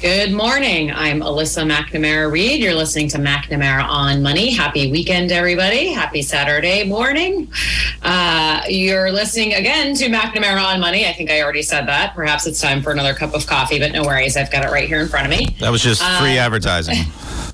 Good 0.00 0.32
morning. 0.32 0.90
I'm 0.90 1.20
Alyssa 1.20 1.70
McNamara 1.70 2.32
Reed. 2.32 2.62
You're 2.62 2.72
listening 2.72 3.08
to 3.08 3.18
McNamara 3.18 3.84
on 3.84 4.22
Money. 4.22 4.48
Happy 4.50 4.90
weekend, 4.90 5.30
everybody. 5.30 5.88
Happy 5.92 6.22
Saturday 6.22 6.84
morning. 6.84 7.52
Uh, 8.00 8.62
you're 8.66 9.12
listening 9.12 9.52
again 9.52 9.94
to 9.96 10.06
McNamara 10.06 10.64
on 10.64 10.80
Money. 10.80 11.06
I 11.06 11.12
think 11.12 11.30
I 11.30 11.42
already 11.42 11.60
said 11.60 11.86
that. 11.88 12.14
Perhaps 12.14 12.46
it's 12.46 12.62
time 12.62 12.80
for 12.80 12.92
another 12.92 13.12
cup 13.12 13.34
of 13.34 13.46
coffee, 13.46 13.78
but 13.78 13.92
no 13.92 14.02
worries. 14.02 14.38
I've 14.38 14.50
got 14.50 14.64
it 14.64 14.70
right 14.70 14.88
here 14.88 15.00
in 15.00 15.08
front 15.08 15.30
of 15.30 15.38
me. 15.38 15.54
That 15.60 15.68
was 15.68 15.82
just 15.82 16.00
free 16.00 16.38
uh, 16.38 16.44
advertising. 16.46 16.96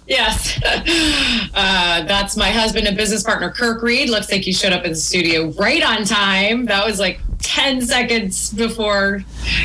Yes. 0.08 0.60
Uh, 0.62 2.04
that's 2.04 2.36
my 2.36 2.50
husband 2.50 2.86
and 2.86 2.96
business 2.96 3.24
partner, 3.24 3.50
Kirk 3.50 3.82
Reed. 3.82 4.08
Looks 4.08 4.30
like 4.30 4.46
you 4.46 4.52
showed 4.52 4.72
up 4.72 4.84
in 4.84 4.92
the 4.92 4.96
studio 4.96 5.48
right 5.58 5.82
on 5.82 6.04
time. 6.04 6.66
That 6.66 6.86
was 6.86 7.00
like 7.00 7.18
10 7.41 7.82
seconds 7.82 8.52
before 8.52 9.24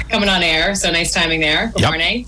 coming 0.09 0.29
on 0.29 0.43
air. 0.43 0.75
So 0.75 0.91
nice 0.91 1.13
timing 1.13 1.39
there. 1.39 1.67
Good 1.73 1.81
yep. 1.81 1.89
morning. 1.89 2.27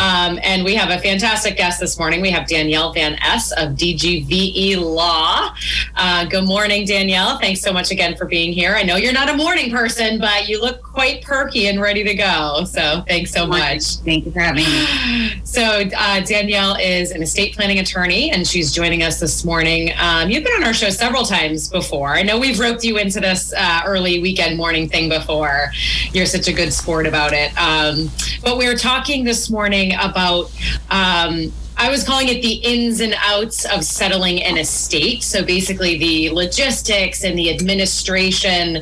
Um, 0.00 0.38
and 0.42 0.64
we 0.64 0.74
have 0.74 0.90
a 0.90 1.00
fantastic 1.02 1.56
guest 1.56 1.80
this 1.80 1.98
morning. 1.98 2.20
We 2.20 2.30
have 2.30 2.46
Danielle 2.46 2.92
Van 2.92 3.16
Ess 3.22 3.52
of 3.52 3.70
DGVE 3.70 4.76
Law. 4.76 5.54
Uh, 5.96 6.24
good 6.26 6.44
morning, 6.44 6.86
Danielle. 6.86 7.38
Thanks 7.38 7.60
so 7.60 7.72
much 7.72 7.90
again 7.90 8.16
for 8.16 8.26
being 8.26 8.52
here. 8.52 8.74
I 8.76 8.82
know 8.82 8.96
you're 8.96 9.12
not 9.12 9.28
a 9.28 9.36
morning 9.36 9.70
person, 9.70 10.18
but 10.18 10.48
you 10.48 10.60
look 10.60 10.82
quite 10.82 11.22
perky 11.22 11.66
and 11.66 11.80
ready 11.80 12.04
to 12.04 12.14
go. 12.14 12.64
So 12.64 13.02
thanks 13.08 13.32
so 13.32 13.46
much. 13.46 13.96
Thank 13.96 14.26
you 14.26 14.32
for 14.32 14.40
having 14.40 14.64
me. 14.64 15.42
So 15.48 15.62
uh, 15.96 16.20
Danielle 16.20 16.76
is 16.76 17.10
an 17.10 17.22
estate 17.22 17.54
planning 17.54 17.78
attorney, 17.78 18.30
and 18.30 18.46
she's 18.46 18.70
joining 18.70 19.02
us 19.02 19.18
this 19.18 19.44
morning. 19.44 19.92
Um, 19.98 20.30
you've 20.30 20.44
been 20.44 20.52
on 20.52 20.64
our 20.64 20.74
show 20.74 20.90
several 20.90 21.24
times 21.24 21.68
before. 21.68 22.10
I 22.10 22.22
know 22.22 22.38
we've 22.38 22.60
roped 22.60 22.84
you 22.84 22.98
into 22.98 23.18
this 23.18 23.52
uh, 23.56 23.82
early 23.86 24.20
weekend 24.20 24.56
morning 24.58 24.77
thing 24.86 25.08
before. 25.08 25.72
You're 26.12 26.26
such 26.26 26.46
a 26.46 26.52
good 26.52 26.74
sport 26.74 27.06
about 27.06 27.32
it. 27.32 27.50
Um, 27.58 28.10
but 28.44 28.58
we 28.58 28.66
were 28.66 28.76
talking 28.76 29.24
this 29.24 29.48
morning 29.48 29.94
about 29.94 30.52
um, 30.90 31.50
I 31.78 31.90
was 31.90 32.02
calling 32.02 32.28
it 32.28 32.42
the 32.42 32.54
ins 32.54 33.00
and 33.00 33.14
outs 33.18 33.64
of 33.64 33.84
settling 33.84 34.42
an 34.42 34.58
estate. 34.58 35.22
So 35.22 35.44
basically, 35.44 35.96
the 35.96 36.30
logistics 36.30 37.22
and 37.22 37.38
the 37.38 37.54
administration 37.54 38.78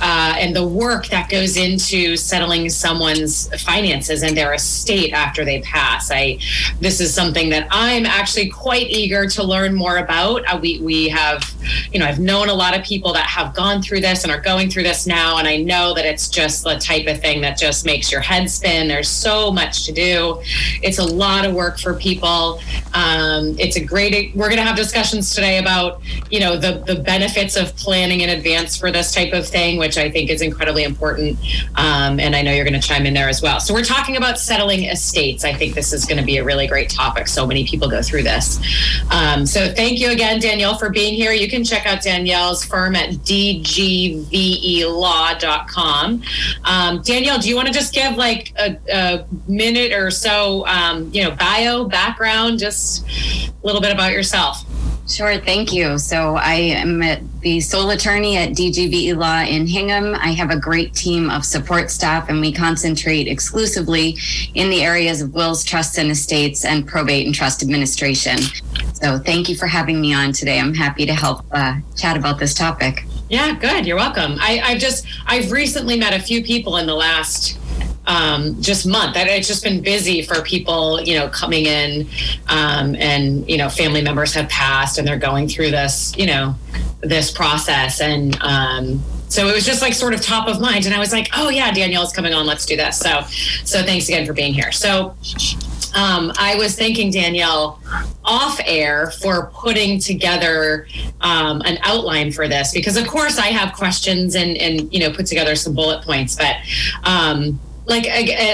uh, 0.00 0.36
and 0.38 0.54
the 0.54 0.64
work 0.64 1.08
that 1.08 1.28
goes 1.28 1.56
into 1.56 2.16
settling 2.16 2.70
someone's 2.70 3.48
finances 3.64 4.22
and 4.22 4.36
their 4.36 4.54
estate 4.54 5.12
after 5.12 5.44
they 5.44 5.60
pass. 5.62 6.12
I 6.12 6.38
this 6.80 7.00
is 7.00 7.12
something 7.12 7.50
that 7.50 7.66
I'm 7.72 8.06
actually 8.06 8.48
quite 8.48 8.86
eager 8.90 9.26
to 9.26 9.42
learn 9.42 9.74
more 9.74 9.96
about. 9.96 10.44
Uh, 10.46 10.56
we 10.62 10.78
we 10.78 11.08
have, 11.08 11.42
you 11.92 11.98
know, 11.98 12.06
I've 12.06 12.20
known 12.20 12.48
a 12.48 12.54
lot 12.54 12.78
of 12.78 12.84
people 12.84 13.12
that 13.14 13.26
have 13.26 13.56
gone 13.56 13.82
through 13.82 14.02
this 14.02 14.22
and 14.22 14.32
are 14.32 14.40
going 14.40 14.70
through 14.70 14.84
this 14.84 15.04
now, 15.04 15.38
and 15.38 15.48
I 15.48 15.56
know 15.56 15.94
that 15.94 16.06
it's 16.06 16.28
just 16.28 16.62
the 16.62 16.78
type 16.78 17.08
of 17.08 17.20
thing 17.20 17.40
that 17.40 17.58
just 17.58 17.84
makes 17.84 18.12
your 18.12 18.20
head 18.20 18.48
spin. 18.48 18.86
There's 18.86 19.08
so 19.08 19.50
much 19.50 19.84
to 19.86 19.92
do. 19.92 20.40
It's 20.80 20.98
a 20.98 21.04
lot 21.04 21.44
of 21.44 21.52
work 21.52 21.80
for 21.80 21.94
people 21.94 22.35
um, 22.94 23.56
it's 23.58 23.76
a 23.76 23.84
great. 23.84 24.34
We're 24.34 24.48
going 24.48 24.58
to 24.58 24.64
have 24.64 24.76
discussions 24.76 25.34
today 25.34 25.58
about 25.58 26.00
you 26.30 26.40
know 26.40 26.56
the 26.56 26.82
the 26.86 26.96
benefits 26.96 27.56
of 27.56 27.74
planning 27.76 28.20
in 28.20 28.30
advance 28.30 28.76
for 28.76 28.90
this 28.90 29.12
type 29.14 29.32
of 29.32 29.46
thing, 29.46 29.78
which 29.78 29.98
I 29.98 30.10
think 30.10 30.30
is 30.30 30.42
incredibly 30.42 30.84
important. 30.84 31.38
Um, 31.74 32.18
and 32.20 32.34
I 32.34 32.42
know 32.42 32.52
you're 32.52 32.64
going 32.64 32.80
to 32.80 32.86
chime 32.86 33.06
in 33.06 33.14
there 33.14 33.28
as 33.28 33.42
well. 33.42 33.60
So 33.60 33.74
we're 33.74 33.84
talking 33.84 34.16
about 34.16 34.38
settling 34.38 34.84
estates. 34.84 35.44
I 35.44 35.52
think 35.52 35.74
this 35.74 35.92
is 35.92 36.04
going 36.04 36.18
to 36.18 36.24
be 36.24 36.38
a 36.38 36.44
really 36.44 36.66
great 36.66 36.88
topic. 36.90 37.28
So 37.28 37.46
many 37.46 37.66
people 37.66 37.88
go 37.88 38.02
through 38.02 38.22
this. 38.22 38.58
Um, 39.10 39.46
so 39.46 39.72
thank 39.72 39.98
you 40.00 40.10
again, 40.10 40.40
Danielle, 40.40 40.76
for 40.78 40.90
being 40.90 41.14
here. 41.14 41.32
You 41.32 41.48
can 41.48 41.64
check 41.64 41.86
out 41.86 42.02
Danielle's 42.02 42.64
firm 42.64 42.96
at 42.96 43.10
dgvelaw.com. 43.10 44.22
Um, 46.64 47.02
Danielle, 47.02 47.38
do 47.38 47.48
you 47.48 47.56
want 47.56 47.68
to 47.68 47.74
just 47.74 47.94
give 47.94 48.16
like 48.16 48.52
a, 48.58 48.76
a 48.92 49.24
minute 49.48 49.92
or 49.92 50.10
so, 50.10 50.66
um, 50.66 51.10
you 51.12 51.22
know, 51.22 51.30
bio 51.32 51.84
background? 51.84 52.25
Background, 52.26 52.58
just 52.58 53.06
a 53.06 53.66
little 53.66 53.80
bit 53.80 53.92
about 53.92 54.12
yourself. 54.12 54.64
Sure, 55.08 55.38
thank 55.38 55.72
you. 55.72 55.98
So 55.98 56.34
I 56.34 56.54
am 56.54 57.00
the 57.40 57.60
sole 57.60 57.90
attorney 57.90 58.36
at 58.36 58.50
DGVE 58.50 59.16
Law 59.16 59.42
in 59.42 59.68
Hingham. 59.68 60.16
I 60.16 60.32
have 60.32 60.50
a 60.50 60.58
great 60.58 60.92
team 60.94 61.30
of 61.30 61.44
support 61.44 61.92
staff, 61.92 62.28
and 62.28 62.40
we 62.40 62.52
concentrate 62.52 63.28
exclusively 63.28 64.18
in 64.54 64.68
the 64.68 64.82
areas 64.82 65.20
of 65.20 65.32
wills, 65.32 65.62
trusts, 65.62 65.98
and 65.98 66.10
estates, 66.10 66.64
and 66.64 66.84
probate 66.84 67.26
and 67.26 67.34
trust 67.34 67.62
administration. 67.62 68.38
So 68.94 69.18
thank 69.18 69.48
you 69.48 69.54
for 69.54 69.68
having 69.68 70.00
me 70.00 70.12
on 70.12 70.32
today. 70.32 70.58
I'm 70.58 70.74
happy 70.74 71.06
to 71.06 71.14
help 71.14 71.44
uh, 71.52 71.76
chat 71.96 72.16
about 72.16 72.40
this 72.40 72.52
topic. 72.52 73.04
Yeah, 73.28 73.56
good. 73.56 73.86
You're 73.86 73.96
welcome. 73.96 74.36
I, 74.40 74.60
I've 74.64 74.78
just 74.78 75.06
I've 75.26 75.52
recently 75.52 75.96
met 75.96 76.14
a 76.14 76.20
few 76.20 76.42
people 76.42 76.78
in 76.78 76.86
the 76.86 76.94
last 76.94 77.58
um, 78.06 78.60
just 78.60 78.86
month. 78.86 79.16
It's 79.16 79.48
just 79.48 79.64
been 79.64 79.82
busy 79.82 80.22
for 80.22 80.42
people, 80.42 81.00
you 81.02 81.18
know, 81.18 81.28
coming 81.28 81.66
in, 81.66 82.08
um, 82.48 82.94
and 82.96 83.48
you 83.48 83.56
know, 83.56 83.68
family 83.68 84.02
members 84.02 84.32
have 84.34 84.48
passed, 84.48 84.98
and 84.98 85.06
they're 85.06 85.18
going 85.18 85.48
through 85.48 85.70
this, 85.70 86.16
you 86.16 86.26
know, 86.26 86.54
this 87.00 87.30
process, 87.30 88.00
and 88.00 88.40
um, 88.42 89.02
so 89.28 89.48
it 89.48 89.54
was 89.54 89.66
just 89.66 89.82
like 89.82 89.92
sort 89.92 90.14
of 90.14 90.20
top 90.20 90.48
of 90.48 90.60
mind, 90.60 90.86
and 90.86 90.94
I 90.94 90.98
was 90.98 91.12
like, 91.12 91.28
oh 91.36 91.48
yeah, 91.48 91.72
Danielle's 91.72 92.12
coming 92.12 92.32
on. 92.32 92.46
Let's 92.46 92.66
do 92.66 92.76
this. 92.76 92.98
So 92.98 93.22
so 93.64 93.82
thanks 93.82 94.08
again 94.08 94.26
for 94.26 94.32
being 94.32 94.54
here. 94.54 94.72
So 94.72 95.16
um, 95.94 96.30
I 96.38 96.56
was 96.56 96.76
thanking 96.76 97.10
Danielle 97.10 97.80
off 98.24 98.60
air 98.64 99.10
for 99.22 99.50
putting 99.54 99.98
together 99.98 100.86
um, 101.22 101.62
an 101.64 101.78
outline 101.82 102.32
for 102.32 102.48
this 102.48 102.72
because, 102.72 102.96
of 102.96 103.06
course, 103.06 103.38
I 103.38 103.46
have 103.46 103.74
questions 103.74 104.34
and 104.36 104.56
and 104.58 104.92
you 104.92 105.00
know 105.00 105.10
put 105.10 105.26
together 105.26 105.56
some 105.56 105.74
bullet 105.74 106.02
points, 106.04 106.36
but. 106.36 106.56
Um, 107.04 107.58
like 107.86 108.06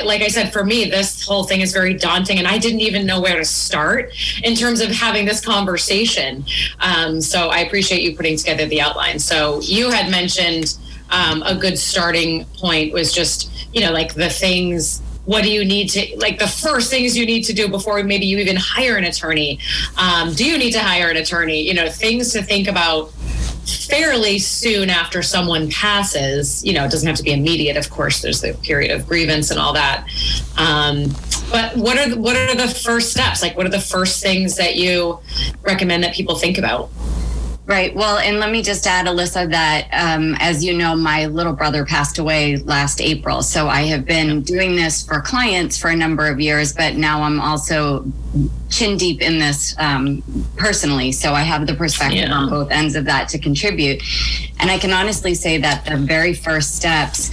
like 0.04 0.22
I 0.22 0.28
said, 0.28 0.52
for 0.52 0.64
me, 0.64 0.90
this 0.90 1.26
whole 1.26 1.44
thing 1.44 1.60
is 1.60 1.72
very 1.72 1.94
daunting, 1.94 2.38
and 2.38 2.46
I 2.46 2.58
didn't 2.58 2.80
even 2.80 3.06
know 3.06 3.20
where 3.20 3.38
to 3.38 3.44
start 3.44 4.12
in 4.44 4.54
terms 4.54 4.80
of 4.80 4.90
having 4.90 5.24
this 5.24 5.44
conversation. 5.44 6.44
Um, 6.80 7.20
so 7.20 7.48
I 7.48 7.58
appreciate 7.60 8.02
you 8.02 8.16
putting 8.16 8.36
together 8.36 8.66
the 8.66 8.80
outline. 8.80 9.18
So 9.18 9.60
you 9.60 9.90
had 9.90 10.10
mentioned 10.10 10.76
um, 11.12 11.42
a 11.42 11.54
good 11.54 11.78
starting 11.78 12.44
point 12.58 12.92
was 12.92 13.12
just 13.12 13.68
you 13.72 13.80
know 13.80 13.92
like 13.92 14.14
the 14.14 14.30
things 14.30 15.00
what 15.24 15.44
do 15.44 15.52
you 15.52 15.64
need 15.64 15.88
to 15.88 16.16
like 16.18 16.38
the 16.38 16.48
first 16.48 16.90
things 16.90 17.16
you 17.16 17.24
need 17.24 17.42
to 17.42 17.52
do 17.52 17.68
before 17.68 18.02
maybe 18.02 18.26
you 18.26 18.38
even 18.38 18.56
hire 18.56 18.96
an 18.96 19.04
attorney 19.04 19.58
um, 19.96 20.32
do 20.34 20.44
you 20.44 20.58
need 20.58 20.72
to 20.72 20.80
hire 20.80 21.10
an 21.10 21.16
attorney 21.16 21.62
you 21.62 21.74
know 21.74 21.88
things 21.88 22.32
to 22.32 22.42
think 22.42 22.66
about 22.66 23.12
fairly 23.64 24.38
soon 24.38 24.90
after 24.90 25.22
someone 25.22 25.70
passes 25.70 26.64
you 26.64 26.72
know 26.72 26.84
it 26.84 26.90
doesn't 26.90 27.06
have 27.06 27.16
to 27.16 27.22
be 27.22 27.32
immediate 27.32 27.76
of 27.76 27.88
course 27.90 28.20
there's 28.20 28.40
the 28.40 28.54
period 28.62 28.90
of 28.90 29.06
grievance 29.06 29.50
and 29.50 29.60
all 29.60 29.72
that. 29.72 30.06
Um, 30.56 31.06
but 31.50 31.76
what 31.76 31.98
are 31.98 32.08
the, 32.08 32.16
what 32.18 32.36
are 32.36 32.54
the 32.54 32.68
first 32.68 33.10
steps? 33.10 33.42
Like 33.42 33.56
what 33.56 33.66
are 33.66 33.70
the 33.70 33.80
first 33.80 34.22
things 34.22 34.56
that 34.56 34.76
you 34.76 35.18
recommend 35.62 36.04
that 36.04 36.14
people 36.14 36.36
think 36.36 36.58
about 36.58 36.90
Right. 37.64 37.94
Well, 37.94 38.18
and 38.18 38.40
let 38.40 38.50
me 38.50 38.60
just 38.60 38.86
add, 38.88 39.06
Alyssa, 39.06 39.48
that 39.50 39.88
um, 39.92 40.34
as 40.40 40.64
you 40.64 40.76
know, 40.76 40.96
my 40.96 41.26
little 41.26 41.52
brother 41.52 41.84
passed 41.84 42.18
away 42.18 42.56
last 42.56 43.00
April. 43.00 43.40
So 43.40 43.68
I 43.68 43.82
have 43.82 44.04
been 44.04 44.42
doing 44.42 44.74
this 44.74 45.06
for 45.06 45.20
clients 45.20 45.78
for 45.78 45.88
a 45.88 45.94
number 45.94 46.26
of 46.26 46.40
years, 46.40 46.72
but 46.72 46.96
now 46.96 47.22
I'm 47.22 47.40
also 47.40 48.04
chin 48.68 48.96
deep 48.96 49.22
in 49.22 49.38
this 49.38 49.78
um, 49.78 50.24
personally. 50.56 51.12
So 51.12 51.34
I 51.34 51.42
have 51.42 51.68
the 51.68 51.74
perspective 51.74 52.28
yeah. 52.28 52.34
on 52.34 52.50
both 52.50 52.72
ends 52.72 52.96
of 52.96 53.04
that 53.04 53.28
to 53.28 53.38
contribute. 53.38 54.02
And 54.58 54.68
I 54.68 54.76
can 54.76 54.92
honestly 54.92 55.34
say 55.34 55.58
that 55.58 55.84
the 55.84 55.96
very 55.96 56.34
first 56.34 56.74
steps 56.74 57.30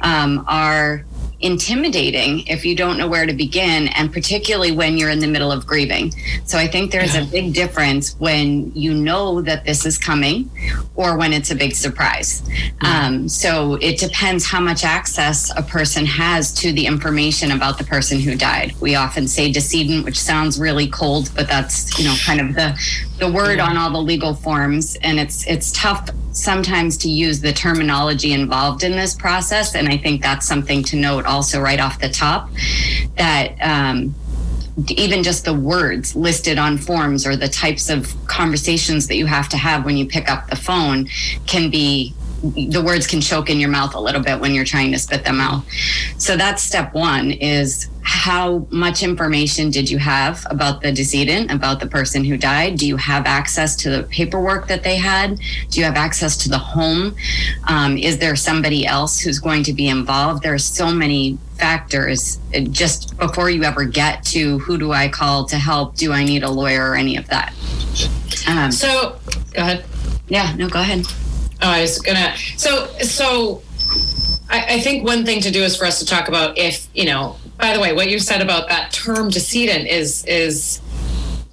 um, 0.00 0.44
are 0.46 1.04
intimidating 1.42 2.46
if 2.46 2.64
you 2.64 2.74
don't 2.74 2.96
know 2.96 3.08
where 3.08 3.26
to 3.26 3.32
begin, 3.32 3.88
and 3.88 4.12
particularly 4.12 4.72
when 4.72 4.96
you're 4.96 5.10
in 5.10 5.18
the 5.18 5.26
middle 5.26 5.52
of 5.52 5.66
grieving. 5.66 6.12
So 6.44 6.58
I 6.58 6.66
think 6.66 6.92
there's 6.92 7.14
yeah. 7.14 7.22
a 7.22 7.26
big 7.26 7.52
difference 7.52 8.14
when 8.18 8.72
you 8.74 8.94
know 8.94 9.42
that 9.42 9.64
this 9.64 9.84
is 9.84 9.98
coming 9.98 10.50
or 10.94 11.16
when 11.16 11.32
it's 11.32 11.50
a 11.50 11.54
big 11.54 11.74
surprise. 11.74 12.42
Um, 12.80 13.28
so 13.28 13.74
it 13.74 13.98
depends 13.98 14.44
how 14.44 14.60
much 14.60 14.84
access 14.84 15.50
a 15.56 15.62
person 15.62 16.06
has 16.06 16.52
to 16.54 16.72
the 16.72 16.86
information 16.86 17.50
about 17.50 17.78
the 17.78 17.84
person 17.84 18.20
who 18.20 18.36
died. 18.36 18.74
We 18.80 18.94
often 18.94 19.26
say 19.28 19.50
decedent, 19.52 20.04
which 20.04 20.18
sounds 20.18 20.58
really 20.58 20.86
cold, 20.88 21.30
but 21.34 21.48
that's 21.48 21.98
you 21.98 22.04
know 22.04 22.14
kind 22.24 22.40
of 22.40 22.54
the 22.54 22.78
the 23.22 23.30
word 23.30 23.60
on 23.60 23.76
all 23.76 23.90
the 23.90 24.02
legal 24.02 24.34
forms, 24.34 24.96
and 24.96 25.20
it's 25.20 25.46
it's 25.46 25.70
tough 25.70 26.10
sometimes 26.32 26.96
to 26.96 27.08
use 27.08 27.40
the 27.40 27.52
terminology 27.52 28.32
involved 28.32 28.82
in 28.82 28.92
this 28.92 29.14
process. 29.14 29.76
And 29.76 29.88
I 29.88 29.96
think 29.96 30.22
that's 30.22 30.46
something 30.46 30.82
to 30.84 30.96
note 30.96 31.24
also 31.24 31.60
right 31.60 31.80
off 31.80 32.00
the 32.00 32.08
top 32.08 32.50
that. 33.16 33.56
Um, 33.60 34.14
even 34.88 35.22
just 35.22 35.44
the 35.44 35.52
words 35.52 36.16
listed 36.16 36.56
on 36.56 36.78
forms 36.78 37.26
or 37.26 37.36
the 37.36 37.46
types 37.46 37.90
of 37.90 38.14
conversations 38.26 39.06
that 39.06 39.16
you 39.16 39.26
have 39.26 39.46
to 39.46 39.58
have 39.58 39.84
when 39.84 39.98
you 39.98 40.06
pick 40.06 40.30
up 40.30 40.48
the 40.48 40.56
phone 40.56 41.06
can 41.46 41.68
be 41.70 42.14
the 42.42 42.82
words 42.84 43.06
can 43.06 43.20
choke 43.20 43.50
in 43.50 43.60
your 43.60 43.70
mouth 43.70 43.94
a 43.94 44.00
little 44.00 44.20
bit 44.20 44.40
when 44.40 44.52
you're 44.52 44.64
trying 44.64 44.90
to 44.92 44.98
spit 44.98 45.24
them 45.24 45.40
out. 45.40 45.64
So 46.18 46.36
that's 46.36 46.62
step 46.62 46.92
one 46.92 47.30
is 47.30 47.88
how 48.02 48.66
much 48.70 49.02
information 49.04 49.70
did 49.70 49.88
you 49.88 49.98
have 49.98 50.44
about 50.50 50.82
the 50.82 50.90
decedent, 50.90 51.52
about 51.52 51.78
the 51.78 51.86
person 51.86 52.24
who 52.24 52.36
died? 52.36 52.76
Do 52.76 52.86
you 52.86 52.96
have 52.96 53.26
access 53.26 53.76
to 53.76 53.90
the 53.90 54.02
paperwork 54.04 54.66
that 54.68 54.82
they 54.82 54.96
had? 54.96 55.38
Do 55.70 55.78
you 55.78 55.84
have 55.84 55.94
access 55.94 56.36
to 56.38 56.48
the 56.48 56.58
home? 56.58 57.14
Um, 57.68 57.96
is 57.96 58.18
there 58.18 58.34
somebody 58.34 58.86
else 58.86 59.20
who's 59.20 59.38
going 59.38 59.62
to 59.64 59.72
be 59.72 59.88
involved? 59.88 60.42
There 60.42 60.52
are 60.52 60.58
so 60.58 60.92
many 60.92 61.38
factors 61.58 62.40
uh, 62.56 62.60
just 62.60 63.16
before 63.18 63.50
you 63.50 63.62
ever 63.62 63.84
get 63.84 64.24
to 64.24 64.58
who 64.58 64.78
do 64.78 64.90
I 64.90 65.08
call 65.08 65.44
to 65.46 65.56
help? 65.56 65.94
Do 65.94 66.12
I 66.12 66.24
need 66.24 66.42
a 66.42 66.50
lawyer 66.50 66.90
or 66.90 66.94
any 66.96 67.16
of 67.16 67.28
that? 67.28 67.54
Um, 68.48 68.72
so, 68.72 69.18
go 69.52 69.62
ahead. 69.62 69.84
Yeah, 70.28 70.54
no, 70.56 70.68
go 70.68 70.80
ahead. 70.80 71.06
I 71.70 71.80
was 71.82 71.98
gonna. 71.98 72.34
So, 72.56 72.86
so 72.98 73.62
I, 74.50 74.76
I, 74.76 74.80
think 74.80 75.04
one 75.04 75.24
thing 75.24 75.40
to 75.42 75.50
do 75.50 75.62
is 75.62 75.76
for 75.76 75.84
us 75.84 75.98
to 76.00 76.06
talk 76.06 76.28
about 76.28 76.58
if 76.58 76.88
you 76.94 77.04
know. 77.04 77.36
By 77.58 77.74
the 77.74 77.80
way, 77.80 77.92
what 77.92 78.10
you 78.10 78.18
said 78.18 78.40
about 78.40 78.68
that 78.68 78.92
term 78.92 79.30
decedent 79.30 79.88
is 79.88 80.24
is 80.26 80.80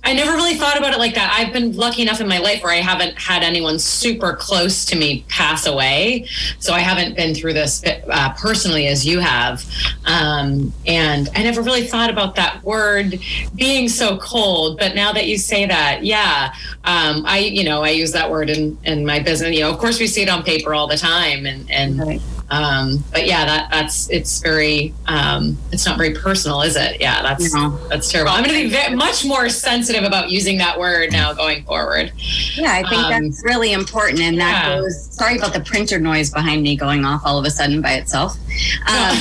I 0.04 0.14
never 0.14 0.32
really 0.32 0.56
thought 0.56 0.78
about 0.78 0.94
it 0.94 1.00
like 1.00 1.14
that. 1.16 1.34
I've 1.38 1.54
been 1.54 1.76
lucky 1.76 2.02
enough 2.02 2.22
in 2.22 2.28
my 2.28 2.40
life 2.40 2.64
where 2.64 2.72
I 2.72 2.78
haven't 2.78 3.20
had 3.20 3.44
anyone 3.44 3.78
super 3.78 4.34
close 4.34 4.86
to 4.86 4.96
me 4.96 5.26
pass 5.28 5.66
away. 5.66 6.26
So 6.60 6.74
I 6.74 6.80
haven't 6.80 7.16
been 7.16 7.36
through 7.36 7.54
this 7.54 7.84
uh, 7.86 8.34
personally 8.34 8.88
as 8.88 9.06
you 9.06 9.20
have. 9.20 9.64
Um, 10.06 10.74
and 10.88 11.30
I 11.36 11.44
never 11.44 11.62
really 11.62 11.86
thought 11.86 12.10
about 12.10 12.36
that 12.36 12.64
word 12.64 13.20
being 13.56 13.90
so 13.90 14.18
cold. 14.18 14.80
But 14.80 14.96
now 14.96 15.12
that 15.14 15.28
you 15.28 15.38
say 15.38 15.66
that, 15.66 16.04
yeah, 16.04 16.54
um, 16.86 17.24
I, 17.26 17.40
you 17.40 17.64
know, 17.64 17.84
I 17.84 17.90
use 17.90 18.14
that 18.14 18.32
word 18.32 18.50
in, 18.50 18.78
in 18.86 19.06
my 19.06 19.20
business. 19.20 19.54
You 19.54 19.62
know, 19.62 19.70
of 19.70 19.80
course 19.80 20.00
we 20.00 20.08
see 20.08 20.22
it 20.22 20.30
on 20.30 20.44
paper 20.44 20.74
all 20.74 20.88
the 20.88 20.98
time 20.98 21.46
and, 21.46 21.70
and, 21.70 22.00
right 22.00 22.22
um, 22.52 23.04
but 23.12 23.28
yeah, 23.28 23.46
that 23.46 23.70
that's 23.70 24.10
it's 24.10 24.40
very 24.40 24.94
um, 25.08 25.58
it's 25.72 25.86
not 25.86 25.98
very 25.98 26.14
personal, 26.16 26.62
is 26.62 26.76
it? 26.76 27.00
Yeah, 27.00 27.22
that's 27.22 27.54
no. 27.54 27.78
that's 27.90 28.12
terrible. 28.12 28.32
I'm 28.32 28.44
going 28.44 28.56
to 28.56 28.64
be 28.64 28.70
very, 28.70 28.96
much 28.96 29.26
more 29.26 29.50
sensitive 29.50 30.04
about 30.04 30.30
using 30.30 30.58
that 30.58 30.80
word 30.80 31.12
now 31.12 31.32
going 31.34 31.64
forward. 31.64 32.12
Yeah, 32.56 32.72
I 32.74 32.90
think 32.90 33.04
um, 33.04 33.12
that's 33.12 33.44
really 33.44 33.74
important, 33.74 34.22
and 34.22 34.40
that 34.40 34.66
yeah. 34.68 34.80
goes. 34.80 35.06
Sorry 35.16 35.38
about 35.38 35.54
the 35.54 35.60
printer 35.60 36.00
noise 36.00 36.32
behind 36.32 36.64
me 36.64 36.76
going 36.76 37.06
off 37.06 37.22
all 37.24 37.38
of 37.38 37.46
a 37.46 37.52
sudden 37.52 37.82
by 37.82 37.94
itself. 37.94 38.38
Um, 38.90 39.18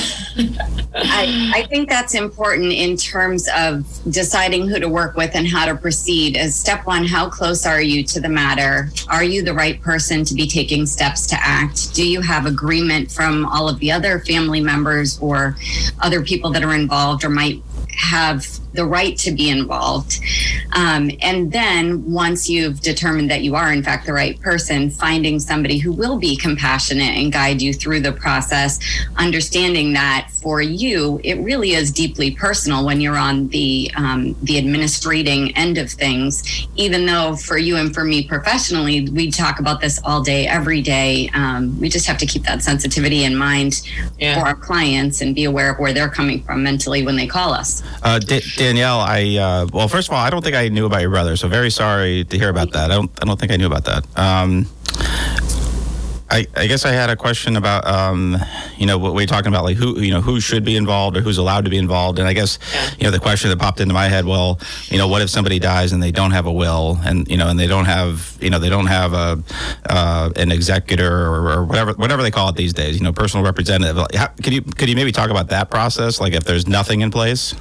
I, 0.95 1.51
I 1.55 1.67
think 1.69 1.89
that's 1.89 2.13
important 2.13 2.71
in 2.71 2.97
terms 2.97 3.47
of 3.55 3.85
deciding 4.09 4.67
who 4.67 4.79
to 4.79 4.89
work 4.89 5.15
with 5.15 5.35
and 5.35 5.47
how 5.47 5.65
to 5.65 5.75
proceed. 5.75 6.37
As 6.37 6.55
step 6.55 6.85
one, 6.85 7.05
how 7.05 7.29
close 7.29 7.65
are 7.65 7.81
you 7.81 8.03
to 8.05 8.19
the 8.19 8.29
matter? 8.29 8.89
Are 9.09 9.23
you 9.23 9.43
the 9.43 9.53
right 9.53 9.81
person 9.81 10.23
to 10.25 10.33
be 10.33 10.47
taking 10.47 10.85
steps 10.85 11.27
to 11.27 11.35
act? 11.39 11.93
Do 11.93 12.07
you 12.07 12.21
have 12.21 12.45
agreement? 12.45 13.11
From 13.19 13.45
all 13.47 13.67
of 13.67 13.77
the 13.79 13.91
other 13.91 14.19
family 14.19 14.61
members 14.61 15.19
or 15.19 15.57
other 15.99 16.21
people 16.21 16.51
that 16.51 16.63
are 16.63 16.73
involved 16.73 17.25
or 17.25 17.29
might 17.29 17.61
have 17.89 18.47
the 18.73 18.85
right 18.85 19.17
to 19.17 19.31
be 19.31 19.49
involved. 19.49 20.19
Um, 20.73 21.11
and 21.21 21.51
then 21.51 22.11
once 22.11 22.49
you've 22.49 22.81
determined 22.81 23.29
that 23.31 23.41
you 23.41 23.55
are, 23.55 23.71
in 23.71 23.83
fact, 23.83 24.05
the 24.05 24.13
right 24.13 24.39
person, 24.41 24.89
finding 24.89 25.39
somebody 25.39 25.77
who 25.77 25.91
will 25.91 26.17
be 26.17 26.35
compassionate 26.35 27.17
and 27.17 27.31
guide 27.31 27.61
you 27.61 27.73
through 27.73 28.01
the 28.01 28.11
process, 28.11 28.79
understanding 29.17 29.93
that 29.93 30.29
for 30.31 30.61
you, 30.61 31.19
it 31.23 31.39
really 31.39 31.71
is 31.71 31.91
deeply 31.91 32.31
personal 32.31 32.85
when 32.85 33.01
you're 33.01 33.17
on 33.17 33.47
the 33.49 33.91
um, 33.95 34.35
the 34.43 34.57
administrating 34.57 35.55
end 35.57 35.77
of 35.77 35.89
things. 35.89 36.67
Even 36.75 37.05
though 37.05 37.35
for 37.35 37.57
you 37.57 37.75
and 37.77 37.93
for 37.93 38.03
me 38.03 38.27
professionally, 38.27 39.09
we 39.09 39.31
talk 39.31 39.59
about 39.59 39.81
this 39.81 39.99
all 40.03 40.21
day, 40.21 40.47
every 40.47 40.81
day. 40.81 41.29
Um, 41.33 41.79
we 41.79 41.89
just 41.89 42.07
have 42.07 42.17
to 42.19 42.25
keep 42.25 42.43
that 42.43 42.61
sensitivity 42.63 43.23
in 43.23 43.35
mind 43.35 43.81
yeah. 44.19 44.39
for 44.39 44.47
our 44.47 44.55
clients 44.55 45.21
and 45.21 45.35
be 45.35 45.43
aware 45.43 45.71
of 45.71 45.79
where 45.79 45.93
they're 45.93 46.09
coming 46.09 46.43
from 46.43 46.63
mentally 46.63 47.03
when 47.03 47.15
they 47.15 47.27
call 47.27 47.53
us. 47.53 47.83
Uh, 48.03 48.19
D- 48.19 48.41
Danielle, 48.59 48.99
I 48.99 49.37
uh, 49.37 49.67
well, 49.71 49.87
first 49.87 50.09
of 50.09 50.13
all, 50.13 50.19
I 50.19 50.29
don't 50.29 50.43
think 50.43 50.53
I 50.53 50.67
knew 50.67 50.85
about 50.85 50.99
your 50.99 51.11
brother, 51.11 51.37
so 51.37 51.47
very 51.47 51.69
sorry 51.69 52.25
to 52.25 52.37
hear 52.37 52.49
about 52.49 52.73
that. 52.73 52.91
I 52.91 52.95
don't, 52.95 53.09
I 53.21 53.25
don't 53.25 53.39
think 53.39 53.53
I 53.53 53.55
knew 53.55 53.67
about 53.67 53.85
that. 53.85 54.05
Um, 54.19 54.67
I, 56.29 56.45
I, 56.57 56.67
guess 56.67 56.83
I 56.83 56.91
had 56.91 57.09
a 57.09 57.15
question 57.15 57.55
about, 57.55 57.87
um, 57.87 58.35
you 58.75 58.85
know, 58.85 58.97
what 58.97 59.13
we 59.13 59.23
are 59.23 59.27
talking 59.27 59.47
about, 59.47 59.63
like 59.63 59.77
who, 59.77 60.01
you 60.01 60.11
know, 60.11 60.19
who 60.19 60.41
should 60.41 60.65
be 60.65 60.75
involved 60.75 61.15
or 61.15 61.21
who's 61.21 61.37
allowed 61.37 61.63
to 61.63 61.71
be 61.71 61.77
involved. 61.77 62.19
And 62.19 62.27
I 62.27 62.33
guess, 62.33 62.59
you 62.99 63.05
know, 63.05 63.11
the 63.11 63.19
question 63.19 63.49
that 63.49 63.59
popped 63.59 63.79
into 63.79 63.93
my 63.93 64.09
head, 64.09 64.25
well, 64.25 64.59
you 64.89 64.97
know, 64.97 65.07
what 65.07 65.21
if 65.21 65.29
somebody 65.29 65.57
dies 65.57 65.93
and 65.93 66.03
they 66.03 66.11
don't 66.11 66.31
have 66.31 66.45
a 66.45 66.51
will 66.51 66.99
and, 67.05 67.29
you 67.29 67.37
know, 67.37 67.47
and 67.47 67.57
they 67.57 67.65
don't 67.65 67.85
have, 67.85 68.37
you 68.41 68.49
know, 68.49 68.59
they 68.59 68.69
don't 68.69 68.87
have 68.87 69.13
a, 69.13 69.41
uh, 69.89 70.31
an 70.35 70.51
executor 70.51 71.09
or, 71.09 71.49
or, 71.49 71.63
whatever, 71.63 71.93
whatever 71.93 72.21
they 72.21 72.31
call 72.31 72.49
it 72.49 72.57
these 72.57 72.73
days, 72.73 72.97
you 72.97 73.05
know, 73.05 73.13
personal 73.13 73.45
representative. 73.45 74.05
How, 74.13 74.27
could 74.27 74.53
you, 74.53 74.61
could 74.61 74.89
you 74.89 74.97
maybe 74.97 75.13
talk 75.13 75.29
about 75.29 75.47
that 75.47 75.71
process? 75.71 76.19
Like 76.19 76.33
if 76.33 76.43
there's 76.43 76.67
nothing 76.67 76.99
in 76.99 77.09
place? 77.09 77.55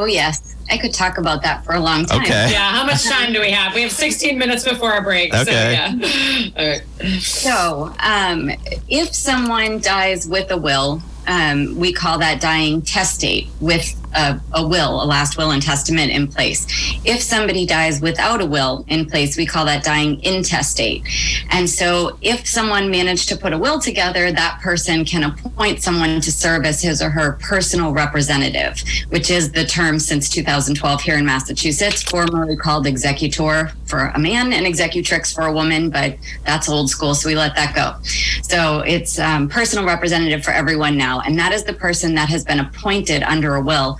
Oh, 0.00 0.06
yes. 0.06 0.56
I 0.70 0.78
could 0.78 0.94
talk 0.94 1.18
about 1.18 1.42
that 1.42 1.62
for 1.62 1.74
a 1.74 1.78
long 1.78 2.06
time. 2.06 2.22
Okay. 2.22 2.52
Yeah. 2.52 2.70
How 2.70 2.86
much 2.86 3.04
time 3.04 3.34
do 3.34 3.40
we 3.40 3.50
have? 3.50 3.74
We 3.74 3.82
have 3.82 3.92
16 3.92 4.38
minutes 4.38 4.64
before 4.64 4.90
our 4.90 5.02
break. 5.02 5.34
Okay. 5.34 5.44
So, 5.44 5.50
yeah. 5.52 6.48
All 6.56 6.66
right. 6.66 7.20
So, 7.20 7.94
um, 7.98 8.50
if 8.88 9.14
someone 9.14 9.80
dies 9.80 10.26
with 10.26 10.50
a 10.52 10.56
will, 10.56 11.02
um, 11.26 11.76
we 11.76 11.92
call 11.92 12.18
that 12.20 12.40
dying 12.40 12.80
testate 12.80 13.48
with 13.60 13.94
a, 14.14 14.40
a 14.52 14.66
will, 14.66 15.02
a 15.02 15.04
last 15.04 15.36
will 15.36 15.50
and 15.50 15.62
testament 15.62 16.10
in 16.10 16.26
place. 16.26 16.66
If 17.04 17.22
somebody 17.22 17.66
dies 17.66 18.00
without 18.00 18.40
a 18.40 18.46
will 18.46 18.84
in 18.88 19.06
place, 19.06 19.36
we 19.36 19.46
call 19.46 19.64
that 19.66 19.84
dying 19.84 20.22
intestate. 20.22 21.04
And 21.50 21.68
so 21.68 22.18
if 22.22 22.46
someone 22.46 22.90
managed 22.90 23.28
to 23.30 23.36
put 23.36 23.52
a 23.52 23.58
will 23.58 23.80
together, 23.80 24.32
that 24.32 24.60
person 24.62 25.04
can 25.04 25.24
appoint 25.24 25.82
someone 25.82 26.20
to 26.20 26.32
serve 26.32 26.64
as 26.64 26.82
his 26.82 27.02
or 27.02 27.10
her 27.10 27.32
personal 27.40 27.92
representative, 27.92 28.82
which 29.08 29.30
is 29.30 29.52
the 29.52 29.64
term 29.64 29.98
since 29.98 30.28
2012 30.28 31.02
here 31.02 31.18
in 31.18 31.24
Massachusetts, 31.24 32.02
formerly 32.02 32.56
called 32.56 32.86
executor 32.86 33.72
for 33.86 34.06
a 34.14 34.18
man 34.18 34.52
and 34.52 34.66
executrix 34.66 35.32
for 35.32 35.46
a 35.46 35.52
woman, 35.52 35.90
but 35.90 36.16
that's 36.44 36.68
old 36.68 36.88
school, 36.88 37.14
so 37.14 37.28
we 37.28 37.34
let 37.34 37.54
that 37.56 37.74
go. 37.74 38.00
So 38.42 38.80
it's 38.80 39.18
um, 39.18 39.48
personal 39.48 39.84
representative 39.84 40.44
for 40.44 40.52
everyone 40.52 40.96
now, 40.96 41.20
and 41.20 41.38
that 41.38 41.52
is 41.52 41.64
the 41.64 41.72
person 41.72 42.14
that 42.14 42.28
has 42.28 42.44
been 42.44 42.60
appointed 42.60 43.22
under 43.24 43.56
a 43.56 43.60
will. 43.60 43.98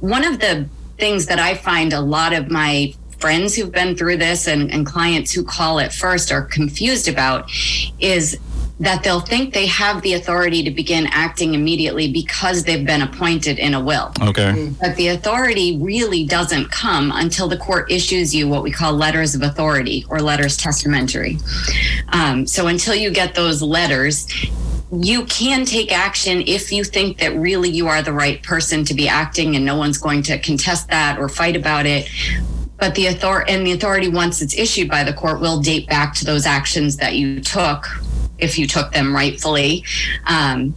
One 0.00 0.24
of 0.24 0.40
the 0.40 0.68
things 0.98 1.26
that 1.26 1.38
I 1.38 1.54
find 1.54 1.92
a 1.92 2.00
lot 2.00 2.32
of 2.32 2.50
my 2.50 2.94
friends 3.18 3.54
who've 3.54 3.72
been 3.72 3.96
through 3.96 4.18
this 4.18 4.46
and, 4.46 4.70
and 4.70 4.84
clients 4.86 5.32
who 5.32 5.42
call 5.42 5.78
it 5.78 5.92
first 5.92 6.30
are 6.30 6.42
confused 6.42 7.08
about 7.08 7.50
is 7.98 8.38
that 8.78 9.02
they'll 9.02 9.20
think 9.20 9.54
they 9.54 9.66
have 9.66 10.02
the 10.02 10.12
authority 10.12 10.62
to 10.62 10.70
begin 10.70 11.06
acting 11.10 11.54
immediately 11.54 12.12
because 12.12 12.64
they've 12.64 12.84
been 12.84 13.00
appointed 13.00 13.58
in 13.58 13.72
a 13.72 13.80
will. 13.80 14.12
Okay. 14.20 14.70
But 14.80 14.96
the 14.96 15.08
authority 15.08 15.78
really 15.78 16.26
doesn't 16.26 16.70
come 16.70 17.10
until 17.14 17.48
the 17.48 17.56
court 17.56 17.90
issues 17.90 18.34
you 18.34 18.48
what 18.48 18.62
we 18.62 18.70
call 18.70 18.92
letters 18.92 19.34
of 19.34 19.42
authority 19.42 20.04
or 20.10 20.20
letters 20.20 20.58
testamentary. 20.58 21.38
Um, 22.08 22.46
so 22.46 22.66
until 22.66 22.94
you 22.94 23.10
get 23.10 23.34
those 23.34 23.62
letters, 23.62 24.28
you 24.92 25.24
can 25.24 25.64
take 25.64 25.92
action 25.92 26.42
if 26.46 26.70
you 26.70 26.84
think 26.84 27.18
that 27.18 27.34
really 27.36 27.68
you 27.68 27.88
are 27.88 28.02
the 28.02 28.12
right 28.12 28.42
person 28.42 28.84
to 28.84 28.94
be 28.94 29.08
acting 29.08 29.56
and 29.56 29.64
no 29.64 29.76
one's 29.76 29.98
going 29.98 30.22
to 30.22 30.38
contest 30.38 30.88
that 30.88 31.18
or 31.18 31.28
fight 31.28 31.56
about 31.56 31.86
it. 31.86 32.08
But 32.78 32.94
the 32.94 33.06
authority 33.06 33.52
and 33.52 33.66
the 33.66 33.72
authority 33.72 34.08
once 34.08 34.42
it's 34.42 34.56
issued 34.56 34.88
by 34.88 35.02
the 35.02 35.12
court 35.12 35.40
will 35.40 35.60
date 35.60 35.88
back 35.88 36.14
to 36.16 36.24
those 36.24 36.46
actions 36.46 36.98
that 36.98 37.16
you 37.16 37.40
took 37.40 37.86
if 38.38 38.58
you 38.58 38.66
took 38.66 38.92
them 38.92 39.14
rightfully. 39.14 39.82
Um, 40.26 40.74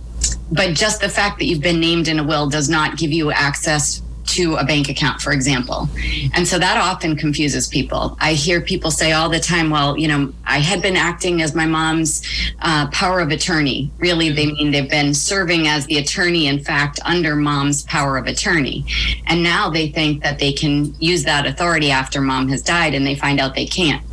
but 0.52 0.74
just 0.74 1.02
the 1.02 1.10
fact 1.10 1.40
that 1.40 1.46
you've 1.46 1.62
been 1.62 1.80
named 1.80 2.08
in 2.08 2.20
a 2.20 2.24
will 2.24 2.50
does 2.50 2.70
not 2.70 2.98
give 2.98 3.12
you 3.12 3.32
access 3.32 4.02
to 4.30 4.56
a 4.56 4.64
bank 4.64 4.90
account, 4.90 5.22
for 5.22 5.32
example. 5.32 5.90
And 6.34 6.48
so 6.48 6.60
that 6.60 6.78
often 6.78 7.16
confuses 7.16 7.68
people. 7.68 8.18
I 8.20 8.34
hear 8.34 8.62
people 8.62 8.92
say 8.92 9.12
all 9.12 9.30
the 9.30 9.40
time, 9.40 9.70
well, 9.70 9.98
you 9.98 10.08
know, 10.08 10.34
I 10.46 10.60
had 10.60 10.82
been 10.82 10.96
acting 10.96 11.42
as 11.42 11.56
my 11.56 11.66
mom's 11.66 12.22
uh, 12.62 12.88
power 12.92 13.20
of 13.20 13.32
attorney. 13.32 13.92
Really, 13.98 14.30
they 14.30 14.48
mean 14.48 14.72
they've 14.72 14.90
been 14.90 15.14
serving 15.14 15.68
as 15.68 15.86
the 15.88 15.98
attorney, 15.98 16.48
in 16.48 16.64
fact, 16.64 17.00
under 17.06 17.36
mom's 17.36 17.84
power 17.84 18.18
of 18.18 18.28
attorney. 18.28 18.86
And 19.28 19.42
now 19.42 19.70
they 19.70 19.90
think 19.90 20.24
that 20.24 20.40
they 20.40 20.54
can 20.54 20.94
use 21.00 21.24
that 21.24 21.46
authority 21.46 21.92
after 21.92 22.22
mom 22.22 22.50
has 22.50 22.62
died, 22.62 22.94
and 22.94 23.06
they 23.06 23.16
find 23.16 23.40
out 23.40 23.56
they 23.56 23.66
can't. 23.66 24.04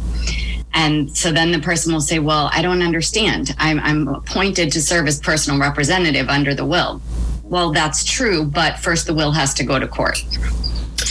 And 0.72 1.16
so 1.16 1.32
then 1.32 1.52
the 1.52 1.58
person 1.58 1.92
will 1.92 2.02
say, 2.02 2.18
Well, 2.18 2.50
I 2.52 2.60
don't 2.60 2.82
understand. 2.82 3.54
I'm, 3.58 3.80
I'm 3.80 4.08
appointed 4.08 4.70
to 4.72 4.82
serve 4.82 5.06
as 5.06 5.18
personal 5.18 5.58
representative 5.58 6.28
under 6.28 6.54
the 6.54 6.66
will 6.66 7.00
well, 7.48 7.72
that's 7.72 8.04
true, 8.04 8.44
but 8.44 8.78
first 8.78 9.06
the 9.06 9.14
will 9.14 9.32
has 9.32 9.54
to 9.54 9.64
go 9.64 9.78
to 9.78 9.86
court. 9.86 10.24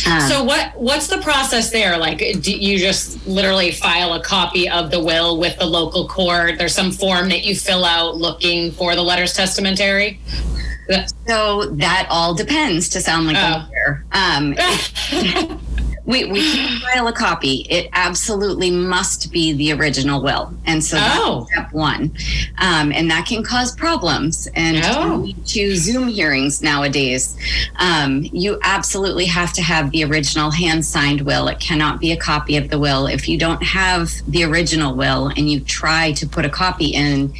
Um, 0.07 0.21
so 0.21 0.43
what 0.43 0.75
what's 0.75 1.07
the 1.07 1.19
process 1.19 1.71
there? 1.71 1.97
Like, 1.97 2.19
do 2.41 2.55
you 2.55 2.77
just 2.77 3.25
literally 3.27 3.71
file 3.71 4.13
a 4.13 4.21
copy 4.21 4.69
of 4.69 4.91
the 4.91 4.99
will 4.99 5.39
with 5.39 5.57
the 5.57 5.65
local 5.65 6.07
court? 6.07 6.57
There's 6.57 6.75
some 6.75 6.91
form 6.91 7.29
that 7.29 7.43
you 7.43 7.55
fill 7.55 7.85
out 7.85 8.17
looking 8.17 8.71
for 8.71 8.95
the 8.95 9.01
letters 9.01 9.33
testamentary. 9.33 10.19
So 11.27 11.65
that 11.71 12.07
all 12.09 12.35
depends. 12.35 12.89
To 12.89 13.01
sound 13.01 13.27
like 13.27 13.37
oh. 13.39 13.39
a 13.41 13.67
lawyer, 13.67 14.05
um, 14.11 14.53
we, 16.05 16.25
we 16.25 16.51
can't 16.53 16.81
file 16.93 17.07
a 17.07 17.13
copy. 17.13 17.65
It 17.69 17.89
absolutely 17.93 18.71
must 18.71 19.31
be 19.31 19.53
the 19.53 19.73
original 19.73 20.21
will. 20.21 20.53
And 20.65 20.83
so 20.83 20.97
oh. 20.99 21.47
that's 21.49 21.53
step 21.53 21.73
one. 21.73 22.11
Um, 22.59 22.91
and 22.91 23.09
that 23.09 23.25
can 23.25 23.43
cause 23.43 23.75
problems 23.75 24.47
and 24.55 24.77
oh. 24.83 25.27
to 25.47 25.75
Zoom 25.75 26.07
hearings 26.07 26.61
nowadays. 26.61 27.37
Um, 27.77 28.23
you 28.23 28.59
absolutely 28.61 29.25
have 29.25 29.53
to 29.53 29.61
have 29.61 29.91
the 29.91 30.03
original 30.03 30.51
hand 30.51 30.85
signed 30.85 31.21
will. 31.21 31.47
It 31.47 31.59
cannot 31.59 31.99
be 31.99 32.11
a 32.11 32.17
copy 32.17 32.57
of 32.57 32.69
the 32.69 32.79
will. 32.79 33.07
If 33.07 33.27
you 33.27 33.37
don't 33.37 33.63
have 33.63 34.11
the 34.27 34.43
original 34.43 34.95
will 34.95 35.27
and 35.27 35.49
you 35.49 35.59
try 35.59 36.11
to 36.13 36.27
put 36.27 36.45
a 36.45 36.49
copy 36.49 36.87
in, 36.87 37.33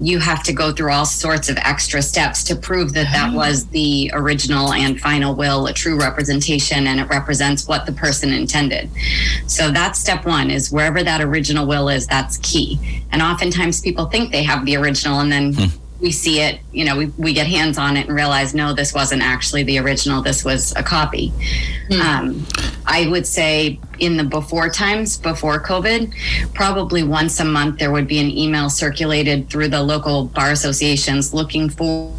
you 0.00 0.18
have 0.20 0.42
to 0.44 0.52
go 0.52 0.72
through 0.72 0.92
all 0.92 1.04
sorts 1.04 1.48
of 1.48 1.56
extra 1.58 2.00
steps 2.00 2.44
to 2.44 2.54
prove 2.54 2.94
that 2.94 3.12
that 3.12 3.32
was 3.32 3.66
the 3.66 4.10
original 4.14 4.72
and 4.72 5.00
final 5.00 5.34
will, 5.34 5.66
a 5.66 5.72
true 5.72 5.98
representation, 5.98 6.86
and 6.86 7.00
it 7.00 7.08
represents 7.08 7.66
what 7.66 7.84
the 7.84 7.92
person 7.92 8.32
intended. 8.32 8.88
So 9.46 9.70
that's 9.70 9.98
step 9.98 10.24
one 10.24 10.50
is 10.50 10.70
wherever 10.70 11.02
that 11.02 11.20
original 11.20 11.66
will 11.66 11.88
is, 11.88 12.06
that's 12.06 12.38
key. 12.38 13.04
And 13.10 13.22
oftentimes 13.22 13.80
people 13.80 14.06
think 14.06 14.30
they 14.30 14.44
have 14.44 14.64
the 14.64 14.76
original 14.76 15.20
and 15.20 15.32
then 15.32 15.54
hmm 15.54 15.64
we 16.00 16.12
see 16.12 16.40
it, 16.40 16.60
you 16.72 16.84
know, 16.84 16.96
we, 16.96 17.06
we 17.18 17.32
get 17.32 17.46
hands 17.46 17.76
on 17.76 17.96
it 17.96 18.06
and 18.06 18.14
realize, 18.14 18.54
no, 18.54 18.72
this 18.72 18.94
wasn't 18.94 19.22
actually 19.22 19.64
the 19.64 19.78
original. 19.78 20.22
This 20.22 20.44
was 20.44 20.72
a 20.76 20.82
copy. 20.82 21.32
Mm. 21.90 22.00
Um, 22.00 22.46
I 22.86 23.08
would 23.08 23.26
say 23.26 23.80
in 23.98 24.16
the 24.16 24.24
before 24.24 24.68
times, 24.68 25.16
before 25.16 25.60
COVID, 25.60 26.54
probably 26.54 27.02
once 27.02 27.40
a 27.40 27.44
month 27.44 27.78
there 27.78 27.90
would 27.90 28.06
be 28.06 28.20
an 28.20 28.30
email 28.30 28.70
circulated 28.70 29.50
through 29.50 29.68
the 29.68 29.82
local 29.82 30.26
bar 30.26 30.52
associations 30.52 31.34
looking 31.34 31.68
for 31.68 32.14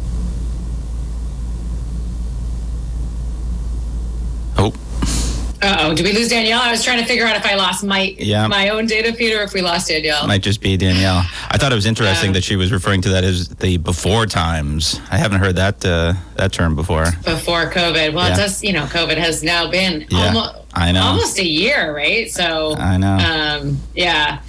oh, 5.62 5.94
did 5.94 6.04
we 6.04 6.12
lose 6.12 6.28
Danielle? 6.28 6.60
I 6.60 6.70
was 6.70 6.82
trying 6.84 7.00
to 7.00 7.06
figure 7.06 7.26
out 7.26 7.36
if 7.36 7.44
I 7.44 7.54
lost 7.54 7.84
my 7.84 8.14
yeah. 8.18 8.46
my 8.46 8.70
own 8.70 8.86
data 8.86 9.12
feed 9.12 9.34
or 9.34 9.42
if 9.42 9.52
we 9.52 9.62
lost 9.62 9.88
Danielle. 9.88 10.26
Might 10.26 10.42
just 10.42 10.60
be 10.60 10.76
Danielle. 10.76 11.24
I 11.48 11.58
thought 11.58 11.72
it 11.72 11.74
was 11.74 11.86
interesting 11.86 12.28
um, 12.28 12.34
that 12.34 12.44
she 12.44 12.56
was 12.56 12.72
referring 12.72 13.02
to 13.02 13.08
that 13.10 13.24
as 13.24 13.48
the 13.48 13.76
before 13.76 14.26
times. 14.26 15.00
I 15.10 15.18
haven't 15.18 15.40
heard 15.40 15.56
that 15.56 15.84
uh, 15.84 16.14
that 16.36 16.52
term 16.52 16.76
before. 16.76 17.06
Before 17.24 17.70
COVID. 17.70 18.14
Well, 18.14 18.28
yeah. 18.28 18.34
it 18.34 18.36
does. 18.36 18.62
You 18.62 18.72
know, 18.72 18.84
COVID 18.86 19.16
has 19.16 19.42
now 19.42 19.70
been 19.70 20.06
yeah. 20.08 20.26
almost 20.26 20.54
I 20.80 20.92
know. 20.92 21.02
Almost 21.02 21.38
a 21.38 21.46
year, 21.46 21.94
right? 21.94 22.30
So 22.30 22.74
I 22.76 22.96
know. 22.96 23.16
Um, 23.16 23.76
yeah. 23.94 24.40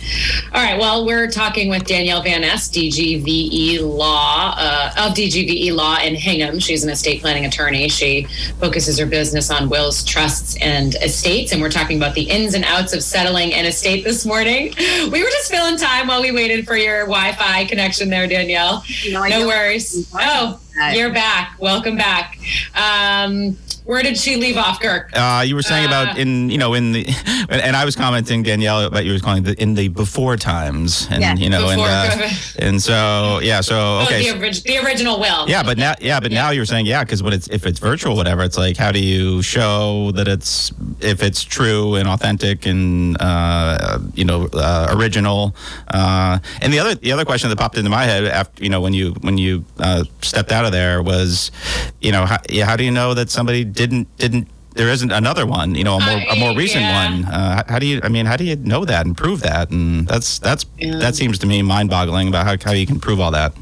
All 0.53 0.63
right. 0.63 0.79
Well, 0.79 1.05
we're 1.05 1.29
talking 1.29 1.69
with 1.69 1.83
Danielle 1.85 2.21
Van 2.23 2.41
Ess, 2.45 2.69
DGVE 2.69 3.81
Law, 3.81 4.55
uh, 4.57 4.93
of 4.97 5.13
DGVE 5.13 5.75
Law 5.75 5.97
in 6.01 6.15
Hingham. 6.15 6.59
She's 6.59 6.85
an 6.85 6.89
estate 6.89 7.19
planning 7.21 7.45
attorney. 7.45 7.89
She 7.89 8.27
focuses 8.61 8.97
her 8.97 9.05
business 9.05 9.51
on 9.51 9.67
wills, 9.67 10.05
trusts, 10.05 10.55
and 10.61 10.95
estates. 10.95 11.51
And 11.51 11.61
we're 11.61 11.69
talking 11.69 11.97
about 11.97 12.15
the 12.15 12.23
ins 12.29 12.53
and 12.53 12.63
outs 12.63 12.93
of 12.93 13.03
settling 13.03 13.53
an 13.53 13.65
estate 13.65 14.05
this 14.05 14.25
morning. 14.25 14.73
We 15.11 15.21
were 15.23 15.29
just 15.31 15.51
filling 15.51 15.75
time 15.75 16.07
while 16.07 16.21
we 16.21 16.31
waited 16.31 16.65
for 16.65 16.77
your 16.77 17.01
Wi 17.07 17.33
Fi 17.33 17.65
connection 17.65 18.09
there, 18.09 18.25
Danielle. 18.27 18.83
No, 19.09 19.25
no 19.25 19.47
worries. 19.47 20.09
Oh, 20.15 20.61
you're 20.93 21.11
back. 21.11 21.57
Welcome 21.59 21.97
back. 21.97 22.39
Um, 22.73 23.57
where 23.83 24.03
did 24.03 24.17
she 24.17 24.35
leave 24.35 24.57
off, 24.57 24.79
Kirk? 24.79 25.09
Uh, 25.13 25.43
you 25.45 25.55
were 25.55 25.61
saying 25.61 25.85
uh, 25.85 25.88
about 25.88 26.17
in 26.17 26.50
you 26.50 26.57
know 26.57 26.73
in 26.73 26.91
the 26.91 27.05
and 27.50 27.75
I 27.75 27.85
was 27.85 27.95
commenting 27.95 28.43
Danielle 28.43 28.85
about 28.85 29.05
you 29.05 29.11
was 29.11 29.21
calling 29.21 29.43
the 29.43 29.59
in 29.61 29.73
the 29.73 29.88
before 29.88 30.38
times 30.38 31.07
and 31.09 31.21
yeah, 31.21 31.35
you 31.35 31.50
know 31.50 31.69
and 31.69 31.81
uh, 31.81 32.29
and 32.59 32.81
so 32.81 33.39
yeah 33.41 33.61
so 33.61 34.00
okay 34.01 34.29
oh, 34.29 34.33
the, 34.33 34.39
orig- 34.39 34.63
the, 34.63 34.77
original 34.77 35.19
will. 35.19 35.50
Yeah 35.50 35.63
but 35.63 35.77
now 35.77 35.95
yeah 36.00 36.19
but 36.19 36.31
yeah. 36.31 36.41
now 36.41 36.50
you're 36.51 36.65
saying 36.65 36.85
yeah 36.85 37.03
because 37.03 37.23
when 37.23 37.33
it's 37.33 37.47
if 37.50 37.65
it's 37.65 37.79
virtual 37.79 38.15
whatever 38.15 38.43
it's 38.43 38.57
like 38.57 38.77
how 38.77 38.91
do 38.91 39.03
you 39.03 39.41
show 39.41 40.11
that 40.11 40.27
it's 40.27 40.71
if 41.00 41.23
it's 41.23 41.43
true 41.43 41.95
and 41.95 42.07
authentic 42.07 42.65
and 42.65 43.17
uh, 43.19 44.00
you 44.13 44.25
know 44.25 44.47
uh, 44.53 44.95
original? 44.97 45.55
Uh, 45.88 46.39
and 46.61 46.71
the 46.71 46.79
other 46.79 46.95
the 46.95 47.11
other 47.11 47.25
question 47.25 47.50
that 47.50 47.57
popped 47.57 47.77
into 47.77 47.89
my 47.89 48.03
head 48.03 48.25
after 48.25 48.63
you 48.63 48.69
know 48.69 48.81
when 48.81 48.93
you 48.93 49.13
when 49.21 49.38
you 49.38 49.65
uh, 49.79 50.03
stepped 50.21 50.51
out 50.51 50.65
of 50.65 50.71
there 50.71 51.01
was 51.01 51.51
you 52.00 52.11
know 52.11 52.25
how, 52.25 52.38
yeah, 52.50 52.65
how 52.65 52.75
do 52.75 52.83
you 52.83 52.91
know 52.91 53.13
that 53.13 53.29
somebody 53.29 53.70
didn't 53.73 54.15
didn't 54.17 54.47
there 54.73 54.87
isn't 54.87 55.11
another 55.11 55.45
one, 55.45 55.75
you 55.75 55.83
know, 55.83 55.97
a 55.97 56.05
more 56.05 56.21
a 56.29 56.35
more 56.37 56.55
recent 56.55 56.83
yeah. 56.83 57.09
one. 57.09 57.25
Uh, 57.25 57.63
how 57.67 57.79
do 57.79 57.85
you? 57.85 57.99
I 58.03 58.09
mean, 58.09 58.25
how 58.25 58.37
do 58.37 58.45
you 58.45 58.55
know 58.55 58.85
that 58.85 59.05
and 59.05 59.17
prove 59.17 59.41
that? 59.41 59.69
And 59.69 60.07
that's 60.07 60.39
that's 60.39 60.65
yeah. 60.77 60.97
that 60.97 61.15
seems 61.15 61.37
to 61.39 61.47
me 61.47 61.61
mind-boggling 61.61 62.29
about 62.29 62.45
how, 62.45 62.55
how 62.63 62.71
you 62.71 62.87
can 62.87 62.99
prove 62.99 63.19
all 63.19 63.31
that. 63.31 63.53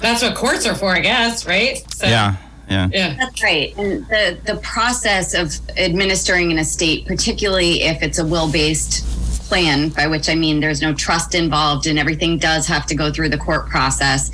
That's 0.00 0.22
what 0.22 0.34
courts 0.34 0.66
are 0.66 0.74
for, 0.74 0.94
I 0.94 1.00
guess, 1.00 1.46
right? 1.46 1.78
So, 1.92 2.06
yeah. 2.06 2.36
Yeah. 2.68 2.88
yeah. 2.92 3.14
That's 3.16 3.42
right. 3.42 3.74
And 3.78 4.06
the, 4.08 4.38
the 4.44 4.56
process 4.56 5.32
of 5.32 5.58
administering 5.78 6.52
an 6.52 6.58
estate, 6.58 7.06
particularly 7.06 7.82
if 7.82 8.02
it's 8.02 8.18
a 8.18 8.26
will 8.26 8.50
based 8.50 9.04
plan, 9.48 9.88
by 9.88 10.06
which 10.06 10.28
I 10.28 10.34
mean 10.34 10.60
there's 10.60 10.82
no 10.82 10.92
trust 10.92 11.34
involved 11.34 11.86
and 11.86 11.98
everything 11.98 12.38
does 12.38 12.66
have 12.66 12.84
to 12.86 12.94
go 12.94 13.10
through 13.10 13.30
the 13.30 13.38
court 13.38 13.66
process, 13.66 14.30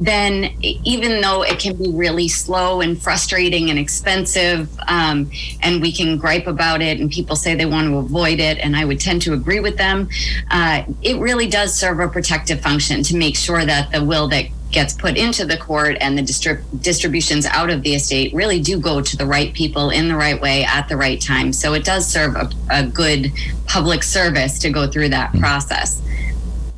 then 0.00 0.44
even 0.62 1.20
though 1.20 1.42
it 1.42 1.58
can 1.58 1.76
be 1.76 1.90
really 1.90 2.28
slow 2.28 2.80
and 2.80 3.00
frustrating 3.00 3.70
and 3.70 3.78
expensive, 3.78 4.68
um, 4.88 5.30
and 5.62 5.80
we 5.80 5.92
can 5.92 6.16
gripe 6.16 6.46
about 6.46 6.82
it, 6.82 6.98
and 6.98 7.10
people 7.10 7.36
say 7.36 7.54
they 7.54 7.66
want 7.66 7.86
to 7.86 7.96
avoid 7.98 8.40
it, 8.40 8.58
and 8.58 8.74
I 8.74 8.84
would 8.84 9.00
tend 9.00 9.22
to 9.22 9.34
agree 9.34 9.60
with 9.60 9.76
them, 9.76 10.08
uh, 10.50 10.82
it 11.02 11.18
really 11.18 11.46
does 11.46 11.74
serve 11.74 12.00
a 12.00 12.08
protective 12.08 12.60
function 12.60 13.02
to 13.04 13.16
make 13.16 13.36
sure 13.36 13.64
that 13.64 13.92
the 13.92 14.02
will 14.02 14.28
that 14.28 14.46
gets 14.74 14.92
put 14.92 15.16
into 15.16 15.46
the 15.46 15.56
court 15.56 15.96
and 16.00 16.18
the 16.18 16.22
distrib- 16.22 16.62
distributions 16.82 17.46
out 17.46 17.70
of 17.70 17.82
the 17.82 17.94
estate 17.94 18.34
really 18.34 18.60
do 18.60 18.78
go 18.78 19.00
to 19.00 19.16
the 19.16 19.24
right 19.24 19.54
people 19.54 19.90
in 19.90 20.08
the 20.08 20.16
right 20.16 20.40
way 20.40 20.64
at 20.64 20.88
the 20.88 20.96
right 20.96 21.20
time. 21.20 21.52
So 21.52 21.72
it 21.74 21.84
does 21.84 22.06
serve 22.06 22.34
a, 22.34 22.50
a 22.70 22.84
good 22.84 23.32
public 23.66 24.02
service 24.02 24.58
to 24.58 24.70
go 24.70 24.86
through 24.86 25.10
that 25.10 25.32
process. 25.34 26.02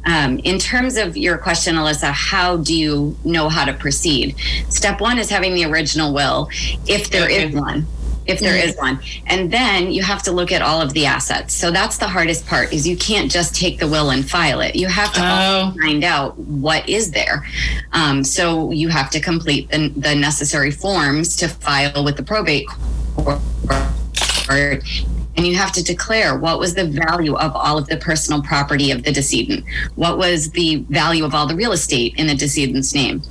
Um, 0.04 0.38
in 0.40 0.60
terms 0.60 0.96
of 0.98 1.16
your 1.16 1.36
question, 1.36 1.74
Alyssa, 1.74 2.12
how 2.12 2.58
do 2.58 2.76
you 2.78 3.16
know 3.24 3.48
how 3.48 3.64
to 3.64 3.72
proceed? 3.72 4.36
Step 4.68 5.00
one 5.00 5.18
is 5.18 5.28
having 5.28 5.54
the 5.54 5.64
original 5.64 6.14
will, 6.14 6.48
if 6.86 7.10
there 7.10 7.28
is 7.28 7.46
Okay. 7.46 7.58
one. 7.58 7.86
If 8.26 8.40
there 8.40 8.56
is 8.56 8.76
one. 8.76 9.00
And 9.26 9.52
then 9.52 9.92
you 9.92 10.02
have 10.02 10.22
to 10.24 10.32
look 10.32 10.50
at 10.52 10.60
all 10.62 10.80
of 10.80 10.92
the 10.94 11.06
assets. 11.06 11.54
So 11.54 11.70
that's 11.70 11.96
the 11.98 12.08
hardest 12.08 12.46
part 12.46 12.72
is 12.72 12.86
you 12.86 12.96
can't 12.96 13.30
just 13.30 13.54
take 13.54 13.78
the 13.78 13.86
will 13.88 14.10
and 14.10 14.28
file 14.28 14.60
it. 14.60 14.74
You 14.74 14.88
have 14.88 15.12
to 15.14 15.20
Oh. 15.22 15.74
find 15.80 16.02
out 16.04 16.36
what 16.38 16.88
is 16.88 17.10
there. 17.12 17.46
Um, 17.92 18.24
so 18.24 18.70
you 18.72 18.88
have 18.88 19.10
to 19.10 19.20
complete 19.20 19.70
the, 19.70 19.88
the 19.96 20.14
necessary 20.14 20.70
forms 20.70 21.36
to 21.36 21.48
file 21.48 22.04
with 22.04 22.16
the 22.16 22.22
probate 22.22 22.66
court. 23.16 23.40
And 25.36 25.46
you 25.46 25.56
have 25.56 25.72
to 25.72 25.84
declare 25.84 26.38
what 26.38 26.58
was 26.58 26.74
the 26.74 26.86
value 26.86 27.34
of 27.36 27.54
all 27.54 27.78
of 27.78 27.86
the 27.86 27.96
personal 27.96 28.42
property 28.42 28.90
of 28.90 29.02
the 29.02 29.12
decedent. 29.12 29.64
What 29.94 30.18
was 30.18 30.50
the 30.50 30.76
value 30.88 31.24
of 31.24 31.34
all 31.34 31.46
the 31.46 31.56
real 31.56 31.72
estate 31.72 32.14
in 32.16 32.26
the 32.26 32.34
decedent's 32.34 32.94
name? 32.94 33.22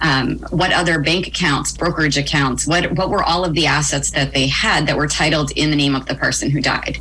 Um, 0.00 0.38
what 0.50 0.72
other 0.72 1.00
bank 1.00 1.26
accounts, 1.26 1.76
brokerage 1.76 2.18
accounts? 2.18 2.66
What 2.66 2.92
what 2.92 3.10
were 3.10 3.22
all 3.22 3.44
of 3.44 3.54
the 3.54 3.66
assets 3.66 4.10
that 4.12 4.32
they 4.32 4.46
had 4.46 4.86
that 4.86 4.96
were 4.96 5.08
titled 5.08 5.52
in 5.52 5.70
the 5.70 5.76
name 5.76 5.94
of 5.94 6.06
the 6.06 6.14
person 6.14 6.50
who 6.50 6.60
died? 6.60 6.98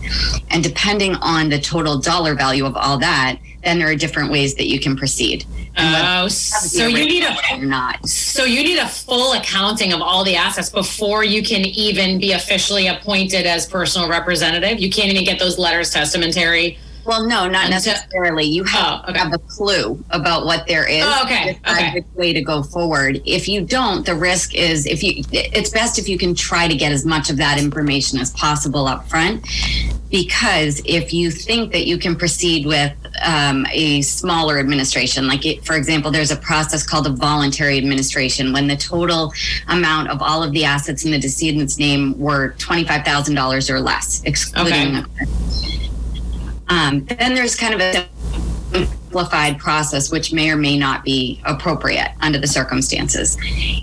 And 0.49 0.63
depending 0.63 1.15
on 1.15 1.49
the 1.49 1.59
total 1.59 1.99
dollar 1.99 2.35
value 2.35 2.65
of 2.65 2.75
all 2.75 2.97
that, 2.99 3.37
then 3.63 3.79
there 3.79 3.87
are 3.87 3.95
different 3.95 4.31
ways 4.31 4.55
that 4.55 4.67
you 4.67 4.79
can 4.79 4.95
proceed. 4.95 5.45
Oh, 5.77 6.27
so 6.27 6.85
you 6.85 7.05
need 7.05 7.23
a 7.23 7.57
not. 7.57 8.07
so 8.07 8.43
you 8.43 8.63
need 8.63 8.77
a 8.77 8.87
full 8.87 9.33
accounting 9.33 9.91
of 9.93 10.01
all 10.01 10.23
the 10.23 10.35
assets 10.35 10.69
before 10.69 11.23
you 11.23 11.41
can 11.41 11.65
even 11.65 12.19
be 12.19 12.33
officially 12.33 12.87
appointed 12.87 13.45
as 13.45 13.65
personal 13.65 14.07
representative. 14.07 14.79
You 14.79 14.89
can't 14.89 15.09
even 15.09 15.23
get 15.23 15.39
those 15.39 15.57
letters 15.57 15.89
testamentary. 15.89 16.77
Well, 17.05 17.25
no, 17.27 17.47
not 17.49 17.69
necessarily. 17.69 18.45
You 18.45 18.63
have 18.63 19.01
Oh, 19.05 19.09
okay. 19.09 19.19
have 19.19 19.33
a 19.33 19.37
clue 19.39 20.03
about 20.11 20.45
what 20.45 20.65
there 20.67 20.87
is. 20.89 21.03
Oh, 21.05 21.21
okay, 21.25 21.59
okay. 21.69 21.91
Which 21.95 22.05
way 22.15 22.33
to 22.33 22.41
go 22.41 22.63
forward. 22.63 23.21
If 23.25 23.47
you 23.47 23.61
don't, 23.65 24.05
the 24.05 24.15
risk 24.15 24.55
is 24.55 24.85
if 24.85 25.03
you. 25.03 25.23
It's 25.31 25.69
best 25.69 25.99
if 25.99 26.07
you 26.07 26.17
can 26.17 26.33
try 26.33 26.67
to 26.67 26.75
get 26.75 26.91
as 26.91 27.05
much 27.05 27.29
of 27.29 27.37
that 27.37 27.59
information 27.59 28.19
as 28.19 28.31
possible 28.31 28.87
up 28.87 29.07
front, 29.09 29.45
because 30.09 30.81
if 30.85 31.13
you 31.13 31.29
think 31.31 31.71
that 31.73 31.85
you 31.87 31.97
can 31.97 32.15
proceed 32.15 32.65
with 32.65 32.93
um, 33.23 33.65
a 33.71 34.01
smaller 34.01 34.59
administration, 34.59 35.27
like 35.27 35.45
it, 35.45 35.65
for 35.65 35.75
example, 35.75 36.09
there's 36.11 36.31
a 36.31 36.37
process 36.37 36.85
called 36.85 37.07
a 37.07 37.11
voluntary 37.11 37.77
administration 37.77 38.53
when 38.53 38.67
the 38.67 38.77
total 38.77 39.33
amount 39.67 40.09
of 40.09 40.21
all 40.21 40.41
of 40.43 40.51
the 40.53 40.63
assets 40.63 41.03
in 41.05 41.11
the 41.11 41.19
decedent's 41.19 41.77
name 41.77 42.17
were 42.17 42.49
twenty 42.59 42.83
five 42.85 43.03
thousand 43.03 43.35
dollars 43.35 43.69
or 43.69 43.79
less, 43.79 44.21
excluding. 44.23 45.03
Um, 46.73 47.05
then 47.05 47.35
there's 47.35 47.55
kind 47.55 47.75
of 47.75 47.81
a 47.81 48.07
simplified 49.13 49.59
process, 49.59 50.11
which 50.11 50.33
may 50.33 50.49
or 50.49 50.55
may 50.55 50.75
not 50.77 51.03
be 51.03 51.39
appropriate 51.45 52.11
under 52.21 52.39
the 52.39 52.47
circumstances. 52.47 53.37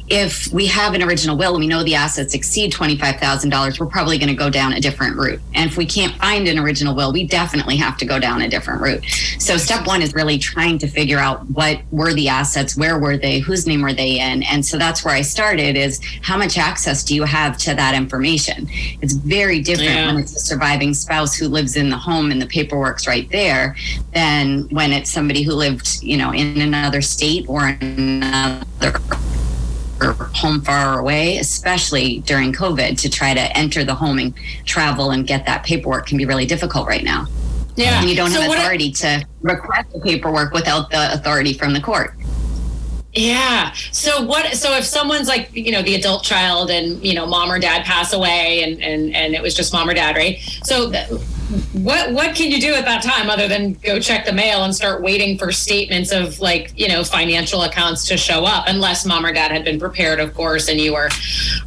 If 0.09 0.53
we 0.53 0.67
have 0.67 0.95
an 0.95 1.03
original 1.03 1.37
will 1.37 1.53
and 1.53 1.61
we 1.61 1.69
know 1.69 1.85
the 1.85 1.95
assets 1.95 2.35
exceed 2.35 2.73
$25,000, 2.73 3.79
we're 3.79 3.87
probably 3.87 4.19
going 4.19 4.29
to 4.29 4.35
go 4.35 4.51
down 4.51 4.73
a 4.73 4.81
different 4.81 5.17
route. 5.17 5.41
And 5.55 5.71
if 5.71 5.77
we 5.77 5.87
can't 5.87 6.15
find 6.17 6.49
an 6.49 6.59
original 6.59 6.97
will, 6.97 7.13
we 7.13 7.27
definitely 7.27 7.77
have 7.77 7.97
to 7.99 8.05
go 8.05 8.19
down 8.19 8.43
a 8.43 8.49
different 8.49 8.83
route. 8.83 9.05
So 9.39 9.57
step 9.57 9.87
one 9.87 10.03
is 10.03 10.15
really 10.15 10.37
trying 10.37 10.79
to 10.79 10.89
figure 10.89 11.19
out 11.19 11.49
what 11.51 11.81
were 11.93 12.13
the 12.13 12.29
assets, 12.29 12.77
where 12.77 12.99
were 12.99 13.17
they, 13.17 13.39
whose 13.39 13.69
name 13.69 13.83
were 13.83 13.93
they 13.93 14.19
in? 14.19 14.43
And 14.43 14.67
so 14.67 14.79
that's 14.79 15.05
where 15.05 15.15
I 15.15 15.23
started 15.23 15.77
is 15.77 16.01
how 16.23 16.37
much 16.37 16.59
access 16.59 17.05
do 17.05 17.15
you 17.15 17.23
have 17.23 17.57
to 17.59 17.75
that 17.75 17.95
information? 17.95 18.67
It's 19.01 19.13
very 19.13 19.61
different 19.61 19.91
Yeah. 19.91 20.07
when 20.07 20.19
it's 20.19 20.35
a 20.35 20.41
surviving 20.41 20.93
spouse 20.93 21.35
who 21.37 21.47
lives 21.47 21.77
in 21.77 21.89
the 21.91 21.97
home 21.97 22.33
and 22.33 22.43
the 22.43 22.47
paperwork's 22.47 23.07
right 23.07 23.31
there 23.31 23.77
than 24.13 24.63
when 24.71 24.93
it's 24.93 25.11
somebody 25.21 25.43
who 25.43 25.53
lived, 25.53 26.03
you 26.03 26.17
know, 26.17 26.33
in 26.33 26.63
another 26.63 27.03
state 27.03 27.45
or 27.47 27.67
another 27.67 28.99
home 30.35 30.63
far 30.63 30.99
away, 30.99 31.37
especially 31.37 32.21
during 32.21 32.55
COVID, 32.55 32.99
to 33.03 33.11
try 33.11 33.35
to 33.35 33.55
enter 33.55 33.85
the 33.85 33.95
home 33.95 34.19
and 34.19 34.35
travel 34.65 35.11
and 35.11 35.27
get 35.27 35.45
that 35.45 35.63
paperwork 35.63 36.07
can 36.07 36.17
be 36.17 36.25
really 36.25 36.47
difficult 36.47 36.87
right 36.89 37.05
now. 37.05 37.27
Yeah. 37.77 38.01
And 38.01 38.09
you 38.09 38.17
don't 38.17 38.31
So 38.31 38.41
have 38.41 38.49
what 38.49 38.57
I- 38.57 38.63
authority 38.63 38.91
to 38.93 39.23
request 39.43 39.93
the 39.93 40.01
paperwork 40.01 40.55
without 40.55 40.91
the 40.91 41.13
authority 41.13 41.53
from 41.53 41.75
the 41.75 41.83
court. 41.83 42.15
Yeah. 43.13 43.73
So 43.91 44.23
what? 44.23 44.55
So 44.55 44.77
if 44.77 44.85
someone's 44.85 45.27
like, 45.27 45.51
you 45.53 45.73
know, 45.73 45.83
the 45.83 45.97
adult 45.97 46.23
child, 46.23 46.71
and 46.71 47.05
you 47.05 47.15
know, 47.15 47.27
mom 47.27 47.51
or 47.51 47.59
dad 47.59 47.85
pass 47.85 48.13
away, 48.13 48.63
and 48.63 48.81
and 48.83 49.15
and 49.15 49.35
it 49.35 49.43
was 49.43 49.55
just 49.55 49.73
mom 49.73 49.89
or 49.89 49.95
dad, 49.95 50.17
right? 50.17 50.39
So. 50.65 50.93
What 51.73 52.13
what 52.13 52.37
can 52.37 52.53
you 52.53 52.61
do 52.61 52.75
at 52.75 52.85
that 52.85 53.03
time 53.03 53.29
other 53.29 53.49
than 53.49 53.73
go 53.73 53.99
check 53.99 54.25
the 54.25 54.33
mail 54.33 54.63
and 54.63 54.73
start 54.73 55.03
waiting 55.03 55.37
for 55.37 55.51
statements 55.51 56.13
of 56.13 56.39
like 56.39 56.73
you 56.77 56.87
know 56.87 57.03
financial 57.03 57.65
accounts 57.65 58.07
to 58.07 58.17
show 58.17 58.45
up 58.45 58.67
unless 58.69 59.05
mom 59.05 59.27
or 59.27 59.33
dad 59.33 59.51
had 59.51 59.65
been 59.65 59.81
prepared 59.81 60.21
of 60.21 60.33
course 60.33 60.69
and 60.69 60.81
you 60.81 60.93
were 60.93 61.09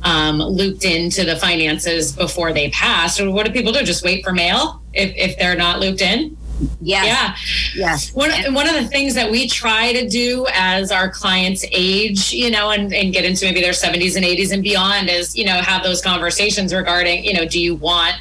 um, 0.04 0.38
looped 0.38 0.86
into 0.86 1.26
the 1.26 1.36
finances 1.36 2.14
before 2.14 2.54
they 2.54 2.70
passed 2.70 3.22
what 3.22 3.46
do 3.46 3.52
people 3.52 3.74
do 3.74 3.84
just 3.84 4.06
wait 4.06 4.24
for 4.24 4.32
mail 4.32 4.82
if, 4.94 5.14
if 5.18 5.38
they're 5.38 5.58
not 5.58 5.82
looped 5.82 6.02
in 6.02 6.38
Yes. 6.82 7.06
yeah 7.06 7.36
Yes. 7.76 8.14
one, 8.14 8.30
one 8.54 8.68
of 8.68 8.76
the 8.76 8.88
things 8.88 9.16
that 9.16 9.30
we 9.30 9.48
try 9.48 9.92
to 9.94 10.08
do 10.08 10.46
as 10.54 10.92
our 10.92 11.10
clients 11.10 11.66
age, 11.72 12.32
you 12.32 12.52
know, 12.52 12.70
and, 12.70 12.94
and 12.94 13.12
get 13.12 13.26
into 13.26 13.46
maybe 13.46 13.62
their 13.62 13.72
70s 13.74 14.16
and 14.16 14.24
80s 14.24 14.52
and 14.52 14.62
beyond 14.64 15.10
is, 15.10 15.36
you 15.36 15.46
know, 15.46 15.54
have 15.62 15.84
those 15.84 16.02
conversations 16.02 16.74
regarding, 16.74 17.24
you 17.24 17.34
know, 17.34 17.46
do 17.46 17.60
you 17.60 17.76
want 17.76 18.16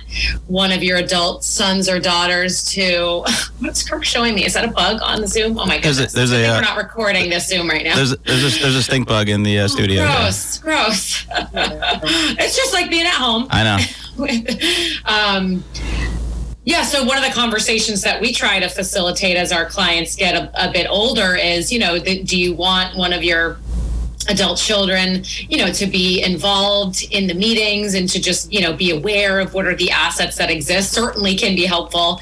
one 0.46 0.72
of 0.72 0.82
your 0.82 0.98
adult 0.98 1.44
sons 1.44 1.88
or 1.88 2.00
daughters 2.00 2.64
to, 2.72 3.24
what's 3.60 3.88
Kirk 3.88 4.04
showing 4.04 4.34
me? 4.34 4.44
Is 4.46 4.54
that 4.54 4.64
a 4.64 4.68
bug 4.72 5.00
on 5.02 5.20
the 5.20 5.28
Zoom? 5.28 5.58
Oh 5.58 5.66
my 5.66 5.78
There's 5.78 6.00
a- 6.00 6.06
there's 6.06 6.32
a, 6.32 6.46
I 6.46 6.48
uh, 6.48 6.54
we're 6.56 6.60
not 6.62 6.76
recording 6.78 7.28
this 7.30 7.48
Zoom 7.48 7.68
right 7.68 7.84
now. 7.84 7.94
There's 7.96 8.16
there's 8.18 8.56
a, 8.56 8.62
there's 8.62 8.76
a 8.76 8.82
stink 8.82 9.06
bug 9.06 9.28
in 9.28 9.42
the 9.42 9.60
uh, 9.60 9.68
studio. 9.68 10.06
Gross, 10.06 10.58
gross. 10.58 11.26
it's 11.54 12.56
just 12.56 12.72
like 12.72 12.90
being 12.90 13.06
at 13.06 13.14
home. 13.14 13.46
I 13.50 13.62
know. 13.64 13.78
um, 15.06 15.64
yeah, 16.64 16.82
so 16.82 17.04
one 17.04 17.18
of 17.18 17.24
the 17.24 17.30
conversations 17.30 18.02
that 18.02 18.20
we 18.20 18.32
try 18.32 18.60
to 18.60 18.68
facilitate 18.68 19.36
as 19.36 19.50
our 19.50 19.66
clients 19.66 20.14
get 20.14 20.34
a, 20.34 20.68
a 20.68 20.70
bit 20.70 20.86
older 20.88 21.34
is, 21.34 21.72
you 21.72 21.78
know, 21.78 21.98
the, 21.98 22.22
do 22.22 22.38
you 22.38 22.54
want 22.54 22.96
one 22.96 23.12
of 23.12 23.24
your 23.24 23.58
adult 24.28 24.58
children, 24.58 25.24
you 25.48 25.58
know, 25.58 25.72
to 25.72 25.86
be 25.86 26.22
involved 26.22 27.04
in 27.10 27.26
the 27.26 27.34
meetings 27.34 27.94
and 27.94 28.08
to 28.08 28.20
just, 28.20 28.52
you 28.52 28.60
know, 28.60 28.72
be 28.72 28.90
aware 28.90 29.40
of 29.40 29.54
what 29.54 29.66
are 29.66 29.74
the 29.74 29.90
assets 29.90 30.36
that 30.36 30.50
exist 30.50 30.92
certainly 30.92 31.34
can 31.34 31.54
be 31.54 31.64
helpful. 31.64 32.20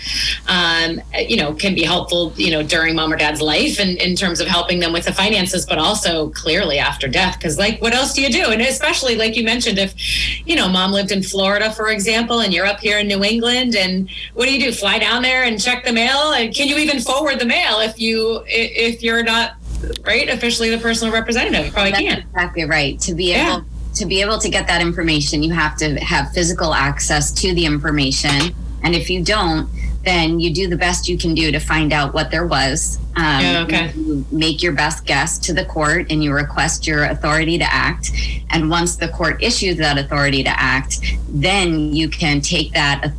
Um, 0.49 1.01
you 1.19 1.37
know, 1.37 1.53
can 1.55 1.75
be 1.75 1.83
helpful, 1.83 2.33
you 2.37 2.51
know, 2.51 2.63
during 2.63 2.95
mom 2.95 3.13
or 3.13 3.17
dad's 3.17 3.41
life 3.41 3.79
and 3.79 3.97
in 3.99 4.17
terms 4.17 4.41
of 4.41 4.47
helping 4.47 4.81
them 4.81 4.93
with 4.93 5.05
the 5.05 5.13
finances, 5.13 5.67
but 5.67 5.79
also 5.79 6.31
clearly 6.31 6.79
after 6.79 7.09
death. 7.09 7.39
Cause 7.41 7.59
like, 7.59 7.81
what 7.81 7.93
else 7.93 8.15
do 8.15 8.23
you 8.23 8.31
do? 8.31 8.51
And 8.51 8.63
especially 8.63 9.17
like 9.17 9.37
you 9.37 9.45
mentioned, 9.45 9.79
if, 9.79 9.95
you 10.47 10.57
know, 10.57 10.69
mom 10.69 10.93
lived 10.93 11.13
in 11.13 11.23
Florida, 11.23 11.71
for 11.73 11.91
example, 11.91 12.41
and 12.41 12.53
you're 12.53 12.67
up 12.67 12.81
here 12.81 12.99
in 12.99 13.09
New 13.09 13.25
England 13.25 13.77
and 13.77 14.09
what 14.35 14.47
do 14.47 14.55
you 14.55 14.61
do? 14.61 14.73
Fly 14.73 14.99
down 14.99 15.23
there 15.23 15.45
and 15.45 15.61
check 15.61 15.85
the 15.85 15.93
mail? 15.93 16.33
And 16.33 16.55
can 16.55 16.69
you 16.69 16.77
even 16.77 17.01
forward 17.01 17.39
the 17.39 17.47
mail 17.47 17.81
if 17.81 18.01
you, 18.01 18.43
if 18.47 19.03
you're 19.03 19.23
not 19.23 19.60
right 20.05 20.29
officially 20.29 20.71
the 20.71 20.79
personal 20.79 21.13
representative 21.13 21.67
you 21.67 21.73
probably 21.73 21.93
That's 21.93 22.03
can't 22.03 22.25
exactly 22.25 22.65
right. 22.65 22.99
To 23.01 23.15
be 23.15 23.27
Yeah. 23.31 23.57
able 23.57 23.65
to 23.95 24.07
be 24.07 24.21
able 24.21 24.39
to 24.39 24.49
get 24.49 24.67
that 24.69 24.81
information, 24.81 25.43
you 25.43 25.53
have 25.53 25.77
to 25.79 25.97
have 26.01 26.33
physical 26.33 26.75
access 26.75 27.33
to 27.33 27.53
the 27.55 27.65
information. 27.67 28.55
And 28.85 28.95
if 28.95 29.11
you 29.11 29.23
don't, 29.23 29.69
then 30.05 30.39
you 30.41 30.55
do 30.55 30.69
the 30.69 30.77
best 30.77 31.09
you 31.09 31.19
can 31.19 31.35
do 31.35 31.51
to 31.53 31.59
find 31.59 31.93
out 31.93 32.15
what 32.15 32.31
there 32.31 32.47
was. 32.47 32.99
Um, 33.17 33.41
Yeah, 33.43 33.63
okay. 33.65 33.93
You 33.97 34.25
make 34.31 34.63
your 34.63 34.73
best 34.73 35.05
guess 35.05 35.39
to 35.41 35.53
the 35.53 35.65
court 35.65 36.07
and 36.09 36.23
you 36.25 36.33
request 36.33 36.87
your 36.87 37.05
authority 37.05 37.59
to 37.59 37.65
act. 37.71 38.13
And 38.51 38.71
once 38.71 38.97
the 38.97 39.09
court 39.09 39.43
issues 39.43 39.77
that 39.79 39.99
authority 39.99 40.43
to 40.45 40.51
act, 40.61 41.01
then 41.29 41.93
you 41.93 42.09
can 42.09 42.41
take 42.41 42.73
that 42.73 42.99
authority 43.05 43.17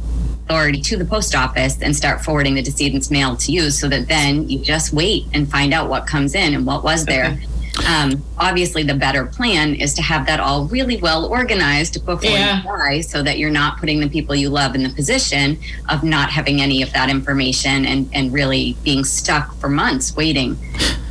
to 0.51 0.97
the 0.97 1.05
post 1.05 1.33
office 1.33 1.81
and 1.81 1.95
start 1.95 2.21
forwarding 2.21 2.55
the 2.55 2.61
decedent's 2.61 3.09
mail 3.09 3.35
to 3.37 3.51
you 3.51 3.69
so 3.71 3.87
that 3.87 4.07
then 4.07 4.49
you 4.49 4.59
just 4.59 4.91
wait 4.93 5.25
and 5.33 5.49
find 5.49 5.73
out 5.73 5.89
what 5.89 6.05
comes 6.05 6.35
in 6.35 6.53
and 6.53 6.65
what 6.65 6.83
was 6.83 7.05
there. 7.05 7.25
Okay. 7.25 7.47
Um, 7.87 8.21
obviously, 8.37 8.83
the 8.83 8.93
better 8.93 9.25
plan 9.25 9.75
is 9.75 9.93
to 9.93 10.01
have 10.01 10.25
that 10.25 10.41
all 10.41 10.65
really 10.65 10.97
well 10.97 11.25
organized 11.25 12.05
before 12.05 12.29
Yeah. 12.29 12.57
you 12.57 12.63
die 12.63 12.99
so 12.99 13.23
that 13.23 13.37
you're 13.39 13.49
not 13.49 13.79
putting 13.79 14.01
the 14.01 14.09
people 14.09 14.35
you 14.35 14.49
love 14.49 14.75
in 14.75 14.83
the 14.83 14.89
position 14.89 15.57
of 15.87 16.03
not 16.03 16.29
having 16.29 16.61
any 16.61 16.81
of 16.81 16.91
that 16.91 17.09
information 17.09 17.85
and, 17.85 18.09
and 18.11 18.33
really 18.33 18.75
being 18.83 19.05
stuck 19.05 19.55
for 19.55 19.69
months 19.69 20.13
waiting. 20.17 20.57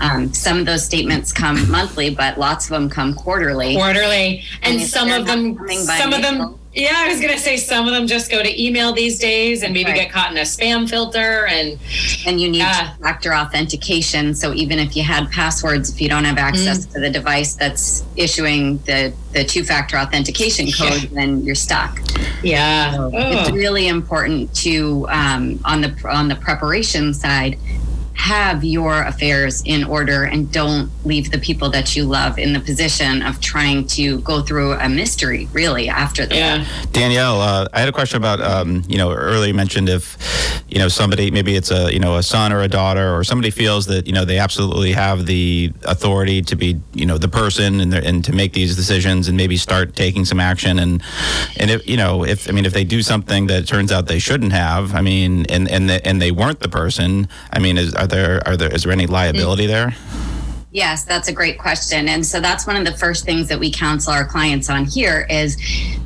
Um, 0.03 0.35
some 0.35 0.59
of 0.59 0.66
those 0.66 0.85
statements 0.85 1.33
come 1.33 1.68
monthly, 1.70 2.11
but 2.14 2.38
lots 2.38 2.66
of 2.66 2.72
them 2.72 2.90
come 2.90 3.14
quarterly. 3.14 3.74
quarterly 3.74 4.42
and 4.62 4.83
if 4.83 4.88
some 4.88 5.11
of 5.11 5.26
them 5.26 5.57
some 5.96 6.12
of 6.12 6.20
them 6.20 6.60
Yeah, 6.72 6.92
I 6.96 7.09
was 7.09 7.20
going 7.20 7.33
to 7.33 7.38
say 7.38 7.56
some 7.56 7.87
of 7.88 7.92
them 7.92 8.06
just 8.06 8.30
go 8.30 8.40
to 8.42 8.62
email 8.62 8.92
these 8.92 9.18
days 9.18 9.64
and 9.64 9.74
maybe 9.74 9.90
Right. 9.90 10.02
get 10.02 10.12
caught 10.12 10.30
in 10.30 10.37
a 10.37 10.42
spam 10.42 10.88
filter. 10.88 11.46
And 11.48 11.78
And 12.26 12.40
you 12.40 12.48
need 12.48 12.59
Yeah. 12.59 12.90
factor 13.02 13.35
authentication. 13.35 14.35
So 14.35 14.54
even 14.54 14.78
if 14.78 14.94
you 14.94 15.02
had 15.02 15.28
passwords, 15.33 15.90
if 15.90 16.00
you 16.00 16.09
don't 16.09 16.24
have 16.24 16.38
access 16.38 16.87
Mm. 16.87 16.92
to 16.92 17.00
the 17.00 17.11
device 17.11 17.54
that's 17.54 18.04
issuing 18.14 18.78
the, 18.87 19.12
the 19.33 19.42
two 19.42 19.64
factor 19.64 19.96
authentication 19.98 20.70
code, 20.70 21.09
then 21.12 21.42
you're 21.44 21.54
stuck. 21.56 21.98
yeah, 22.42 22.94
It's 23.12 23.48
Oh. 23.48 23.52
really 23.52 23.88
important 23.88 24.54
to 24.56 25.06
um, 25.11 25.59
on 25.64 25.80
the 25.80 25.92
on 26.09 26.28
the 26.28 26.37
preparation 26.37 27.12
side 27.14 27.56
have 28.20 28.62
your 28.62 29.02
affairs 29.04 29.62
in 29.64 29.83
order 29.85 30.24
and 30.24 30.52
don't 30.52 30.90
leave 31.04 31.30
the 31.30 31.38
people 31.38 31.70
that 31.70 31.96
you 31.96 32.04
love 32.04 32.38
in 32.38 32.52
the 32.52 32.61
position 32.61 33.22
of 33.22 33.40
trying 33.40 33.87
to 33.87 34.20
go 34.20 34.42
through 34.42 34.72
a 34.74 34.88
mystery 34.88 35.48
really 35.52 35.88
after 35.88 36.26
that 36.26 36.37
yeah. 36.37 36.66
Danielle, 36.92 37.40
uh, 37.40 37.66
I 37.72 37.80
had 37.80 37.88
a 37.88 37.92
question 37.92 38.18
about, 38.18 38.40
um, 38.40 38.83
you 38.88 38.98
know, 38.98 39.11
earlier 39.11 39.48
you 39.48 39.54
mentioned 39.54 39.88
if, 39.88 40.16
you 40.68 40.78
know, 40.78 40.88
somebody, 40.88 41.30
maybe 41.30 41.56
it's 41.56 41.70
a, 41.70 41.92
you 41.92 41.98
know, 41.98 42.16
a 42.16 42.22
son 42.22 42.52
or 42.52 42.61
a 42.61 42.68
daughter, 42.68 43.14
or 43.14 43.24
somebody 43.24 43.50
feels 43.50 43.87
that, 43.87 44.06
you 44.06 44.12
know, 44.12 44.24
they 44.24 44.38
absolutely 44.38 44.92
have 44.92 45.26
the 45.26 45.72
authority 45.85 46.42
to 46.42 46.56
be, 46.56 46.80
you 46.92 47.06
know, 47.06 47.18
the 47.18 47.28
person 47.28 47.80
and, 47.80 47.92
and 47.94 48.24
to 48.24 48.33
make 48.33 48.52
these 48.52 48.76
decisions 48.76 49.28
and 49.28 49.37
maybe 49.37 49.56
start 49.56 49.96
taking 49.96 50.24
some 50.24 50.40
action. 50.40 50.78
And, 50.78 51.02
and 51.59 51.70
if, 51.70 51.87
you 51.88 51.96
know, 51.96 52.24
if, 52.24 52.48
I 52.48 52.52
mean, 52.52 52.66
if 52.66 52.72
they 52.72 52.85
do 52.85 53.02
something 53.02 53.46
that 53.48 53.62
it 53.62 53.66
turns 53.66 53.90
out 53.92 54.06
they 54.06 54.18
shouldn't 54.18 54.52
have, 54.52 54.94
I 54.94 55.00
mean, 55.00 55.46
and, 55.48 55.68
and, 55.68 55.88
the, 55.88 56.06
and 56.06 56.20
they 56.20 56.30
weren't 56.30 56.61
the 56.61 56.68
person, 56.68 57.28
I 57.50 57.59
mean, 57.59 57.78
is, 57.78 57.94
are 57.94 58.06
there, 58.11 58.46
are 58.46 58.57
there, 58.57 58.73
is 58.75 58.83
there 58.83 58.92
any 58.92 59.07
liability 59.07 59.66
there? 59.66 59.94
Yes, 60.73 61.03
that's 61.03 61.27
a 61.27 61.33
great 61.33 61.59
question. 61.59 62.09
And 62.09 62.25
so 62.25 62.40
that's 62.40 62.64
one 62.64 62.77
of 62.77 62.85
the 62.85 62.96
first 62.96 63.25
things 63.25 63.49
that 63.49 63.59
we 63.59 63.73
counsel 63.73 64.12
our 64.12 64.25
clients 64.25 64.70
on 64.70 64.85
here 64.85 65.27
is 65.29 65.57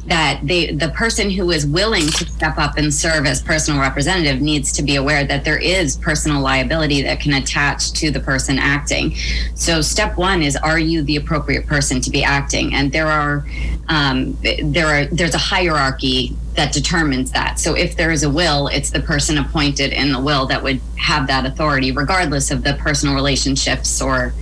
that 0.07 0.41
they 0.43 0.73
the 0.73 0.89
person 0.91 1.31
who 1.31 1.51
is 1.51 1.67
willing 1.67 2.07
to 2.07 2.27
step 2.27 2.57
up 2.57 2.79
and 2.79 2.93
serve 2.93 3.27
as 3.27 3.43
personal 3.43 3.81
representative 3.81 4.41
needs 4.41 4.73
to 4.73 4.83
be 4.83 4.97
aware 4.97 5.25
that 5.25 5.45
there 5.45 5.59
is 5.59 5.97
personal 5.99 6.41
liability 6.41 7.03
that 7.03 7.21
can 7.21 7.35
attach 7.35 7.93
to 7.93 8.11
the 8.11 8.21
person 8.21 8.59
acting. 8.59 9.15
So 9.55 9.83
step 9.83 10.17
one 10.17 10.43
is 10.43 10.57
are 10.57 10.79
you 10.79 11.03
the 11.03 11.17
appropriate 11.17 11.67
person 11.67 12.01
to 12.01 12.11
be 12.11 12.25
acting? 12.25 12.75
And 12.75 12.91
there 12.91 13.09
are 13.09 13.47
um, 13.89 14.39
there 14.63 14.87
are 14.87 15.05
there's 15.07 15.35
a 15.35 15.39
hierarchy 15.39 16.35
that 16.55 16.73
determines 16.73 17.33
that. 17.33 17.59
So 17.59 17.75
if 17.75 17.97
there 17.97 18.11
is 18.11 18.23
a 18.23 18.31
will, 18.31 18.69
it's 18.69 18.91
the 18.91 19.01
person 19.01 19.39
appointed 19.39 19.93
in 19.93 20.13
the 20.13 20.21
will 20.21 20.47
that 20.47 20.63
would 20.63 20.81
have 20.97 21.27
that 21.27 21.45
authority, 21.47 21.93
regardless 21.93 22.51
of 22.51 22.63
the 22.63 22.75
personal 22.75 23.15
relationships 23.15 24.01
or 24.01 24.33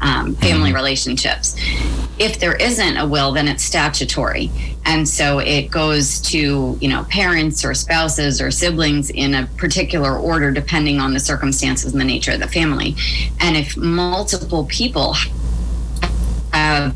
um, 0.00 0.34
family 0.36 0.72
relationships. 0.72 1.56
If 2.18 2.38
there 2.38 2.56
isn't 2.56 2.96
a 2.96 3.06
will, 3.06 3.32
then 3.32 3.48
it's 3.48 3.62
statutory. 3.62 4.50
And 4.86 5.06
so 5.06 5.38
it 5.38 5.70
goes 5.70 6.20
to, 6.22 6.78
you 6.80 6.88
know, 6.88 7.04
parents 7.04 7.64
or 7.64 7.74
spouses 7.74 8.40
or 8.40 8.50
siblings 8.50 9.10
in 9.10 9.34
a 9.34 9.46
particular 9.56 10.16
order, 10.16 10.50
depending 10.50 11.00
on 11.00 11.12
the 11.12 11.20
circumstances 11.20 11.92
and 11.92 12.00
the 12.00 12.04
nature 12.04 12.32
of 12.32 12.40
the 12.40 12.48
family. 12.48 12.96
And 13.40 13.56
if 13.56 13.76
multiple 13.76 14.64
people 14.66 15.14
have 16.52 16.94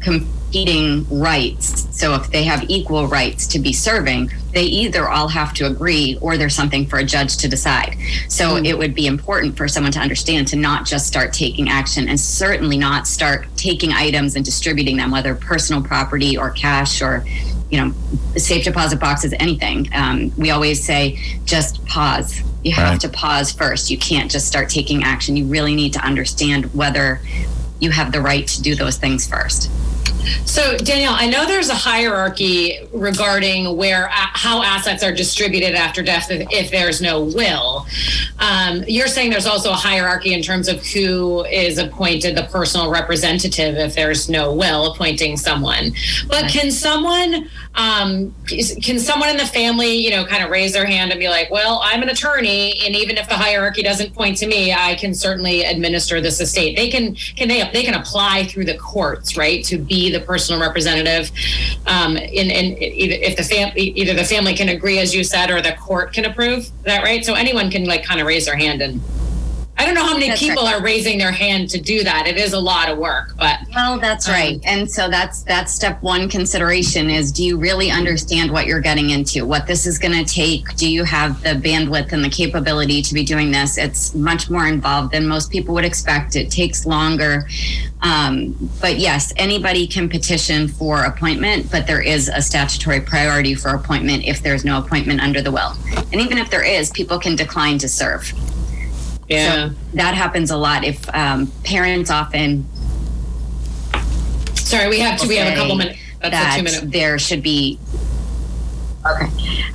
competing 0.00 1.06
rights. 1.10 1.85
So 1.96 2.14
if 2.14 2.30
they 2.30 2.44
have 2.44 2.68
equal 2.68 3.06
rights 3.08 3.46
to 3.48 3.58
be 3.58 3.72
serving, 3.72 4.30
they 4.52 4.64
either 4.64 5.08
all 5.08 5.28
have 5.28 5.54
to 5.54 5.66
agree 5.66 6.18
or 6.20 6.36
there's 6.36 6.54
something 6.54 6.86
for 6.86 6.98
a 6.98 7.04
judge 7.04 7.38
to 7.38 7.48
decide. 7.48 7.96
So 8.28 8.56
it 8.56 8.76
would 8.76 8.94
be 8.94 9.06
important 9.06 9.56
for 9.56 9.66
someone 9.66 9.92
to 9.92 9.98
understand 9.98 10.46
to 10.48 10.56
not 10.56 10.84
just 10.84 11.06
start 11.06 11.32
taking 11.32 11.70
action 11.70 12.06
and 12.08 12.20
certainly 12.20 12.76
not 12.76 13.06
start 13.06 13.46
taking 13.56 13.92
items 13.92 14.36
and 14.36 14.44
distributing 14.44 14.98
them, 14.98 15.10
whether 15.10 15.34
personal 15.34 15.82
property 15.82 16.36
or 16.36 16.50
cash 16.50 17.00
or 17.00 17.24
you 17.70 17.80
know, 17.80 17.92
safe 18.36 18.62
deposit 18.64 19.00
boxes, 19.00 19.34
anything. 19.40 19.88
Um, 19.92 20.30
we 20.36 20.50
always 20.50 20.84
say 20.84 21.18
just 21.46 21.84
pause. 21.86 22.40
You 22.62 22.72
have 22.72 22.90
Right. 22.90 23.00
to 23.00 23.08
pause 23.08 23.50
first. 23.52 23.90
You 23.90 23.98
can't 23.98 24.30
just 24.30 24.46
start 24.46 24.68
taking 24.68 25.02
action. 25.02 25.36
You 25.36 25.46
really 25.46 25.74
need 25.74 25.92
to 25.94 26.00
understand 26.00 26.66
whether 26.74 27.20
you 27.80 27.90
have 27.90 28.12
the 28.12 28.20
right 28.20 28.46
to 28.46 28.62
do 28.62 28.74
those 28.76 28.98
things 28.98 29.26
first. 29.26 29.68
So, 30.44 30.76
Danielle, 30.78 31.14
I 31.16 31.26
know 31.26 31.46
there's 31.46 31.68
a 31.68 31.74
hierarchy 31.74 32.78
regarding 32.92 33.76
where 33.76 34.08
how 34.10 34.62
assets 34.62 35.02
are 35.02 35.12
distributed 35.12 35.74
after 35.74 36.02
death 36.02 36.30
if, 36.30 36.46
if 36.50 36.70
there's 36.70 37.00
no 37.00 37.24
will. 37.24 37.86
Um, 38.38 38.84
you're 38.86 39.08
saying 39.08 39.30
there's 39.30 39.46
also 39.46 39.70
a 39.70 39.74
hierarchy 39.74 40.34
in 40.34 40.42
terms 40.42 40.68
of 40.68 40.84
who 40.86 41.44
is 41.46 41.78
appointed 41.78 42.36
the 42.36 42.44
personal 42.44 42.90
representative 42.90 43.76
if 43.76 43.94
there's 43.94 44.28
no 44.28 44.52
will 44.52 44.92
appointing 44.92 45.36
someone. 45.36 45.92
But 46.28 46.50
can 46.50 46.70
someone 46.70 47.48
um, 47.76 48.34
can 48.46 48.98
someone 48.98 49.28
in 49.28 49.36
the 49.36 49.46
family, 49.46 49.96
you 49.96 50.10
know, 50.10 50.24
kind 50.24 50.42
of 50.42 50.50
raise 50.50 50.72
their 50.72 50.86
hand 50.86 51.10
and 51.10 51.20
be 51.20 51.28
like, 51.28 51.50
"Well, 51.50 51.80
I'm 51.82 52.02
an 52.02 52.08
attorney, 52.08 52.80
and 52.84 52.96
even 52.96 53.18
if 53.18 53.28
the 53.28 53.34
hierarchy 53.34 53.82
doesn't 53.82 54.14
point 54.14 54.38
to 54.38 54.46
me, 54.46 54.72
I 54.72 54.94
can 54.94 55.14
certainly 55.14 55.62
administer 55.62 56.20
this 56.22 56.40
estate." 56.40 56.74
They 56.74 56.88
can 56.88 57.14
can 57.14 57.48
they 57.48 57.68
they 57.72 57.82
can 57.82 57.94
apply 57.94 58.44
through 58.44 58.64
the 58.64 58.78
courts, 58.78 59.36
right, 59.36 59.62
to 59.64 59.76
be 59.76 60.10
the 60.10 60.20
personal 60.20 60.60
representative. 60.60 61.30
Um, 61.86 62.16
in, 62.16 62.50
in 62.50 62.76
if 62.80 63.36
the 63.36 63.44
family 63.44 63.90
either 63.90 64.14
the 64.14 64.24
family 64.24 64.54
can 64.54 64.70
agree, 64.70 64.98
as 64.98 65.14
you 65.14 65.22
said, 65.22 65.50
or 65.50 65.60
the 65.60 65.72
court 65.72 66.14
can 66.14 66.24
approve. 66.24 66.70
That 66.84 67.02
right? 67.02 67.24
So 67.24 67.34
anyone 67.34 67.70
can 67.70 67.84
like 67.84 68.04
kind 68.04 68.20
of 68.20 68.26
raise 68.26 68.46
their 68.46 68.56
hand 68.56 68.80
and. 68.80 69.00
I 69.78 69.84
don't 69.84 69.94
know 69.94 70.04
how 70.06 70.14
many 70.14 70.28
That's 70.28 70.40
people 70.40 70.64
right. 70.64 70.74
are 70.76 70.82
raising 70.82 71.18
their 71.18 71.32
hand 71.32 71.68
to 71.70 71.80
do 71.80 72.02
that. 72.02 72.26
It 72.26 72.38
is 72.38 72.54
a 72.54 72.58
lot 72.58 72.88
of 72.88 72.96
work, 72.96 73.34
but 73.36 73.58
Well, 73.74 73.98
that's 73.98 74.26
Um, 74.26 74.34
right. 74.34 74.60
And 74.64 74.90
so 74.90 75.10
that's 75.10 75.42
that's 75.42 75.72
step 75.72 76.02
one 76.02 76.30
consideration 76.30 77.10
is 77.10 77.30
do 77.30 77.44
you 77.44 77.58
really 77.58 77.90
understand 77.90 78.50
what 78.50 78.66
you're 78.66 78.80
getting 78.80 79.10
into? 79.10 79.44
What 79.44 79.66
this 79.66 79.86
is 79.86 79.98
going 79.98 80.14
to 80.14 80.24
take? 80.24 80.74
Do 80.76 80.88
you 80.90 81.04
have 81.04 81.42
the 81.42 81.50
bandwidth 81.50 82.12
and 82.12 82.24
the 82.24 82.30
capability 82.30 83.02
to 83.02 83.12
be 83.12 83.22
doing 83.22 83.50
this? 83.50 83.76
It's 83.76 84.14
much 84.14 84.48
more 84.48 84.66
involved 84.66 85.12
than 85.12 85.26
most 85.28 85.50
people 85.50 85.74
would 85.74 85.84
expect. 85.84 86.36
It 86.36 86.50
takes 86.50 86.86
longer. 86.86 87.46
Um, 88.00 88.54
but 88.80 88.98
yes, 88.98 89.32
anybody 89.36 89.86
can 89.86 90.08
petition 90.08 90.68
for 90.68 91.04
appointment, 91.04 91.70
but 91.70 91.86
there 91.86 92.00
is 92.00 92.28
a 92.32 92.40
statutory 92.40 93.00
priority 93.00 93.54
for 93.54 93.68
appointment 93.70 94.24
if 94.24 94.42
there's 94.42 94.64
no 94.64 94.78
appointment 94.78 95.20
under 95.20 95.42
the 95.42 95.50
will. 95.52 95.74
And 96.12 96.20
even 96.20 96.38
if 96.38 96.50
there 96.50 96.64
is, 96.64 96.90
people 96.90 97.18
can 97.18 97.36
decline 97.36 97.76
to 97.78 97.88
serve. 97.88 98.32
Yeah. 99.28 99.68
So 99.68 99.74
that 99.94 100.14
happens 100.14 100.50
a 100.50 100.56
lot. 100.56 100.84
If 100.84 101.12
um, 101.14 101.48
parents 101.64 102.10
often 102.10 102.66
Sorry, 104.66 104.88
we 104.88 104.98
have 104.98 105.20
to. 105.20 105.28
We 105.28 105.36
have 105.36 105.52
a 105.52 105.56
couple 105.56 105.76
minutes. 105.76 106.00
That's 106.20 106.32
that 106.32 106.54
a 106.54 106.58
two 106.58 106.64
minute. 106.64 106.92
there 106.92 107.18
should 107.20 107.40
be. 107.40 107.78
Okay. 109.14 109.26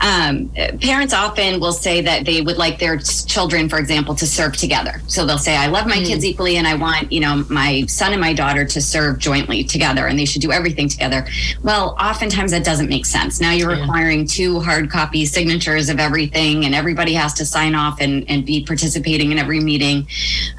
Um, 0.02 0.50
parents 0.80 1.14
often 1.14 1.60
will 1.60 1.74
say 1.74 2.02
that 2.02 2.26
they 2.26 2.42
would 2.42 2.58
like 2.58 2.80
their 2.80 2.98
children, 2.98 3.70
for 3.70 3.78
example, 3.78 4.16
to 4.16 4.26
serve 4.26 4.58
together. 4.58 5.02
So 5.08 5.26
they'll 5.26 5.38
say, 5.38 5.56
I 5.56 5.68
love 5.68 5.88
my 5.88 5.98
kids 5.98 6.26
equally 6.26 6.58
and 6.58 6.68
I 6.68 6.76
want, 6.76 7.12
you 7.12 7.20
know, 7.20 7.46
my 7.50 7.84
son 7.88 8.12
and 8.12 8.20
my 8.22 8.34
daughter 8.34 8.66
to 8.66 8.82
serve 8.82 9.20
jointly 9.20 9.64
together 9.64 10.08
and 10.08 10.18
they 10.18 10.26
should 10.26 10.42
do 10.42 10.52
everything 10.52 10.90
together. 10.90 11.26
Well, 11.64 11.96
oftentimes 12.00 12.52
that 12.52 12.64
doesn't 12.64 12.90
make 12.90 13.06
sense. 13.06 13.40
Now 13.40 13.52
you're 13.52 13.72
Yeah. 13.74 13.82
requiring 13.82 14.26
two 14.28 14.60
hard 14.60 14.90
copy 14.90 15.26
signatures 15.26 15.90
of 15.90 16.00
everything 16.00 16.66
and 16.66 16.74
everybody 16.76 17.14
has 17.14 17.34
to 17.36 17.46
sign 17.46 17.76
off 17.76 18.02
and, 18.02 18.30
and 18.30 18.46
be 18.46 18.66
participating 18.66 19.32
in 19.32 19.38
every 19.38 19.60
meeting. 19.60 20.08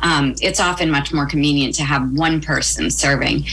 Um, 0.00 0.35
it's 0.40 0.61
often 0.61 0.90
much 0.90 1.12
more 1.12 1.26
convenient 1.26 1.74
to 1.76 1.82
have 1.85 2.11
one 2.12 2.40
person 2.40 2.90
serving. 2.90 3.44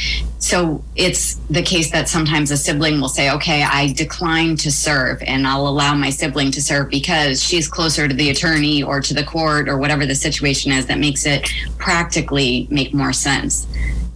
So 0.42 0.82
it's 0.96 1.36
the 1.50 1.62
case 1.62 1.92
that 1.92 2.08
sometimes 2.08 2.50
a 2.50 2.56
sibling 2.58 3.02
will 3.02 3.10
say, 3.10 3.30
okay, 3.32 3.62
I 3.64 3.92
decline 3.92 4.56
to 4.58 4.72
serve 4.72 5.22
and 5.24 5.46
I'll 5.46 5.68
allow 5.68 5.94
my 5.96 6.10
sibling 6.10 6.50
to 6.52 6.62
serve 6.62 6.90
because 6.90 7.44
she's 7.44 7.68
closer 7.68 8.08
to 8.08 8.14
the 8.14 8.30
attorney 8.30 8.82
or 8.82 9.02
to 9.02 9.14
the 9.14 9.24
court 9.24 9.68
or 9.68 9.78
whatever 9.78 10.06
the 10.06 10.16
situation 10.16 10.72
is 10.72 10.86
that 10.86 10.98
makes 10.98 11.26
it 11.26 11.50
practically 11.78 12.68
make 12.72 12.94
more 12.94 13.12
sense. 13.12 13.68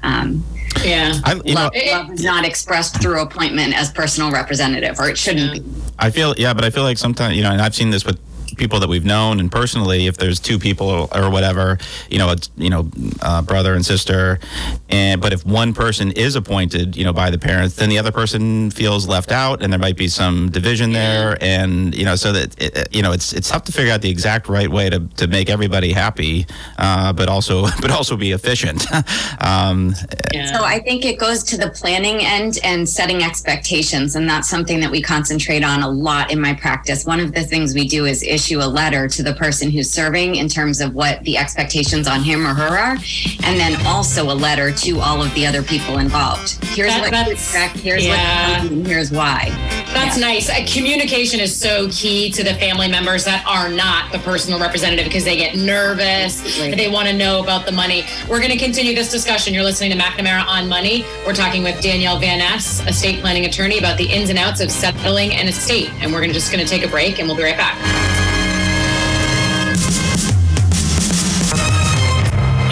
Um, 0.01 0.43
Yeah. 0.83 1.13
I, 1.25 1.33
you 1.43 1.55
know, 1.55 1.61
love, 1.63 1.73
love 1.91 2.11
is 2.13 2.23
not 2.23 2.45
expressed 2.45 3.01
through 3.01 3.21
appointment 3.21 3.77
as 3.77 3.91
personal 3.91 4.31
representative, 4.31 4.99
or 4.99 5.09
it 5.09 5.17
shouldn't 5.17 5.55
Yeah. 5.55 5.61
be. 5.61 5.65
I 5.99 6.09
feel 6.09 6.33
yeah, 6.37 6.53
but 6.53 6.63
I 6.63 6.69
feel 6.69 6.83
like 6.83 6.97
sometimes 6.97 7.35
you 7.35 7.43
know, 7.43 7.51
and 7.51 7.61
I've 7.61 7.75
seen 7.75 7.89
this 7.89 8.05
with 8.05 8.17
people 8.57 8.79
that 8.79 8.89
we've 8.89 9.05
known 9.05 9.39
and 9.39 9.51
personally 9.51 10.07
if 10.07 10.17
there's 10.17 10.39
two 10.39 10.59
people 10.59 11.09
or 11.13 11.29
whatever 11.29 11.77
you 12.09 12.17
know 12.17 12.29
it's 12.31 12.49
you 12.57 12.69
know 12.69 12.89
uh, 13.21 13.41
brother 13.41 13.73
and 13.73 13.85
sister 13.85 14.39
and 14.89 15.21
but 15.21 15.33
if 15.33 15.45
one 15.45 15.73
person 15.73 16.11
is 16.11 16.35
appointed 16.35 16.95
you 16.95 17.03
know 17.03 17.13
by 17.13 17.29
the 17.29 17.37
parents 17.39 17.75
then 17.75 17.89
the 17.89 17.97
other 17.97 18.11
person 18.11 18.69
feels 18.71 19.07
left 19.07 19.31
out 19.31 19.61
and 19.63 19.71
there 19.71 19.79
might 19.79 19.97
be 19.97 20.07
some 20.07 20.49
division 20.51 20.91
there 20.91 21.37
and 21.41 21.95
you 21.95 22.05
know 22.05 22.15
so 22.15 22.31
that 22.31 22.61
it, 22.61 22.77
it- 22.77 22.93
you 22.95 23.01
know 23.01 23.11
it's 23.11 23.33
it's 23.33 23.49
tough 23.49 23.63
to 23.63 23.71
figure 23.71 23.91
out 23.91 24.01
the 24.01 24.09
exact 24.09 24.47
right 24.49 24.69
way 24.69 24.89
to, 24.89 24.99
to 25.17 25.27
make 25.27 25.49
everybody 25.49 25.91
happy 25.93 26.45
uh, 26.77 27.11
but 27.13 27.27
also 27.29 27.63
but 27.81 27.91
also 27.91 28.15
be 28.15 28.31
efficient 28.31 28.85
um, 29.41 29.93
yeah. 30.33 30.51
So 30.57 30.63
I 30.63 30.79
think 30.79 31.05
it 31.05 31.19
goes 31.19 31.43
to 31.45 31.57
the 31.57 31.69
planning 31.69 32.19
end 32.21 32.59
and 32.63 32.87
setting 32.87 33.23
expectations, 33.23 34.15
and 34.15 34.27
that's 34.29 34.49
something 34.49 34.79
that 34.79 34.89
we 34.91 35.01
concentrate 35.01 35.63
on 35.63 35.81
a 35.83 35.89
lot 35.89 36.31
in 36.31 36.39
my 36.41 36.53
practice. 36.53 37.05
One 37.05 37.19
of 37.19 37.33
the 37.33 37.43
things 37.43 37.73
we 37.73 37.87
do 37.87 38.05
is 38.05 38.23
issue 38.23 38.42
issue 38.43 38.59
a 38.59 38.67
letter 38.67 39.07
to 39.07 39.23
the 39.23 39.33
person 39.35 39.71
who's 39.71 39.89
serving 39.89 40.35
in 40.35 40.49
terms 40.49 40.81
of 40.81 40.93
what 40.93 41.23
the 41.23 41.37
expectations 41.37 42.07
on 42.09 42.21
him 42.21 42.45
or 42.45 42.53
her 42.53 42.77
are, 42.77 42.97
and 43.43 43.57
then 43.59 43.73
also 43.85 44.25
a 44.25 44.33
letter 44.35 44.69
to 44.73 44.99
all 44.99 45.21
of 45.23 45.33
the 45.33 45.45
other 45.45 45.63
people 45.63 45.97
involved. 45.99 46.61
Here's 46.75 46.89
That- 46.89 46.99
what 46.99 47.05
to 47.05 47.11
that's- 47.11 47.31
expect. 47.31 47.77
Here's 47.79 48.03
yeah. 48.05 48.63
what 48.63 48.71
and 48.71 48.85
here's 48.85 49.11
why. 49.11 49.49
That's 49.93 50.17
Yeah. 50.17 50.27
nice. 50.27 50.49
Uh, 50.49 50.55
communication 50.67 51.39
is 51.39 51.55
so 51.55 51.87
key 51.89 52.31
to 52.31 52.43
the 52.43 52.53
family 52.55 52.87
members 52.89 53.23
that 53.23 53.45
are 53.47 53.69
not 53.69 54.11
the 54.11 54.19
personal 54.19 54.59
representative 54.59 55.05
because 55.05 55.23
they 55.23 55.37
get 55.37 55.55
nervous. 55.55 56.41
Absolutely. 56.41 56.75
They 56.75 56.89
want 56.89 57.07
to 57.07 57.13
know 57.13 57.41
about 57.41 57.65
the 57.65 57.71
money. 57.71 58.03
We're 58.27 58.39
going 58.39 58.51
to 58.51 58.57
continue 58.57 58.93
this 58.93 59.09
discussion. 59.11 59.53
You're 59.53 59.63
listening 59.63 59.91
to 59.91 59.97
McNamara 59.97 60.45
on 60.47 60.67
Money. 60.67 61.05
We're 61.25 61.33
talking 61.35 61.63
with 61.63 61.79
Danielle 61.81 62.19
Van 62.19 62.41
Ess, 62.41 62.81
estate 62.87 63.21
planning 63.21 63.45
attorney, 63.45 63.77
about 63.77 63.97
the 63.97 64.05
ins 64.05 64.29
and 64.29 64.37
outs 64.39 64.59
of 64.59 64.69
settling 64.69 65.31
an 65.33 65.47
estate. 65.47 65.89
And 66.01 66.11
we're 66.11 66.21
gonna, 66.21 66.33
just 66.33 66.51
going 66.51 66.65
to 66.65 66.69
take 66.69 66.83
a 66.83 66.89
break 66.89 67.19
and 67.19 67.27
we'll 67.27 67.37
be 67.37 67.43
right 67.43 67.57
back. 67.57 68.12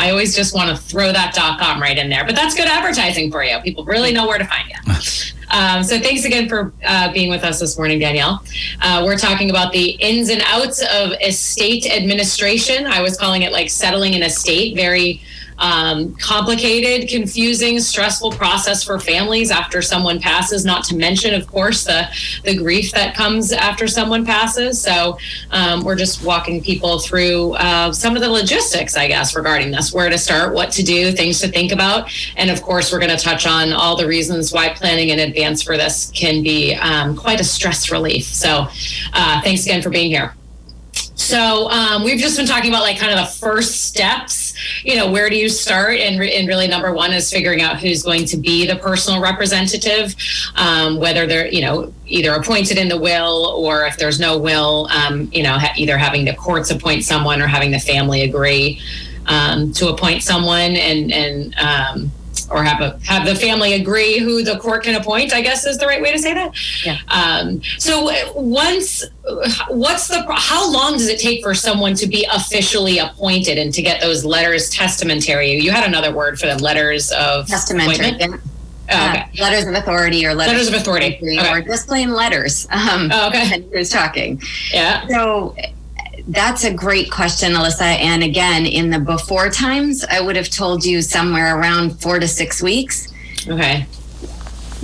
I 0.00 0.10
always 0.10 0.34
just 0.34 0.54
want 0.54 0.70
to 0.70 0.76
throw 0.76 1.12
that 1.12 1.34
.com 1.58 1.80
right 1.80 1.98
in 1.98 2.08
there, 2.08 2.24
but 2.24 2.34
that's 2.34 2.54
good 2.54 2.68
advertising 2.68 3.30
for 3.30 3.44
you. 3.44 3.58
People 3.60 3.84
really 3.84 4.12
know 4.12 4.26
where 4.26 4.38
to 4.38 4.46
find 4.46 4.68
you. 4.68 4.74
Um, 5.50 5.82
so 5.82 5.98
thanks 5.98 6.24
again 6.24 6.48
for 6.48 6.72
uh, 6.84 7.12
being 7.12 7.30
with 7.30 7.42
us 7.42 7.60
this 7.60 7.78
morning, 7.78 7.98
Danielle. 7.98 8.42
Uh, 8.80 9.02
we're 9.04 9.16
talking 9.16 9.50
about 9.50 9.72
the 9.72 9.90
ins 9.92 10.28
and 10.28 10.42
outs 10.46 10.82
of 10.82 11.12
estate 11.22 11.86
administration. 11.86 12.86
I 12.86 13.00
was 13.00 13.16
calling 13.16 13.42
it 13.42 13.52
like 13.52 13.70
settling 13.70 14.14
an 14.14 14.22
estate. 14.22 14.76
Very 14.76 15.22
um, 15.58 16.14
complicated, 16.16 17.08
confusing, 17.08 17.80
stressful 17.80 18.32
process 18.32 18.82
for 18.82 18.98
families 18.98 19.50
after 19.50 19.82
someone 19.82 20.20
passes. 20.20 20.64
Not 20.64 20.84
to 20.84 20.96
mention, 20.96 21.34
of 21.34 21.46
course, 21.46 21.84
the 21.84 22.08
the 22.44 22.56
grief 22.56 22.92
that 22.92 23.14
comes 23.14 23.52
after 23.52 23.86
someone 23.86 24.24
passes. 24.24 24.80
So 24.80 25.18
um, 25.50 25.84
we're 25.84 25.96
just 25.96 26.24
walking 26.24 26.62
people 26.62 26.98
through 26.98 27.54
uh, 27.54 27.92
some 27.92 28.16
of 28.16 28.22
the 28.22 28.30
logistics, 28.30 28.96
I 28.96 29.08
guess, 29.08 29.34
regarding 29.34 29.70
this: 29.70 29.92
where 29.92 30.08
to 30.08 30.18
start, 30.18 30.54
what 30.54 30.70
to 30.72 30.82
do, 30.82 31.12
things 31.12 31.40
to 31.40 31.48
think 31.48 31.72
about, 31.72 32.10
and 32.36 32.50
of 32.50 32.62
course, 32.62 32.92
we're 32.92 33.00
going 33.00 33.16
to 33.16 33.22
touch 33.22 33.46
on 33.46 33.72
all 33.72 33.96
the 33.96 34.06
reasons 34.06 34.52
why 34.52 34.68
planning 34.70 35.08
in 35.08 35.18
advance 35.18 35.62
for 35.62 35.76
this 35.76 36.10
can 36.14 36.42
be 36.42 36.74
um, 36.74 37.16
quite 37.16 37.40
a 37.40 37.44
stress 37.44 37.90
relief. 37.90 38.24
So, 38.24 38.68
uh, 39.12 39.42
thanks 39.42 39.64
again 39.64 39.82
for 39.82 39.90
being 39.90 40.10
here. 40.10 40.34
So 41.18 41.68
um, 41.70 42.04
we've 42.04 42.18
just 42.18 42.36
been 42.36 42.46
talking 42.46 42.70
about 42.70 42.82
like 42.82 42.98
kind 42.98 43.12
of 43.12 43.18
the 43.18 43.32
first 43.38 43.84
steps. 43.84 44.47
You 44.84 44.96
know, 44.96 45.10
where 45.10 45.28
do 45.28 45.36
you 45.36 45.48
start? 45.48 45.98
And, 45.98 46.18
re- 46.18 46.34
and 46.34 46.48
really, 46.48 46.68
number 46.68 46.92
one 46.92 47.12
is 47.12 47.30
figuring 47.30 47.62
out 47.62 47.80
who's 47.80 48.02
going 48.02 48.24
to 48.26 48.36
be 48.36 48.66
the 48.66 48.76
personal 48.76 49.20
representative, 49.20 50.14
um, 50.56 50.98
whether 50.98 51.26
they're 51.26 51.48
you 51.48 51.62
know 51.62 51.92
either 52.06 52.32
appointed 52.32 52.78
in 52.78 52.88
the 52.88 52.98
will 52.98 53.54
or 53.56 53.84
if 53.84 53.96
there's 53.96 54.18
no 54.18 54.38
will, 54.38 54.88
um, 54.90 55.30
you 55.32 55.42
know, 55.42 55.58
ha- 55.58 55.74
either 55.76 55.98
having 55.98 56.24
the 56.24 56.34
courts 56.34 56.70
appoint 56.70 57.04
someone 57.04 57.42
or 57.42 57.46
having 57.46 57.70
the 57.70 57.78
family 57.78 58.22
agree 58.22 58.80
um, 59.26 59.72
to 59.72 59.88
appoint 59.88 60.22
someone 60.22 60.76
and 60.76 61.12
and 61.12 61.54
um, 61.58 62.10
or 62.50 62.62
have 62.64 62.80
a 62.80 62.98
have 63.04 63.26
the 63.26 63.34
family 63.34 63.74
agree 63.74 64.18
who 64.18 64.42
the 64.42 64.58
court 64.58 64.84
can 64.84 64.94
appoint. 64.94 65.32
I 65.32 65.40
guess 65.42 65.66
is 65.66 65.78
the 65.78 65.86
right 65.86 66.00
way 66.02 66.12
to 66.12 66.18
say 66.18 66.34
that. 66.34 66.54
Yeah. 66.84 66.98
Um, 67.08 67.60
so 67.78 68.10
uh, 68.10 68.14
once, 68.34 69.04
uh, 69.28 69.48
what's 69.68 70.08
the 70.08 70.24
how 70.34 70.70
long 70.70 70.92
does 70.94 71.08
it 71.08 71.18
take 71.18 71.42
for 71.42 71.54
someone 71.54 71.94
to 71.96 72.06
be 72.06 72.26
officially 72.32 72.98
appointed 72.98 73.58
and 73.58 73.72
to 73.74 73.82
get 73.82 74.00
those 74.00 74.24
letters 74.24 74.70
testamentary? 74.70 75.52
You 75.54 75.70
had 75.70 75.86
another 75.86 76.12
word 76.14 76.38
for 76.38 76.46
them, 76.46 76.58
letters 76.58 77.10
of 77.12 77.46
Testamentary. 77.46 78.16
yeah. 78.18 78.26
Oh, 78.90 78.94
Uh, 78.96 79.10
okay. 79.10 79.42
letters 79.42 79.66
of 79.66 79.74
authority 79.74 80.24
or 80.24 80.34
letters, 80.34 80.52
Letters 80.54 80.68
of 80.68 80.74
authority. 80.74 81.18
Okay. 81.22 81.52
or 81.52 81.60
just 81.60 81.86
plain 81.86 82.10
letters. 82.12 82.66
Um, 82.70 83.10
Oh, 83.12 83.28
okay. 83.28 83.46
and 83.54 83.64
Who's 83.70 83.90
talking? 83.90 84.40
Yeah. 84.72 85.06
So 85.08 85.54
that's 86.28 86.64
a 86.64 86.72
great 86.72 87.10
question, 87.10 87.52
Alyssa. 87.52 87.80
And 87.80 88.22
again, 88.22 88.66
in 88.66 88.90
the 88.90 88.98
before 88.98 89.48
times, 89.50 90.04
I 90.04 90.20
would 90.20 90.36
have 90.36 90.50
told 90.50 90.84
you 90.84 91.00
somewhere 91.00 91.58
around 91.58 92.00
four 92.00 92.18
to 92.18 92.28
six 92.28 92.62
weeks. 92.62 93.12
Okay. 93.48 93.86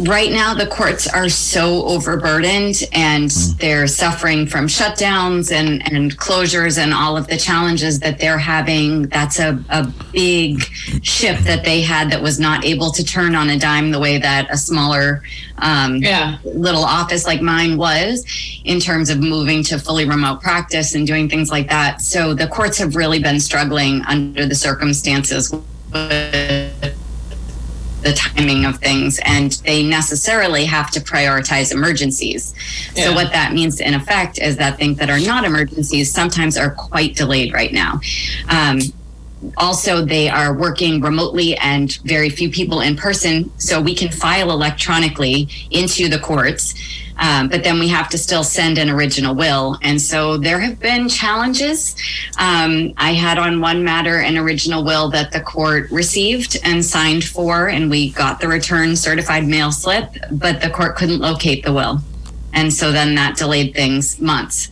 Right 0.00 0.33
now, 0.33 0.54
the 0.54 0.66
courts 0.66 1.07
are 1.07 1.28
so 1.28 1.85
overburdened 1.87 2.83
and 2.92 3.30
they're 3.61 3.87
suffering 3.87 4.44
from 4.44 4.66
shutdowns 4.66 5.52
and, 5.52 5.88
and 5.92 6.16
closures 6.18 6.83
and 6.83 6.92
all 6.92 7.16
of 7.16 7.28
the 7.28 7.37
challenges 7.37 8.00
that 8.00 8.18
they're 8.18 8.38
having. 8.38 9.07
That's 9.07 9.38
a, 9.38 9.62
a 9.70 9.87
big 10.12 10.62
ship 11.04 11.38
that 11.40 11.64
they 11.64 11.80
had 11.80 12.11
that 12.11 12.20
was 12.20 12.40
not 12.40 12.64
able 12.64 12.90
to 12.90 13.04
turn 13.04 13.37
on 13.37 13.50
a 13.50 13.59
dime 13.59 13.92
the 13.92 14.00
way 14.00 14.18
that 14.18 14.48
a 14.50 14.57
smaller 14.57 15.22
um, 15.59 15.96
Yeah. 15.98 16.38
little 16.44 16.85
office 16.85 17.24
like 17.24 17.40
mine 17.40 17.76
was 17.76 18.26
in 18.64 18.80
terms 18.80 19.11
of 19.11 19.20
moving 19.20 19.62
to 19.64 19.78
fully 19.78 20.07
remote 20.09 20.40
practice 20.40 20.96
and 20.96 21.07
doing 21.07 21.28
things 21.28 21.52
like 21.52 21.68
that. 21.68 22.00
So 22.00 22.35
the 22.35 22.48
courts 22.48 22.78
have 22.78 22.96
really 22.96 23.20
been 23.20 23.38
struggling 23.38 24.02
under 24.02 24.44
the 24.44 24.57
circumstances 24.57 25.52
with 25.52 26.63
the 28.04 28.12
timing 28.12 28.64
of 28.64 28.78
things 28.78 29.18
and 29.24 29.52
they 29.64 29.82
necessarily 29.82 30.64
have 30.64 30.90
to 30.92 31.00
prioritize 31.00 31.72
emergencies. 31.72 32.54
Yeah. 32.94 33.04
So 33.04 33.14
what 33.14 33.32
that 33.32 33.52
means 33.52 33.80
in 33.80 33.94
effect 33.94 34.38
is 34.38 34.56
that 34.58 34.78
things 34.78 34.98
that 34.98 35.10
are 35.10 35.20
not 35.20 35.44
emergencies 35.44 36.12
sometimes 36.12 36.56
are 36.56 36.70
quite 36.70 37.16
delayed 37.16 37.52
right 37.52 37.72
now. 37.72 38.00
Um, 38.48 38.80
also 39.57 40.04
they 40.04 40.28
are 40.28 40.57
working 40.57 41.00
remotely 41.00 41.57
and 41.59 41.96
very 42.04 42.30
few 42.30 42.50
people 42.50 42.80
in 42.80 42.96
person 42.96 43.50
so 43.59 43.80
we 43.80 43.94
can 43.94 44.11
file 44.11 44.50
electronically 44.50 45.48
into 45.70 46.09
the 46.09 46.18
courts 46.18 46.74
um, 47.16 47.48
but 47.48 47.62
then 47.62 47.78
we 47.78 47.88
have 47.88 48.09
to 48.11 48.18
still 48.18 48.44
send 48.44 48.78
an 48.78 48.90
original 48.90 49.35
will. 49.35 49.78
And 49.83 50.00
so 50.00 50.37
there 50.37 50.59
have 50.59 50.80
been 50.80 51.09
challenges. 51.09 51.96
Um, 52.38 52.92
i 52.96 53.12
had 53.12 53.38
on 53.38 53.61
one 53.61 53.85
matter 53.85 54.18
an 54.18 54.37
original 54.37 54.85
will 54.85 55.09
that 55.11 55.33
the 55.33 55.40
court 55.40 55.90
received 55.90 56.57
and 56.64 56.85
signed 56.85 57.24
for 57.24 57.68
and 57.68 57.90
we 57.90 58.11
got 58.11 58.40
the 58.40 58.48
return 58.48 58.96
certified 58.96 59.46
mail 59.46 59.70
slip 59.70 60.11
but 60.33 60.61
the 60.61 60.70
court 60.70 60.96
couldn't 60.96 61.20
locate 61.20 61.64
the 61.64 61.72
will 61.72 62.00
and 62.54 62.72
so 62.72 62.92
then 62.92 63.14
that 63.16 63.36
delayed 63.36 63.74
things 63.74 64.20
months. 64.20 64.70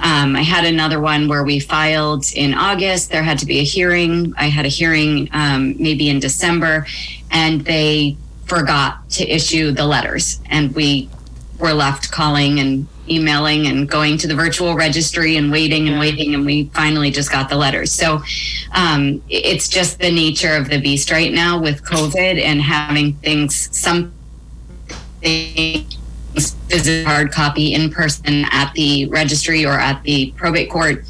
Um, 0.00 0.36
I 0.36 0.42
had 0.42 0.64
another 0.64 1.00
one 1.00 1.28
where 1.28 1.44
we 1.44 1.60
filed 1.60 2.24
in 2.34 2.54
August. 2.54 3.10
There 3.10 3.22
had 3.22 3.38
to 3.38 3.46
be 3.46 3.60
a 3.60 3.64
hearing. 3.64 4.34
I 4.36 4.48
had 4.48 4.66
a 4.66 4.68
hearing 4.68 5.28
um, 5.32 5.76
maybe 5.78 6.10
in 6.10 6.18
December, 6.20 6.86
and 7.30 7.62
they 7.62 8.16
forgot 8.46 9.08
to 9.10 9.28
issue 9.28 9.70
the 9.70 9.86
letters. 9.86 10.40
And 10.46 10.74
we 10.74 11.08
were 11.58 11.72
left 11.72 12.10
calling 12.10 12.58
and 12.58 12.88
emailing 13.08 13.66
and 13.66 13.88
going 13.88 14.16
to 14.18 14.26
the 14.26 14.34
virtual 14.34 14.74
registry 14.74 15.36
and 15.36 15.52
waiting 15.52 15.88
and 15.88 16.00
waiting. 16.00 16.34
And 16.34 16.44
we 16.44 16.64
finally 16.74 17.10
just 17.10 17.30
got 17.30 17.48
the 17.48 17.56
letters. 17.56 17.92
So 17.92 18.22
um, 18.72 19.22
it's 19.28 19.68
just 19.68 20.00
the 20.00 20.10
nature 20.10 20.56
of 20.56 20.68
the 20.68 20.80
beast 20.80 21.10
right 21.10 21.32
now 21.32 21.60
with 21.60 21.84
COVID 21.84 22.40
and 22.40 22.60
having 22.60 23.14
things, 23.14 23.76
some 23.76 24.12
things 25.20 25.99
visit 26.70 27.06
hard 27.06 27.32
copy 27.32 27.74
in 27.74 27.90
person 27.90 28.44
at 28.50 28.72
the 28.74 29.06
registry 29.06 29.66
or 29.66 29.72
at 29.72 30.02
the 30.04 30.32
probate 30.36 30.70
court 30.70 31.04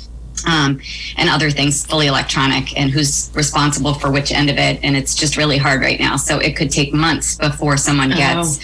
um, 0.46 0.81
and 1.16 1.29
other 1.29 1.51
things 1.51 1.85
fully 1.85 2.07
electronic 2.07 2.77
and 2.79 2.90
who's 2.90 3.31
responsible 3.35 3.94
for 3.94 4.11
which 4.11 4.33
end 4.33 4.49
of 4.49 4.57
it 4.57 4.81
and 4.83 4.96
it's 4.96 5.14
just 5.14 5.37
really 5.37 5.59
hard 5.59 5.83
right 5.83 6.01
now. 6.01 6.16
So 6.16 6.38
it 6.38 6.57
could 6.57 6.70
take 6.70 6.92
months 6.94 7.37
before 7.37 7.77
someone 7.77 8.11
gets 8.11 8.59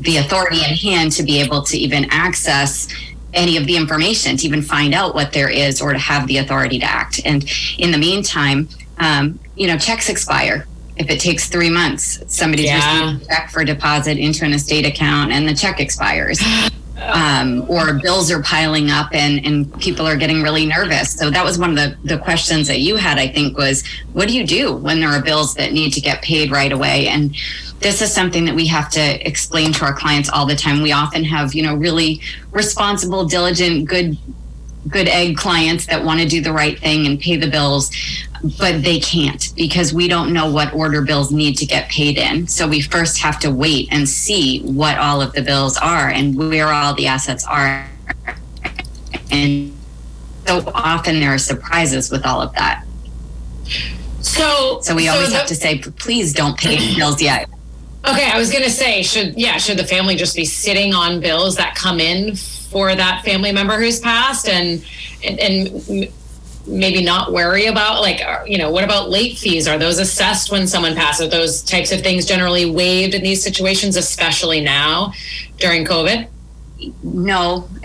the 0.00 0.16
authority 0.16 0.58
in 0.58 0.74
hand 0.74 1.12
to 1.12 1.22
be 1.22 1.40
able 1.40 1.62
to 1.62 1.78
even 1.78 2.06
access 2.10 2.88
any 3.32 3.56
of 3.56 3.66
the 3.66 3.76
information 3.76 4.36
to 4.36 4.46
even 4.46 4.60
find 4.60 4.92
out 4.92 5.14
what 5.14 5.32
there 5.32 5.48
is 5.48 5.80
or 5.80 5.92
to 5.92 5.98
have 5.98 6.26
the 6.26 6.38
authority 6.38 6.80
to 6.80 6.86
act. 6.86 7.20
And 7.24 7.48
in 7.78 7.92
the 7.92 7.98
meantime 7.98 8.68
um, 8.98 9.38
you 9.56 9.66
know 9.66 9.76
checks 9.76 10.08
expire 10.08 10.66
if 11.00 11.10
it 11.10 11.18
takes 11.18 11.48
three 11.48 11.70
months 11.70 12.22
somebody's 12.26 12.66
Yeah. 12.66 12.76
received 13.04 13.22
a 13.22 13.26
check 13.26 13.50
for 13.50 13.64
deposit 13.64 14.18
into 14.18 14.44
an 14.44 14.52
estate 14.52 14.86
account 14.86 15.32
and 15.32 15.48
the 15.48 15.54
check 15.54 15.80
expires. 15.80 16.40
Um, 17.00 17.64
or 17.66 17.94
bills 17.94 18.30
are 18.30 18.42
piling 18.42 18.90
up 18.90 19.08
and, 19.14 19.42
and 19.46 19.80
people 19.80 20.06
are 20.06 20.16
getting 20.18 20.42
really 20.42 20.66
nervous. 20.66 21.14
So 21.14 21.30
that 21.30 21.42
was 21.42 21.56
one 21.58 21.70
of 21.70 21.76
the, 21.76 21.96
the 22.04 22.18
questions 22.18 22.68
that 22.68 22.80
you 22.80 22.96
had 22.96 23.18
i 23.18 23.26
think 23.26 23.56
was 23.56 23.82
what 24.12 24.28
do 24.28 24.36
you 24.36 24.46
do 24.46 24.74
when 24.74 25.00
there 25.00 25.08
are 25.08 25.22
bills 25.22 25.54
that 25.54 25.72
need 25.72 25.94
to 25.94 26.02
get 26.02 26.20
paid 26.20 26.50
right 26.50 26.70
away? 26.70 27.08
And 27.08 27.34
this 27.78 28.02
is 28.02 28.12
something 28.12 28.44
that 28.44 28.54
we 28.54 28.66
have 28.66 28.90
to 28.90 29.26
explain 29.26 29.72
to 29.72 29.84
our 29.86 29.94
clients 29.94 30.28
all 30.28 30.44
the 30.44 30.54
time. 30.54 30.82
We 30.82 30.92
often 30.92 31.24
have 31.24 31.54
you 31.54 31.62
know 31.62 31.74
really 31.74 32.20
responsible 32.52 33.24
diligent 33.24 33.88
good 33.88 34.18
good 34.88 35.08
egg 35.08 35.38
clients 35.38 35.86
that 35.86 36.04
want 36.04 36.20
to 36.20 36.26
do 36.28 36.42
the 36.42 36.52
right 36.52 36.78
thing 36.78 37.06
and 37.06 37.18
pay 37.18 37.36
the 37.36 37.48
bills, 37.48 37.90
but 38.58 38.82
they 38.82 38.98
can't 38.98 39.52
because 39.54 39.92
we 39.92 40.08
don't 40.08 40.32
know 40.32 40.50
what 40.50 40.72
order 40.72 41.02
bills 41.02 41.30
need 41.30 41.56
to 41.58 41.66
get 41.66 41.88
paid 41.90 42.16
in. 42.16 42.46
So 42.46 42.66
we 42.66 42.80
first 42.80 43.18
have 43.18 43.38
to 43.40 43.50
wait 43.50 43.88
and 43.90 44.08
see 44.08 44.60
what 44.60 44.98
all 44.98 45.20
of 45.20 45.32
the 45.32 45.42
bills 45.42 45.76
are 45.76 46.08
and 46.08 46.36
where 46.36 46.68
all 46.68 46.94
the 46.94 47.06
assets 47.06 47.44
are. 47.46 47.88
And 49.30 49.76
so 50.46 50.64
often 50.74 51.20
there 51.20 51.34
are 51.34 51.38
surprises 51.38 52.10
with 52.10 52.24
all 52.24 52.40
of 52.40 52.54
that. 52.54 52.84
So, 54.20 54.80
so 54.82 54.94
we 54.94 55.06
so 55.06 55.12
always 55.12 55.30
the, 55.30 55.36
have 55.36 55.46
to 55.48 55.54
say, 55.54 55.78
please 55.78 56.32
don't 56.32 56.56
pay 56.56 56.96
bills 56.96 57.20
yet. 57.20 57.48
Okay, 58.08 58.30
I 58.30 58.38
was 58.38 58.50
going 58.50 58.64
to 58.64 58.70
say, 58.70 59.02
should 59.02 59.36
yeah, 59.36 59.58
should 59.58 59.78
the 59.78 59.86
family 59.86 60.16
just 60.16 60.34
be 60.34 60.46
sitting 60.46 60.94
on 60.94 61.20
bills 61.20 61.56
that 61.56 61.74
come 61.74 62.00
in 62.00 62.34
for 62.34 62.94
that 62.94 63.22
family 63.24 63.52
member 63.52 63.78
who's 63.78 64.00
passed, 64.00 64.48
and 64.48 64.84
and, 65.22 65.38
and 65.38 66.12
maybe 66.70 67.02
not 67.02 67.32
worry 67.32 67.66
about 67.66 68.00
like 68.00 68.22
uh, 68.22 68.44
you 68.46 68.56
know 68.58 68.70
what 68.70 68.84
about 68.84 69.10
late 69.10 69.36
fees? 69.36 69.66
Are 69.68 69.78
those 69.78 69.98
assessed 69.98 70.50
when 70.50 70.66
someone 70.66 70.94
passes? 70.94 71.26
Are 71.26 71.30
those 71.30 71.62
types 71.62 71.92
of 71.92 72.00
things 72.00 72.24
generally 72.24 72.70
waived 72.70 73.14
in 73.14 73.22
these 73.22 73.42
situations 73.42 73.96
especially 73.96 74.60
now 74.60 75.12
during 75.58 75.84
covid? 75.84 76.28
No, 77.02 77.68
no. 77.82 77.82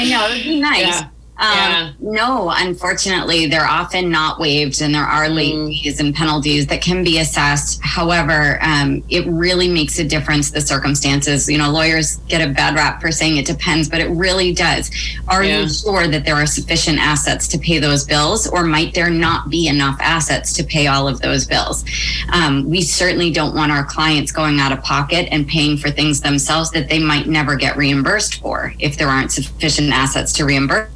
I 0.00 0.06
know. 0.08 0.28
It'd 0.34 0.44
be 0.44 0.60
nice. 0.60 0.80
Yeah. 0.80 1.08
Um, 1.38 1.54
yeah. 1.54 1.92
No, 2.00 2.52
unfortunately, 2.52 3.46
they're 3.46 3.64
often 3.64 4.10
not 4.10 4.40
waived, 4.40 4.80
and 4.82 4.92
there 4.92 5.04
are 5.04 5.28
late 5.28 5.54
mm. 5.54 5.68
fees 5.68 6.00
and 6.00 6.12
penalties 6.12 6.66
that 6.66 6.82
can 6.82 7.04
be 7.04 7.18
assessed. 7.18 7.80
However, 7.80 8.58
um, 8.60 9.04
it 9.08 9.24
really 9.28 9.68
makes 9.68 10.00
a 10.00 10.04
difference 10.04 10.50
the 10.50 10.60
circumstances. 10.60 11.48
You 11.48 11.58
know, 11.58 11.70
lawyers 11.70 12.16
get 12.28 12.40
a 12.40 12.52
bad 12.52 12.74
rap 12.74 13.00
for 13.00 13.12
saying 13.12 13.36
it 13.36 13.46
depends, 13.46 13.88
but 13.88 14.00
it 14.00 14.08
really 14.08 14.52
does. 14.52 14.90
Are 15.28 15.44
yeah. 15.44 15.60
you 15.60 15.68
sure 15.68 16.08
that 16.08 16.24
there 16.24 16.34
are 16.34 16.46
sufficient 16.46 16.98
assets 16.98 17.46
to 17.48 17.58
pay 17.58 17.78
those 17.78 18.04
bills, 18.04 18.48
or 18.48 18.64
might 18.64 18.94
there 18.94 19.10
not 19.10 19.48
be 19.48 19.68
enough 19.68 19.96
assets 20.00 20.52
to 20.54 20.64
pay 20.64 20.88
all 20.88 21.06
of 21.06 21.20
those 21.20 21.46
bills? 21.46 21.84
Um, 22.32 22.68
we 22.68 22.82
certainly 22.82 23.30
don't 23.30 23.54
want 23.54 23.70
our 23.70 23.84
clients 23.84 24.32
going 24.32 24.58
out 24.58 24.72
of 24.72 24.82
pocket 24.82 25.28
and 25.30 25.46
paying 25.46 25.76
for 25.76 25.90
things 25.90 26.20
themselves 26.20 26.72
that 26.72 26.88
they 26.88 26.98
might 26.98 27.28
never 27.28 27.54
get 27.54 27.76
reimbursed 27.76 28.40
for 28.40 28.74
if 28.80 28.98
there 28.98 29.08
aren't 29.08 29.30
sufficient 29.30 29.92
assets 29.92 30.32
to 30.32 30.44
reimburse 30.44 30.90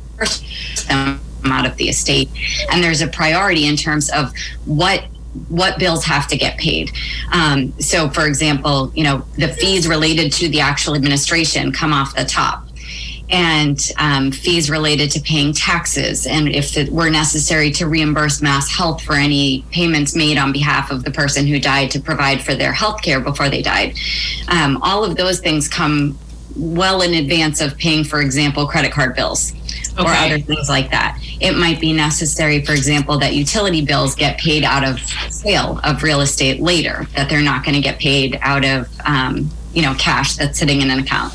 them 0.88 1.20
out 1.44 1.66
of 1.66 1.76
the 1.76 1.88
estate. 1.88 2.28
And 2.70 2.82
there's 2.82 3.00
a 3.00 3.08
priority 3.08 3.66
in 3.66 3.76
terms 3.76 4.10
of 4.10 4.32
what 4.64 5.04
what 5.48 5.78
bills 5.78 6.04
have 6.04 6.26
to 6.28 6.36
get 6.36 6.58
paid. 6.58 6.90
Um, 7.32 7.72
so, 7.80 8.10
for 8.10 8.26
example, 8.26 8.92
you 8.94 9.04
know 9.04 9.24
the 9.36 9.48
fees 9.48 9.88
related 9.88 10.30
to 10.32 10.48
the 10.48 10.60
actual 10.60 10.94
administration 10.94 11.72
come 11.72 11.92
off 11.92 12.14
the 12.14 12.24
top. 12.24 12.66
And 13.30 13.80
um, 13.96 14.30
fees 14.30 14.68
related 14.68 15.10
to 15.12 15.20
paying 15.20 15.54
taxes, 15.54 16.26
and 16.26 16.48
if 16.48 16.76
it 16.76 16.92
were 16.92 17.08
necessary 17.08 17.70
to 17.70 17.86
reimburse 17.86 18.42
MassHealth 18.42 19.00
for 19.00 19.14
any 19.14 19.64
payments 19.70 20.14
made 20.14 20.36
on 20.36 20.52
behalf 20.52 20.90
of 20.90 21.02
the 21.02 21.10
person 21.10 21.46
who 21.46 21.58
died 21.58 21.90
to 21.92 22.00
provide 22.00 22.42
for 22.42 22.54
their 22.54 22.74
health 22.74 23.00
care 23.00 23.20
before 23.20 23.48
they 23.48 23.62
died. 23.62 23.96
Um, 24.48 24.76
all 24.82 25.02
of 25.02 25.16
those 25.16 25.40
things 25.40 25.66
come 25.66 26.18
well 26.54 27.00
in 27.00 27.14
advance 27.14 27.62
of 27.62 27.78
paying, 27.78 28.04
for 28.04 28.20
example, 28.20 28.66
credit 28.66 28.92
card 28.92 29.16
bills 29.16 29.54
okay. 29.98 30.02
or 30.02 30.10
other 30.10 30.38
things 30.38 30.68
like 30.68 30.90
that. 30.90 31.18
It 31.40 31.56
might 31.56 31.80
be 31.80 31.92
necessary, 31.92 32.64
for 32.64 32.72
example, 32.72 33.18
that 33.18 33.34
utility 33.34 33.84
bills 33.84 34.14
get 34.14 34.38
paid 34.38 34.64
out 34.64 34.84
of 34.84 35.00
sale 35.30 35.80
of 35.84 36.02
real 36.02 36.20
estate 36.20 36.60
later, 36.60 37.06
that 37.14 37.28
they're 37.28 37.42
not 37.42 37.64
going 37.64 37.74
to 37.74 37.80
get 37.80 37.98
paid 37.98 38.38
out 38.42 38.64
of, 38.64 38.88
um, 39.04 39.50
you 39.72 39.82
know, 39.82 39.94
cash 39.94 40.36
that's 40.36 40.58
sitting 40.58 40.80
in 40.80 40.90
an 40.90 40.98
account. 41.00 41.32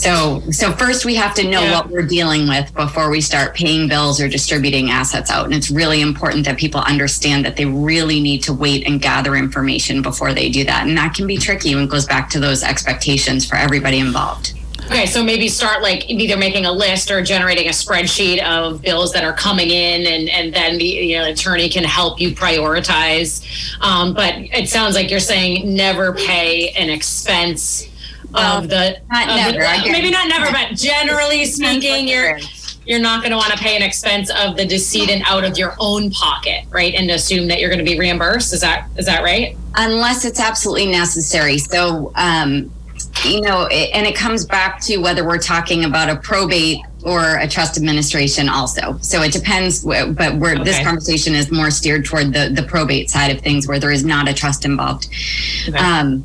So, 0.00 0.40
so 0.50 0.72
first 0.72 1.04
we 1.04 1.14
have 1.16 1.34
to 1.34 1.42
know 1.42 1.62
yeah. 1.62 1.74
what 1.74 1.90
we're 1.90 2.06
dealing 2.06 2.48
with 2.48 2.74
before 2.74 3.10
we 3.10 3.20
start 3.20 3.54
paying 3.54 3.86
bills 3.86 4.18
or 4.18 4.28
distributing 4.28 4.90
assets 4.90 5.30
out. 5.30 5.44
And 5.44 5.52
it's 5.52 5.70
really 5.70 6.00
important 6.00 6.46
that 6.46 6.56
people 6.56 6.80
understand 6.80 7.44
that 7.44 7.56
they 7.56 7.66
really 7.66 8.18
need 8.18 8.42
to 8.44 8.54
wait 8.54 8.86
and 8.86 9.02
gather 9.02 9.36
information 9.36 10.00
before 10.00 10.32
they 10.32 10.48
do 10.48 10.64
that. 10.64 10.86
And 10.86 10.96
that 10.96 11.12
can 11.12 11.26
be 11.26 11.36
tricky 11.36 11.74
when 11.74 11.84
it 11.84 11.90
goes 11.90 12.06
back 12.06 12.30
to 12.30 12.40
those 12.40 12.62
expectations 12.62 13.46
for 13.46 13.56
everybody 13.56 13.98
involved. 13.98 14.54
Okay, 14.90 15.06
so 15.06 15.22
maybe 15.22 15.46
start 15.46 15.82
like 15.82 16.10
either 16.10 16.36
making 16.36 16.66
a 16.66 16.72
list 16.72 17.12
or 17.12 17.22
generating 17.22 17.68
a 17.68 17.70
spreadsheet 17.70 18.42
of 18.42 18.82
bills 18.82 19.12
that 19.12 19.22
are 19.22 19.32
coming 19.32 19.70
in, 19.70 20.04
and 20.04 20.28
and 20.28 20.52
then 20.52 20.78
the 20.78 20.84
you 20.84 21.16
know, 21.16 21.26
attorney 21.26 21.68
can 21.68 21.84
help 21.84 22.20
you 22.20 22.32
prioritize. 22.32 23.46
Um, 23.80 24.14
but 24.14 24.34
it 24.36 24.68
sounds 24.68 24.96
like 24.96 25.08
you're 25.08 25.20
saying 25.20 25.72
never 25.72 26.12
pay 26.12 26.70
an 26.70 26.90
expense 26.90 27.88
of 28.34 28.68
the, 28.68 29.00
not 29.10 29.28
of 29.28 29.36
never, 29.36 29.58
the 29.58 29.92
maybe 29.92 30.10
not 30.10 30.28
never, 30.28 30.50
but 30.50 30.76
generally 30.76 31.44
speaking, 31.44 32.08
you're 32.08 32.38
you're 32.84 32.98
not 32.98 33.22
going 33.22 33.30
to 33.30 33.36
want 33.36 33.52
to 33.52 33.58
pay 33.58 33.76
an 33.76 33.82
expense 33.82 34.28
of 34.30 34.56
the 34.56 34.66
decedent 34.66 35.22
out 35.30 35.44
of 35.44 35.56
your 35.56 35.76
own 35.78 36.10
pocket, 36.10 36.64
right? 36.70 36.94
And 36.94 37.08
assume 37.12 37.46
that 37.46 37.60
you're 37.60 37.70
going 37.70 37.84
to 37.84 37.88
be 37.88 37.96
reimbursed. 37.96 38.52
Is 38.52 38.60
that 38.62 38.88
is 38.96 39.06
that 39.06 39.22
right? 39.22 39.56
Unless 39.76 40.24
it's 40.24 40.40
absolutely 40.40 40.86
necessary. 40.86 41.58
So 41.58 42.10
um, 42.16 42.72
you 43.24 43.40
know, 43.40 43.66
it, 43.70 43.90
and 43.94 44.06
it 44.06 44.14
comes 44.14 44.44
back 44.44 44.80
to 44.82 44.98
whether 44.98 45.24
we're 45.24 45.38
talking 45.38 45.84
about 45.84 46.08
a 46.08 46.16
probate 46.16 46.78
or 47.04 47.38
a 47.38 47.48
trust 47.48 47.76
administration 47.76 48.48
also. 48.48 48.98
So 48.98 49.22
it 49.22 49.32
depends, 49.32 49.84
but 49.84 50.36
where 50.36 50.54
okay. 50.54 50.64
this 50.64 50.82
conversation 50.82 51.34
is 51.34 51.50
more 51.50 51.70
steered 51.70 52.04
toward 52.04 52.32
the, 52.32 52.50
the 52.54 52.62
probate 52.62 53.10
side 53.10 53.30
of 53.34 53.40
things 53.40 53.66
where 53.66 53.78
there 53.78 53.90
is 53.90 54.04
not 54.04 54.28
a 54.28 54.34
trust 54.34 54.64
involved. 54.64 55.08
Okay. 55.68 55.78
Um, 55.78 56.24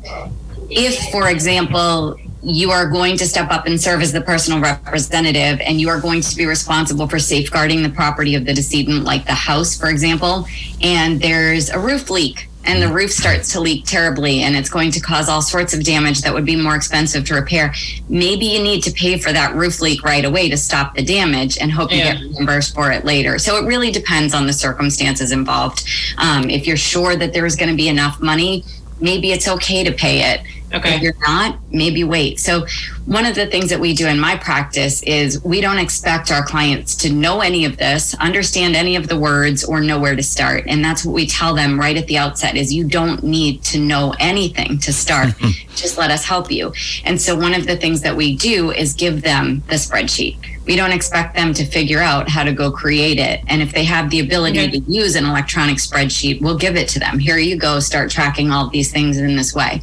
if, 0.68 1.10
for 1.10 1.30
example, 1.30 2.18
you 2.42 2.70
are 2.70 2.88
going 2.88 3.16
to 3.16 3.26
step 3.26 3.50
up 3.50 3.66
and 3.66 3.80
serve 3.80 4.02
as 4.02 4.12
the 4.12 4.20
personal 4.20 4.60
representative 4.60 5.60
and 5.60 5.80
you 5.80 5.88
are 5.88 6.00
going 6.00 6.20
to 6.20 6.36
be 6.36 6.46
responsible 6.46 7.08
for 7.08 7.18
safeguarding 7.18 7.82
the 7.82 7.88
property 7.88 8.34
of 8.34 8.44
the 8.44 8.54
decedent, 8.54 9.04
like 9.04 9.26
the 9.26 9.34
house, 9.34 9.76
for 9.76 9.88
example, 9.88 10.46
and 10.82 11.20
there's 11.20 11.70
a 11.70 11.78
roof 11.78 12.10
leak 12.10 12.48
and 12.66 12.82
the 12.82 12.88
roof 12.88 13.12
starts 13.12 13.52
to 13.52 13.60
leak 13.60 13.84
terribly 13.84 14.42
and 14.42 14.56
it's 14.56 14.68
going 14.68 14.90
to 14.90 15.00
cause 15.00 15.28
all 15.28 15.40
sorts 15.40 15.72
of 15.72 15.84
damage 15.84 16.20
that 16.22 16.34
would 16.34 16.44
be 16.44 16.56
more 16.56 16.74
expensive 16.74 17.24
to 17.26 17.34
repair, 17.34 17.72
maybe 18.08 18.46
you 18.46 18.62
need 18.62 18.82
to 18.82 18.90
pay 18.92 19.18
for 19.18 19.32
that 19.32 19.54
roof 19.54 19.80
leak 19.80 20.02
right 20.02 20.24
away 20.24 20.48
to 20.48 20.56
stop 20.56 20.94
the 20.94 21.02
damage 21.02 21.58
and 21.58 21.70
hope 21.72 21.90
yeah. 21.90 21.96
you 21.96 22.28
get 22.28 22.36
reimbursed 22.36 22.74
for 22.74 22.90
it 22.90 23.04
later. 23.04 23.38
So 23.38 23.56
it 23.56 23.66
really 23.66 23.90
depends 23.90 24.34
on 24.34 24.46
the 24.46 24.52
circumstances 24.52 25.32
involved. 25.32 25.88
Um, 26.18 26.50
if 26.50 26.66
you're 26.66 26.76
sure 26.76 27.16
that 27.16 27.32
there's 27.32 27.56
going 27.56 27.70
to 27.70 27.76
be 27.76 27.88
enough 27.88 28.20
money, 28.20 28.64
maybe 29.00 29.32
it's 29.32 29.48
okay 29.48 29.84
to 29.84 29.92
pay 29.92 30.34
it. 30.34 30.40
Okay. 30.74 30.96
If 30.96 31.02
you're 31.02 31.14
not, 31.20 31.58
maybe 31.70 32.02
wait. 32.02 32.40
So, 32.40 32.66
one 33.04 33.24
of 33.24 33.36
the 33.36 33.46
things 33.46 33.70
that 33.70 33.78
we 33.78 33.94
do 33.94 34.08
in 34.08 34.18
my 34.18 34.36
practice 34.36 35.02
is 35.04 35.42
we 35.44 35.60
don't 35.60 35.78
expect 35.78 36.32
our 36.32 36.44
clients 36.44 36.96
to 36.96 37.12
know 37.12 37.40
any 37.40 37.64
of 37.64 37.76
this, 37.76 38.14
understand 38.16 38.74
any 38.74 38.96
of 38.96 39.06
the 39.06 39.16
words, 39.16 39.64
or 39.64 39.80
know 39.80 40.00
where 40.00 40.16
to 40.16 40.22
start. 40.24 40.64
And 40.66 40.84
that's 40.84 41.04
what 41.04 41.12
we 41.14 41.26
tell 41.26 41.54
them 41.54 41.78
right 41.78 41.96
at 41.96 42.08
the 42.08 42.18
outset: 42.18 42.56
is 42.56 42.74
you 42.74 42.84
don't 42.84 43.22
need 43.22 43.62
to 43.64 43.78
know 43.78 44.14
anything 44.18 44.78
to 44.78 44.92
start. 44.92 45.34
Just 45.76 45.98
let 45.98 46.10
us 46.10 46.24
help 46.24 46.50
you. 46.50 46.72
And 47.04 47.20
so, 47.20 47.36
one 47.36 47.54
of 47.54 47.66
the 47.66 47.76
things 47.76 48.00
that 48.00 48.16
we 48.16 48.36
do 48.36 48.72
is 48.72 48.92
give 48.92 49.22
them 49.22 49.62
the 49.68 49.76
spreadsheet. 49.76 50.36
We 50.66 50.74
don't 50.74 50.90
expect 50.90 51.36
them 51.36 51.54
to 51.54 51.64
figure 51.64 52.00
out 52.00 52.28
how 52.28 52.42
to 52.42 52.52
go 52.52 52.72
create 52.72 53.20
it. 53.20 53.40
And 53.46 53.62
if 53.62 53.72
they 53.72 53.84
have 53.84 54.10
the 54.10 54.18
ability 54.18 54.58
okay. 54.58 54.80
to 54.80 54.92
use 54.92 55.14
an 55.14 55.24
electronic 55.24 55.76
spreadsheet, 55.76 56.40
we'll 56.42 56.58
give 56.58 56.74
it 56.74 56.88
to 56.88 56.98
them. 56.98 57.20
Here 57.20 57.38
you 57.38 57.56
go, 57.56 57.78
start 57.78 58.10
tracking 58.10 58.50
all 58.50 58.66
of 58.66 58.72
these 58.72 58.90
things 58.90 59.16
in 59.18 59.36
this 59.36 59.54
way 59.54 59.80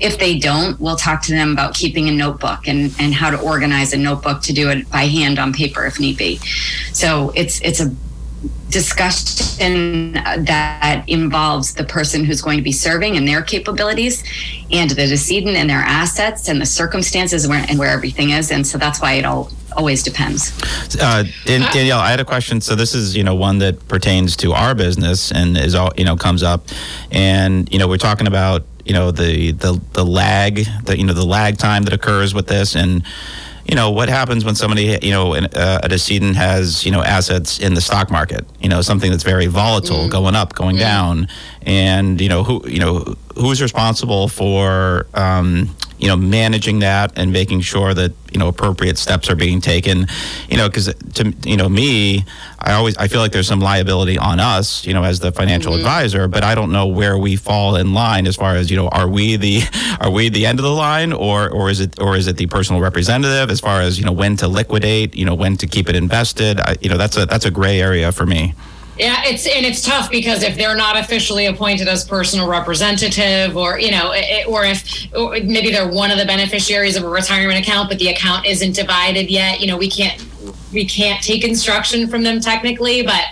if 0.00 0.18
they 0.18 0.38
don't, 0.38 0.80
we'll 0.80 0.96
talk 0.96 1.22
to 1.22 1.32
them 1.32 1.52
about 1.52 1.74
keeping 1.74 2.08
a 2.08 2.12
notebook 2.12 2.66
and, 2.66 2.94
and 2.98 3.14
how 3.14 3.30
to 3.30 3.40
organize 3.40 3.92
a 3.92 3.98
notebook 3.98 4.42
to 4.42 4.52
do 4.52 4.70
it 4.70 4.90
by 4.90 5.04
hand 5.06 5.38
on 5.38 5.52
paper 5.52 5.84
if 5.84 6.00
need 6.00 6.16
be. 6.16 6.36
So 6.92 7.32
it's 7.36 7.60
it's 7.60 7.80
a 7.80 7.94
discussion 8.70 10.12
that 10.12 11.04
involves 11.06 11.74
the 11.74 11.84
person 11.84 12.24
who's 12.24 12.40
going 12.40 12.56
to 12.56 12.62
be 12.62 12.72
serving 12.72 13.16
and 13.16 13.28
their 13.28 13.42
capabilities 13.42 14.24
and 14.70 14.88
the 14.90 15.06
decedent 15.06 15.56
and 15.56 15.68
their 15.68 15.80
assets 15.80 16.48
and 16.48 16.60
the 16.60 16.66
circumstances 16.66 17.46
where, 17.46 17.64
and 17.68 17.78
where 17.78 17.90
everything 17.90 18.30
is. 18.30 18.50
And 18.50 18.66
so 18.66 18.78
that's 18.78 19.00
why 19.00 19.14
it 19.14 19.24
all 19.24 19.50
always 19.76 20.02
depends. 20.02 20.52
Uh, 21.00 21.24
danielle 21.44 22.00
i 22.00 22.10
had 22.10 22.20
a 22.20 22.24
question. 22.24 22.60
So 22.60 22.74
this 22.74 22.94
is 22.94 23.16
you 23.16 23.24
know 23.24 23.34
one 23.34 23.58
that 23.58 23.86
pertains 23.88 24.36
to 24.38 24.52
our 24.52 24.74
business 24.74 25.30
and 25.30 25.56
is 25.56 25.74
all 25.74 25.92
you 25.96 26.04
know 26.04 26.16
comes 26.16 26.42
up. 26.42 26.66
And 27.10 27.70
you 27.72 27.78
know 27.78 27.88
we're 27.88 27.98
talking 27.98 28.26
about 28.26 28.64
you 28.84 28.92
know 28.92 29.10
the 29.10 29.52
the 29.52 29.80
the 29.92 30.04
lag 30.04 30.66
the 30.84 30.96
you 30.96 31.04
know 31.04 31.12
the 31.12 31.24
lag 31.24 31.58
time 31.58 31.84
that 31.84 31.92
occurs 31.92 32.34
with 32.34 32.46
this 32.46 32.74
and 32.74 33.04
you 33.66 33.76
know 33.76 33.90
what 33.90 34.08
happens 34.08 34.44
when 34.44 34.54
somebody 34.54 34.98
you 35.02 35.10
know 35.10 35.34
uh, 35.34 35.80
a 35.82 35.88
decedent 35.88 36.36
has 36.36 36.84
you 36.84 36.90
know 36.90 37.02
assets 37.02 37.58
in 37.60 37.74
the 37.74 37.80
stock 37.80 38.10
market 38.10 38.44
you 38.60 38.68
know 38.68 38.80
something 38.80 39.10
that's 39.10 39.22
very 39.22 39.46
volatile 39.46 40.08
mm. 40.08 40.10
going 40.10 40.34
up 40.34 40.54
going 40.54 40.76
mm. 40.76 40.80
down 40.80 41.28
and 41.62 42.20
you 42.20 42.28
know 42.28 42.42
who 42.42 42.66
you 42.68 42.80
know 42.80 43.14
who's 43.36 43.62
responsible 43.62 44.28
for 44.28 45.06
um, 45.14 45.74
you 46.00 46.08
know 46.08 46.16
managing 46.16 46.80
that 46.80 47.12
and 47.16 47.32
making 47.32 47.60
sure 47.60 47.94
that 47.94 48.12
you 48.32 48.38
know 48.38 48.48
appropriate 48.48 48.98
steps 48.98 49.28
are 49.28 49.36
being 49.36 49.60
taken. 49.60 50.06
You 50.48 50.56
know 50.56 50.68
because 50.68 50.92
to 51.14 51.34
you 51.44 51.56
know 51.56 51.68
me 51.68 52.24
i 52.58 52.72
always 52.72 52.96
i 52.96 53.08
feel 53.08 53.20
like 53.20 53.32
there's 53.32 53.48
some 53.48 53.60
liability 53.60 54.18
on 54.18 54.40
us 54.40 54.86
you 54.86 54.94
know 54.94 55.02
as 55.02 55.20
the 55.20 55.32
financial 55.32 55.72
mm-hmm. 55.72 55.80
advisor 55.80 56.28
but 56.28 56.44
i 56.44 56.54
don't 56.54 56.72
know 56.72 56.86
where 56.86 57.18
we 57.18 57.36
fall 57.36 57.76
in 57.76 57.92
line 57.94 58.26
as 58.26 58.36
far 58.36 58.56
as 58.56 58.70
you 58.70 58.76
know 58.76 58.88
are 58.88 59.08
we 59.08 59.36
the 59.36 59.62
are 60.00 60.10
we 60.10 60.28
the 60.28 60.46
end 60.46 60.58
of 60.58 60.64
the 60.64 60.70
line 60.70 61.12
or 61.12 61.48
or 61.50 61.70
is 61.70 61.80
it 61.80 62.00
or 62.00 62.16
is 62.16 62.26
it 62.26 62.36
the 62.36 62.46
personal 62.46 62.80
representative 62.80 63.50
as 63.50 63.60
far 63.60 63.80
as 63.80 63.98
you 63.98 64.04
know 64.04 64.12
when 64.12 64.36
to 64.36 64.48
liquidate 64.48 65.14
you 65.14 65.24
know 65.24 65.34
when 65.34 65.56
to 65.56 65.66
keep 65.66 65.88
it 65.88 65.96
invested? 65.96 66.60
I, 66.60 66.76
you 66.80 66.88
know 66.88 66.96
that's 66.96 67.16
a 67.16 67.26
that's 67.26 67.44
a 67.44 67.50
gray 67.50 67.80
area 67.80 68.12
for 68.12 68.26
me 68.26 68.54
yeah, 69.00 69.22
it's 69.24 69.46
and 69.46 69.64
it's 69.64 69.80
tough 69.80 70.10
because 70.10 70.42
if 70.42 70.56
they're 70.56 70.76
not 70.76 70.98
officially 70.98 71.46
appointed 71.46 71.88
as 71.88 72.04
personal 72.04 72.46
representative, 72.46 73.56
or 73.56 73.80
you 73.80 73.90
know, 73.90 74.12
it, 74.14 74.46
or 74.46 74.64
if 74.64 75.06
or 75.16 75.32
maybe 75.42 75.70
they're 75.70 75.88
one 75.88 76.10
of 76.10 76.18
the 76.18 76.26
beneficiaries 76.26 76.96
of 76.96 77.04
a 77.04 77.08
retirement 77.08 77.58
account, 77.58 77.88
but 77.88 77.98
the 77.98 78.08
account 78.08 78.46
isn't 78.46 78.74
divided 78.74 79.30
yet, 79.30 79.60
you 79.60 79.66
know, 79.66 79.78
we 79.78 79.88
can't 79.88 80.22
we 80.72 80.84
can't 80.84 81.22
take 81.22 81.44
instruction 81.44 82.08
from 82.08 82.22
them 82.22 82.40
technically, 82.40 83.02
but 83.02 83.22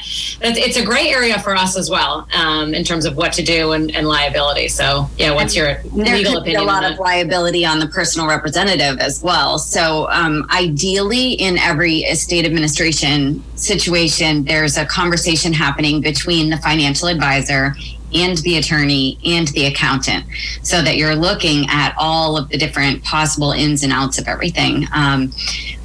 it's 0.40 0.76
a 0.76 0.84
great 0.84 1.08
area 1.08 1.38
for 1.38 1.54
us 1.54 1.76
as 1.76 1.90
well 1.90 2.28
um, 2.34 2.74
in 2.74 2.84
terms 2.84 3.04
of 3.04 3.16
what 3.16 3.32
to 3.34 3.42
do 3.42 3.72
and, 3.72 3.94
and 3.94 4.06
liability. 4.06 4.68
So, 4.68 5.08
yeah, 5.16 5.34
what's 5.34 5.54
your 5.54 5.74
there 5.94 6.16
legal 6.16 6.34
could 6.34 6.42
opinion? 6.42 6.44
Be 6.44 6.54
a 6.54 6.62
lot 6.62 6.90
of 6.90 6.98
liability 6.98 7.64
on 7.64 7.78
the 7.78 7.88
personal 7.88 8.28
representative 8.28 8.98
as 8.98 9.22
well. 9.22 9.58
So, 9.58 10.08
um, 10.10 10.46
ideally, 10.52 11.32
in 11.32 11.58
every 11.58 11.98
estate 11.98 12.44
administration 12.44 13.42
situation, 13.56 14.44
there's 14.44 14.76
a 14.76 14.86
conversation 14.86 15.52
happening 15.52 16.00
between 16.00 16.50
the 16.50 16.58
financial 16.58 17.08
advisor 17.08 17.74
and 18.14 18.38
the 18.38 18.56
attorney 18.56 19.18
and 19.24 19.48
the 19.48 19.66
accountant 19.66 20.24
so 20.62 20.82
that 20.82 20.96
you're 20.96 21.16
looking 21.16 21.66
at 21.68 21.94
all 21.98 22.36
of 22.36 22.48
the 22.48 22.58
different 22.58 23.02
possible 23.04 23.52
ins 23.52 23.82
and 23.82 23.92
outs 23.92 24.18
of 24.18 24.28
everything. 24.28 24.86
Um, 24.92 25.32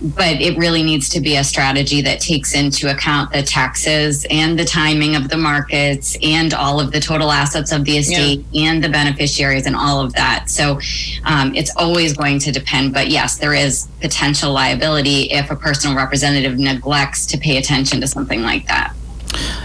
but 0.02 0.42
it 0.42 0.58
really 0.58 0.84
needs 0.84 1.10
to 1.10 1.22
be 1.22 1.38
a 1.38 1.44
strategy 1.44 2.02
that 2.02 2.20
takes 2.20 2.54
into 2.54 2.92
account 2.92 3.32
the 3.32 3.42
taxes 3.42 4.26
and 4.30 4.60
the 4.60 4.66
timing 4.66 5.16
of 5.16 5.30
the 5.30 5.38
markets 5.38 6.18
and 6.22 6.54
all 6.54 6.80
of 6.80 6.92
the 6.92 7.00
total 7.00 7.32
assets 7.32 7.72
of 7.72 7.86
the 7.86 7.98
estate 7.98 8.44
yeah. 8.52 8.70
and 8.70 8.84
the 8.84 8.90
beneficiaries 8.90 9.66
and 9.66 9.76
all 9.76 10.02
of 10.02 10.14
that. 10.14 10.50
So 10.50 10.80
um, 11.26 11.56
it's 11.56 11.76
always 11.78 12.14
going 12.14 12.40
to 12.40 12.52
depend. 12.52 12.94
But 12.94 13.08
yes, 13.10 13.38
there 13.38 13.54
is 13.54 13.88
potential 14.02 14.52
liability 14.52 15.32
if 15.32 15.50
a 15.52 15.56
personal 15.56 15.96
representative 15.96 16.58
neglects 16.58 17.26
to 17.28 17.38
pay 17.38 17.58
attention 17.58 18.02
to 18.02 18.08
something 18.08 18.42
like 18.42 18.68
that. 18.68 18.94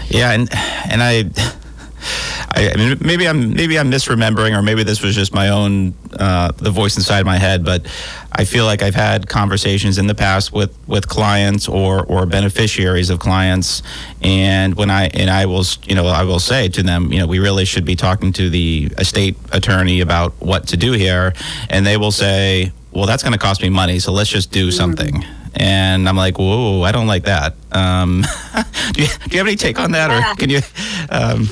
Yeah, 0.07 0.31
and 0.31 0.49
and 0.89 1.03
I 1.03 1.29
I, 2.51 2.71
I, 2.71 2.75
mean, 2.75 2.97
maybe 3.01 3.27
I'm 3.27 3.53
maybe 3.53 3.77
I'm 3.77 3.91
misremembering, 3.91 4.57
or 4.57 4.61
maybe 4.61 4.83
this 4.83 5.01
was 5.03 5.15
just 5.15 5.33
my 5.33 5.49
own 5.49 5.93
uh, 6.13 6.51
the 6.53 6.71
voice 6.71 6.97
inside 6.97 7.25
my 7.25 7.37
head. 7.37 7.63
But 7.63 7.85
I 8.31 8.45
feel 8.45 8.65
like 8.65 8.81
I've 8.81 8.95
had 8.95 9.27
conversations 9.27 9.97
in 9.97 10.07
the 10.07 10.15
past 10.15 10.51
with 10.51 10.75
with 10.87 11.07
clients 11.07 11.67
or 11.67 12.03
or 12.05 12.25
beneficiaries 12.25 13.09
of 13.09 13.19
clients, 13.19 13.83
and 14.21 14.75
when 14.75 14.89
I 14.89 15.07
and 15.07 15.29
I 15.29 15.45
will 15.45 15.63
you 15.83 15.95
know 15.95 16.07
I 16.07 16.23
will 16.23 16.39
say 16.39 16.69
to 16.69 16.83
them, 16.83 17.11
you 17.13 17.19
know, 17.19 17.27
we 17.27 17.39
really 17.39 17.65
should 17.65 17.85
be 17.85 17.95
talking 17.95 18.33
to 18.33 18.49
the 18.49 18.91
estate 18.97 19.37
attorney 19.51 20.01
about 20.01 20.33
what 20.39 20.67
to 20.69 20.77
do 20.77 20.93
here, 20.93 21.33
and 21.69 21.85
they 21.85 21.97
will 21.97 22.11
say, 22.11 22.71
well, 22.91 23.05
that's 23.05 23.23
going 23.23 23.33
to 23.33 23.39
cost 23.39 23.61
me 23.61 23.69
money, 23.69 23.99
so 23.99 24.11
let's 24.11 24.29
just 24.29 24.51
do 24.51 24.67
mm-hmm. 24.67 24.77
something. 24.77 25.25
And 25.55 26.07
I'm 26.07 26.15
like, 26.15 26.37
whoa, 26.37 26.83
I 26.83 26.91
don't 26.91 27.07
like 27.07 27.23
that. 27.23 27.55
Um, 27.71 28.23
do, 28.93 29.01
you, 29.01 29.07
do, 29.07 29.31
you, 29.31 29.37
have 29.37 29.47
any 29.47 29.55
take 29.55 29.79
on 29.79 29.91
that, 29.91 30.11
or 30.11 30.35
can 30.35 30.49
you? 30.49 30.61
Um, 31.09 31.49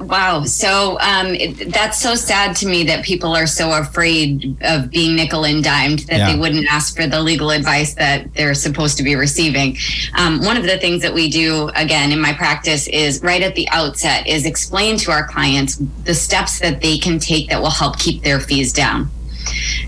Wow. 0.00 0.44
So 0.44 0.98
um, 1.00 1.34
it, 1.34 1.72
that's 1.72 2.00
so 2.00 2.14
sad 2.14 2.56
to 2.56 2.66
me 2.66 2.84
that 2.84 3.04
people 3.04 3.36
are 3.36 3.46
so 3.46 3.72
afraid 3.72 4.56
of 4.62 4.90
being 4.90 5.14
nickel 5.14 5.44
and 5.44 5.62
dimed 5.62 6.00
that 6.00 6.18
yeah. 6.18 6.32
they 6.32 6.38
wouldn't 6.38 6.66
ask 6.70 6.96
for 6.96 7.06
the 7.06 7.20
legal 7.20 7.50
advice 7.50 7.94
that 7.94 8.32
they're 8.34 8.54
supposed 8.54 8.96
to 8.96 9.02
be 9.02 9.14
receiving. 9.14 9.76
Um, 10.16 10.40
one 10.40 10.56
of 10.56 10.62
the 10.62 10.78
things 10.78 11.02
that 11.02 11.12
we 11.12 11.28
do, 11.28 11.70
again, 11.74 12.12
in 12.12 12.20
my 12.20 12.32
practice 12.32 12.88
is 12.88 13.22
right 13.22 13.42
at 13.42 13.54
the 13.54 13.68
outset 13.70 14.26
is 14.26 14.46
explain 14.46 14.96
to 14.98 15.10
our 15.10 15.26
clients 15.26 15.76
the 16.04 16.14
steps 16.14 16.58
that 16.60 16.80
they 16.80 16.96
can 16.96 17.18
take 17.18 17.50
that 17.50 17.60
will 17.60 17.70
help 17.70 17.98
keep 17.98 18.22
their 18.22 18.40
fees 18.40 18.72
down. 18.72 19.10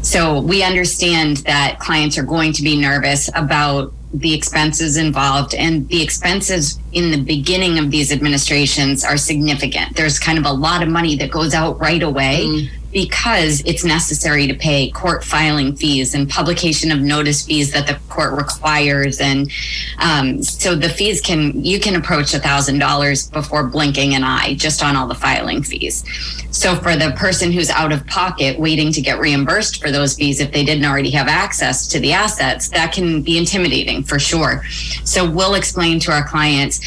So 0.03 0.41
we 0.41 0.63
understand 0.63 1.39
that 1.39 1.79
clients 1.81 2.19
are 2.19 2.23
going 2.23 2.53
to 2.55 2.63
be 2.63 2.77
nervous 2.77 3.31
about 3.35 3.93
the 4.19 4.33
expenses 4.35 4.97
involved 4.97 5.55
and 5.55 5.89
the 5.89 6.03
expenses 6.03 6.79
in 6.93 7.11
the 7.11 7.19
beginning 7.19 7.79
of 7.79 7.91
these 7.91 8.13
administrations 8.13 9.05
are 9.05 9.17
significant. 9.17 9.95
There's 9.97 10.19
kind 10.19 10.39
of 10.39 10.47
a 10.47 10.53
lot 10.53 10.83
of 10.83 10.89
money 10.89 11.17
that 11.17 11.31
goes 11.31 11.55
out 11.55 11.79
right 11.81 12.03
away. 12.03 12.45
Mm 12.47 12.69
because 12.97 13.61
it's 13.67 13.85
necessary 13.85 14.47
to 14.47 14.55
pay 14.55 14.91
court 14.91 15.23
filing 15.23 15.77
fees 15.77 16.15
and 16.15 16.31
publication 16.31 16.91
of 16.91 16.99
notice 16.99 17.45
fees 17.45 17.71
that 17.71 17.87
the 17.87 17.93
court 18.09 18.33
requires. 18.33 19.21
And 19.21 19.53
um, 19.99 20.43
so 20.43 20.75
the 20.75 20.89
fees 20.89 21.21
can 21.21 21.63
you 21.63 21.79
can 21.79 21.97
approach 21.97 22.33
a 22.33 22.39
thousand 22.39 22.79
dollars 22.79 23.29
before 23.29 23.65
blinking 23.65 24.15
an 24.15 24.25
eye 24.25 24.55
just 24.55 24.83
on 24.83 24.97
all 24.97 25.07
the 25.07 25.15
filing 25.15 25.63
fees. 25.63 26.05
So 26.51 26.75
for 26.75 26.97
the 26.97 27.13
person 27.19 27.53
who's 27.53 27.69
out 27.69 27.93
of 27.93 28.07
pocket 28.07 28.59
waiting 28.59 28.91
to 28.93 29.03
get 29.03 29.19
reimbursed 29.19 29.83
for 29.83 29.91
those 29.91 30.15
fees 30.15 30.41
if 30.41 30.51
they 30.51 30.65
didn't 30.65 30.87
already 30.87 31.11
have 31.11 31.29
access 31.29 31.87
to 31.89 32.01
the 32.01 32.15
assets 32.15 32.71
that 32.71 32.95
can 32.95 33.21
be 33.21 33.37
intimidating 33.37 34.05
for 34.05 34.19
sure. 34.19 34.65
So 35.05 35.31
we'll 35.31 35.53
explain 35.53 36.01
to 36.01 36.13
our 36.13 36.27
clients 36.27 36.81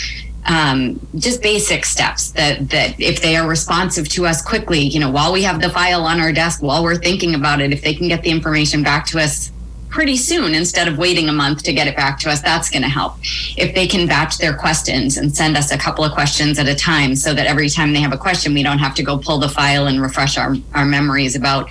um, 0.45 0.99
just 1.15 1.41
basic 1.41 1.85
steps 1.85 2.31
that 2.31 2.69
that 2.69 2.99
if 2.99 3.21
they 3.21 3.35
are 3.35 3.47
responsive 3.47 4.07
to 4.09 4.25
us 4.25 4.41
quickly, 4.41 4.79
you 4.79 4.99
know, 4.99 5.09
while 5.09 5.33
we 5.33 5.43
have 5.43 5.61
the 5.61 5.69
file 5.69 6.03
on 6.05 6.19
our 6.19 6.31
desk, 6.31 6.61
while 6.61 6.83
we're 6.83 6.95
thinking 6.95 7.35
about 7.35 7.61
it, 7.61 7.73
if 7.73 7.81
they 7.81 7.93
can 7.93 8.07
get 8.07 8.23
the 8.23 8.29
information 8.29 8.83
back 8.83 9.05
to 9.07 9.19
us 9.19 9.51
pretty 9.89 10.15
soon 10.15 10.53
instead 10.53 10.87
of 10.87 10.97
waiting 10.97 11.29
a 11.29 11.33
month 11.33 11.63
to 11.63 11.73
get 11.73 11.87
it 11.87 11.95
back 11.95 12.19
to 12.19 12.29
us, 12.29 12.41
that's 12.41 12.69
going 12.69 12.83
to 12.83 12.87
help. 12.87 13.15
If 13.57 13.73
they 13.73 13.87
can 13.87 14.07
batch 14.07 14.37
their 14.37 14.55
questions 14.55 15.17
and 15.17 15.35
send 15.35 15.57
us 15.57 15.71
a 15.71 15.77
couple 15.77 16.03
of 16.03 16.13
questions 16.13 16.59
at 16.59 16.67
a 16.67 16.75
time 16.75 17.15
so 17.15 17.33
that 17.33 17.47
every 17.47 17.69
time 17.69 17.93
they 17.93 17.99
have 17.99 18.13
a 18.13 18.17
question, 18.17 18.53
we 18.53 18.63
don't 18.63 18.77
have 18.77 18.93
to 18.95 19.03
go 19.03 19.17
pull 19.17 19.39
the 19.39 19.49
file 19.49 19.87
and 19.87 20.01
refresh 20.01 20.37
our, 20.37 20.55
our 20.75 20.85
memories 20.85 21.35
about, 21.35 21.69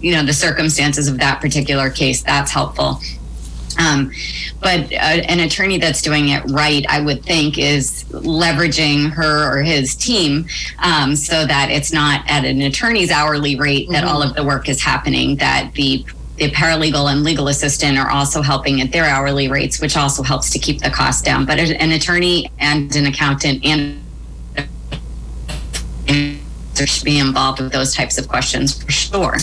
you 0.00 0.12
know, 0.12 0.24
the 0.24 0.32
circumstances 0.32 1.08
of 1.08 1.18
that 1.18 1.40
particular 1.40 1.90
case, 1.90 2.22
that's 2.22 2.52
helpful. 2.52 3.00
Um, 3.78 4.12
but 4.60 4.92
uh, 4.92 4.96
an 4.96 5.40
attorney 5.40 5.78
that's 5.78 6.02
doing 6.02 6.30
it 6.30 6.42
right, 6.50 6.84
I 6.88 7.00
would 7.00 7.24
think, 7.24 7.58
is 7.58 8.04
leveraging 8.10 9.10
her 9.12 9.52
or 9.52 9.62
his 9.62 9.94
team 9.94 10.46
um, 10.80 11.14
so 11.14 11.46
that 11.46 11.70
it's 11.70 11.92
not 11.92 12.28
at 12.28 12.44
an 12.44 12.60
attorney's 12.62 13.10
hourly 13.10 13.56
rate 13.56 13.88
that 13.90 14.04
mm-hmm. 14.04 14.14
all 14.14 14.22
of 14.22 14.34
the 14.34 14.44
work 14.44 14.68
is 14.68 14.82
happening, 14.82 15.36
that 15.36 15.72
the 15.74 16.04
the 16.36 16.50
paralegal 16.52 17.10
and 17.10 17.24
legal 17.24 17.48
assistant 17.48 17.98
are 17.98 18.10
also 18.10 18.42
helping 18.42 18.80
at 18.80 18.92
their 18.92 19.04
hourly 19.04 19.48
rates, 19.48 19.80
which 19.80 19.96
also 19.96 20.22
helps 20.22 20.50
to 20.50 20.58
keep 20.60 20.80
the 20.80 20.90
cost 20.90 21.24
down. 21.24 21.44
But 21.44 21.58
an 21.58 21.90
attorney 21.90 22.52
and 22.60 22.94
an 22.94 23.06
accountant 23.06 23.64
and 23.64 24.00
should 26.76 27.04
be 27.04 27.18
involved 27.18 27.60
with 27.60 27.72
those 27.72 27.92
types 27.92 28.18
of 28.18 28.28
questions 28.28 28.80
for 28.80 28.90
sure. 28.92 29.36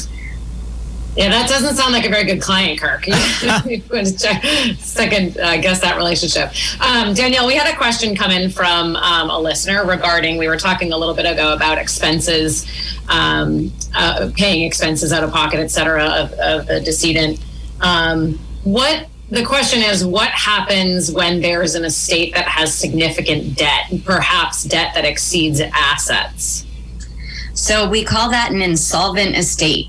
Yeah, 1.16 1.30
that 1.30 1.48
doesn't 1.48 1.76
sound 1.76 1.94
like 1.94 2.06
a 2.06 2.10
very 2.10 2.26
good 2.26 2.42
client, 2.42 2.78
Kirk. 2.80 3.06
Second, 4.78 5.38
uh, 5.38 5.58
guess 5.62 5.80
that 5.80 5.96
relationship. 5.96 6.52
Um, 6.82 7.14
Danielle, 7.14 7.48
we 7.48 7.56
had 7.56 7.74
a 7.74 7.78
question 7.78 8.16
come 8.16 8.32
in 8.32 8.50
from 8.50 8.98
um, 8.98 9.30
a 9.30 9.40
listener 9.40 9.86
regarding, 9.86 10.38
we 10.38 10.50
were 10.50 10.58
talking 10.58 10.92
a 10.92 10.98
little 10.98 11.16
bit 11.16 11.26
ago 11.26 11.54
about 11.54 11.78
expenses, 11.78 12.68
um, 13.08 13.72
uh, 13.96 14.30
paying 14.36 14.64
expenses 14.64 15.14
out 15.14 15.24
of 15.24 15.32
pocket, 15.32 15.62
et 15.62 15.70
cetera, 15.70 16.04
of, 16.04 16.34
of 16.34 16.68
the 16.68 16.82
decedent. 16.82 17.40
Um, 17.80 18.38
what 18.66 19.08
the 19.30 19.44
question 19.44 19.82
is 19.82 20.06
what 20.06 20.30
happens 20.30 21.14
when 21.14 21.40
there's 21.40 21.76
an 21.76 21.86
estate 21.86 22.34
that 22.34 22.46
has 22.46 22.76
significant 22.76 23.58
debt, 23.58 23.92
perhaps 24.04 24.66
debt 24.66 24.94
that 24.96 25.06
exceeds 25.06 25.62
assets? 25.62 26.66
So 27.54 27.90
we 27.90 28.04
call 28.04 28.30
that 28.32 28.52
an 28.52 28.62
insolvent 28.62 29.38
estate. 29.38 29.88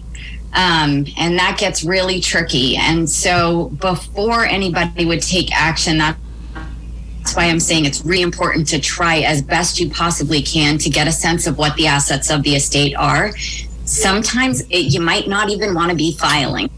Um, 0.57 1.05
and 1.19 1.39
that 1.39 1.59
gets 1.61 1.85
really 1.85 2.19
tricky. 2.19 2.77
And 2.77 3.09
so 3.09 3.69
before 3.79 4.47
anybody 4.47 5.05
would 5.05 5.21
take 5.21 5.55
action, 5.55 5.99
that's 5.99 7.37
why 7.37 7.45
I'm 7.45 7.61
saying 7.61 7.85
it's 7.85 8.03
really 8.07 8.23
important 8.23 8.67
to 8.69 8.81
try 8.81 9.19
as 9.19 9.43
best 9.43 9.79
you 9.79 9.91
possibly 9.91 10.41
can 10.41 10.79
to 10.79 10.89
get 10.89 11.07
a 11.07 11.13
sense 11.13 11.47
of 11.47 11.59
what 11.59 11.77
the 11.77 11.87
assets 11.87 12.31
of 12.31 12.43
the 12.43 12.55
estate 12.55 12.95
are. 12.95 13.37
Sometimes 13.85 14.63
it, 14.71 14.95
you 14.95 15.01
might 15.01 15.29
not 15.29 15.51
even 15.51 15.75
want 15.75 15.91
to 15.91 15.97
be 15.97 16.17
filing. 16.17 16.71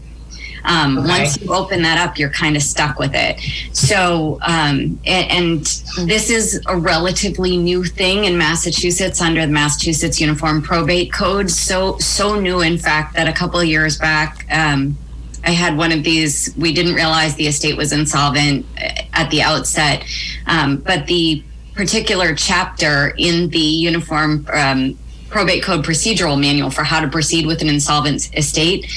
Um, 0.63 0.99
okay. 0.99 1.07
Once 1.07 1.41
you 1.41 1.53
open 1.53 1.81
that 1.83 1.97
up, 1.97 2.17
you're 2.17 2.29
kind 2.29 2.55
of 2.55 2.61
stuck 2.61 2.99
with 2.99 3.11
it. 3.13 3.39
So, 3.73 4.39
um, 4.41 4.99
and, 5.05 5.31
and, 5.31 5.65
this 6.07 6.29
is 6.29 6.61
a 6.67 6.77
relatively 6.77 7.57
new 7.57 7.83
thing 7.83 8.25
in 8.25 8.37
Massachusetts 8.37 9.21
under 9.21 9.45
the 9.45 9.51
Massachusetts 9.51 10.19
Uniform 10.21 10.61
Probate 10.61 11.11
Code. 11.11 11.49
So, 11.49 11.97
so 11.97 12.39
new, 12.39 12.61
in 12.61 12.77
fact, 12.77 13.15
that 13.15 13.27
a 13.27 13.33
couple 13.33 13.59
of 13.59 13.65
years 13.65 13.97
back, 13.97 14.45
um, 14.51 14.97
I 15.43 15.51
had 15.51 15.77
one 15.77 15.91
of 15.91 16.03
these. 16.03 16.53
We 16.57 16.73
didn't 16.73 16.95
realize 16.95 17.35
the 17.35 17.47
estate 17.47 17.77
was 17.77 17.91
insolvent 17.91 18.65
uh, 18.77 19.03
at 19.13 19.29
the 19.29 19.41
outset, 19.41 20.05
um, 20.47 20.77
but 20.77 21.05
the 21.07 21.43
particular 21.73 22.35
chapter 22.35 23.13
in 23.17 23.49
the 23.49 23.59
Uniform 23.59 24.45
um, 24.51 24.97
Probate 25.29 25.63
Code 25.63 25.85
procedural 25.85 26.39
manual 26.39 26.71
for 26.71 26.83
how 26.83 26.99
to 26.99 27.07
proceed 27.07 27.45
with 27.45 27.61
an 27.61 27.69
insolvent 27.69 28.35
estate 28.35 28.91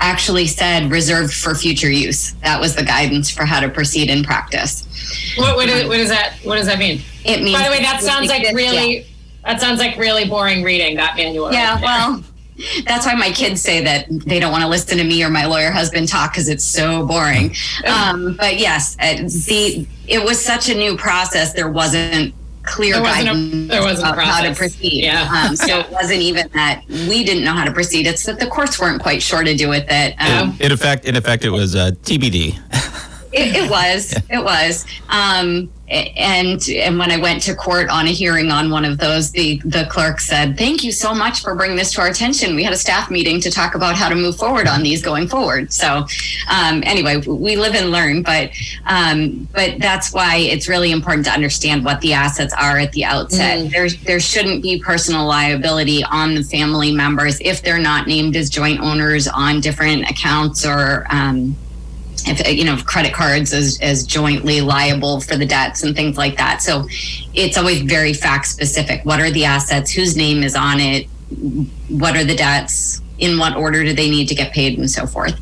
actually 0.00 0.46
said 0.46 0.90
reserved 0.90 1.32
for 1.32 1.54
future 1.54 1.90
use. 1.90 2.32
That 2.42 2.60
was 2.60 2.74
the 2.74 2.82
guidance 2.82 3.30
for 3.30 3.44
how 3.44 3.60
to 3.60 3.68
proceed 3.68 4.10
in 4.10 4.24
practice. 4.24 4.86
What, 5.36 5.56
what, 5.56 5.68
is, 5.68 5.88
what 5.88 5.96
does 5.96 6.08
that 6.08 6.34
what 6.42 6.56
does 6.56 6.66
that 6.66 6.78
mean? 6.78 7.02
It 7.24 7.42
means 7.42 7.58
By 7.58 7.64
the 7.64 7.70
way, 7.70 7.80
that 7.80 8.00
sounds 8.02 8.28
like 8.28 8.42
really 8.54 8.98
yeah. 8.98 9.04
that 9.44 9.60
sounds 9.60 9.78
like 9.78 9.96
really 9.96 10.28
boring 10.28 10.62
reading 10.62 10.96
that 10.96 11.16
manual. 11.16 11.52
Yeah, 11.52 11.74
right 11.74 11.82
well, 11.82 12.24
that's 12.86 13.06
why 13.06 13.14
my 13.14 13.30
kids 13.30 13.60
say 13.60 13.82
that 13.84 14.06
they 14.10 14.38
don't 14.38 14.52
want 14.52 14.62
to 14.62 14.68
listen 14.68 14.98
to 14.98 15.04
me 15.04 15.22
or 15.24 15.30
my 15.30 15.46
lawyer 15.46 15.70
husband 15.70 16.08
talk 16.08 16.32
because 16.32 16.48
it's 16.48 16.64
so 16.64 17.06
boring. 17.06 17.54
Um, 17.86 18.36
but 18.38 18.58
yes, 18.58 18.96
uh, 19.00 19.14
the 19.14 19.86
it 20.06 20.22
was 20.22 20.42
such 20.42 20.68
a 20.68 20.74
new 20.74 20.96
process. 20.96 21.52
There 21.54 21.70
wasn't 21.70 22.34
clear 22.62 22.94
there 22.94 23.02
wasn't 23.02 23.26
guidance 23.26 23.64
a, 23.64 23.68
there 23.68 23.82
wasn't 23.82 24.12
about 24.12 24.24
how 24.24 24.42
to 24.42 24.54
proceed. 24.54 25.04
Yeah. 25.04 25.46
Um, 25.48 25.56
so 25.56 25.78
it 25.80 25.90
wasn't 25.90 26.20
even 26.20 26.48
that 26.54 26.84
we 26.88 27.24
didn't 27.24 27.44
know 27.44 27.52
how 27.52 27.64
to 27.64 27.72
proceed. 27.72 28.06
It's 28.06 28.24
that 28.26 28.38
the 28.38 28.46
courts 28.46 28.80
weren't 28.80 29.02
quite 29.02 29.22
sure 29.22 29.42
to 29.42 29.54
do 29.54 29.68
with 29.68 29.86
it. 29.88 30.14
Um, 30.20 30.56
in, 30.60 30.66
in 30.66 30.72
effect, 30.72 31.04
in 31.04 31.16
effect, 31.16 31.44
it 31.44 31.50
was 31.50 31.74
uh, 31.74 31.92
TBD. 32.02 32.58
it, 33.32 33.56
it, 33.56 33.70
was. 33.70 34.14
It 34.30 34.44
was. 34.44 34.86
Um, 35.08 35.70
and 35.90 36.68
and 36.68 36.98
when 36.98 37.10
I 37.10 37.16
went 37.16 37.42
to 37.42 37.54
court 37.54 37.88
on 37.88 38.06
a 38.06 38.10
hearing 38.10 38.50
on 38.50 38.70
one 38.70 38.84
of 38.84 38.98
those, 38.98 39.32
the 39.32 39.60
the 39.64 39.86
clerk 39.90 40.20
said, 40.20 40.56
"Thank 40.56 40.84
you 40.84 40.92
so 40.92 41.12
much 41.12 41.42
for 41.42 41.54
bringing 41.56 41.76
this 41.76 41.92
to 41.94 42.02
our 42.02 42.08
attention. 42.08 42.54
We 42.54 42.62
had 42.62 42.72
a 42.72 42.76
staff 42.76 43.10
meeting 43.10 43.40
to 43.40 43.50
talk 43.50 43.74
about 43.74 43.96
how 43.96 44.08
to 44.08 44.14
move 44.14 44.36
forward 44.36 44.68
on 44.68 44.82
these 44.82 45.02
going 45.02 45.26
forward." 45.26 45.72
So, 45.72 46.06
um, 46.48 46.82
anyway, 46.86 47.16
we 47.16 47.56
live 47.56 47.74
and 47.74 47.90
learn, 47.90 48.22
but 48.22 48.50
um, 48.86 49.48
but 49.52 49.80
that's 49.80 50.12
why 50.12 50.36
it's 50.36 50.68
really 50.68 50.92
important 50.92 51.26
to 51.26 51.32
understand 51.32 51.84
what 51.84 52.00
the 52.00 52.12
assets 52.12 52.54
are 52.54 52.78
at 52.78 52.92
the 52.92 53.04
outset. 53.04 53.58
Mm. 53.58 53.70
There 53.72 53.88
there 54.04 54.20
shouldn't 54.20 54.62
be 54.62 54.78
personal 54.78 55.26
liability 55.26 56.04
on 56.04 56.36
the 56.36 56.44
family 56.44 56.92
members 56.92 57.40
if 57.40 57.62
they're 57.62 57.78
not 57.78 58.06
named 58.06 58.36
as 58.36 58.48
joint 58.48 58.80
owners 58.80 59.26
on 59.26 59.60
different 59.60 60.08
accounts 60.08 60.64
or. 60.64 61.06
Um, 61.10 61.56
if 62.30 62.56
you 62.56 62.64
know 62.64 62.76
credit 62.76 63.12
cards 63.12 63.52
as, 63.52 63.78
as 63.80 64.06
jointly 64.06 64.60
liable 64.60 65.20
for 65.20 65.36
the 65.36 65.46
debts 65.46 65.82
and 65.82 65.94
things 65.94 66.16
like 66.16 66.36
that. 66.36 66.62
So 66.62 66.86
it's 67.34 67.56
always 67.58 67.82
very 67.82 68.12
fact 68.12 68.46
specific. 68.46 69.04
What 69.04 69.20
are 69.20 69.30
the 69.30 69.44
assets? 69.44 69.90
Whose 69.90 70.16
name 70.16 70.42
is 70.42 70.54
on 70.54 70.80
it? 70.80 71.06
What 71.88 72.16
are 72.16 72.24
the 72.24 72.36
debts? 72.36 73.00
In 73.18 73.38
what 73.38 73.54
order 73.54 73.84
do 73.84 73.92
they 73.92 74.08
need 74.08 74.28
to 74.28 74.34
get 74.34 74.50
paid 74.50 74.78
and 74.78 74.90
so 74.90 75.06
forth? 75.06 75.38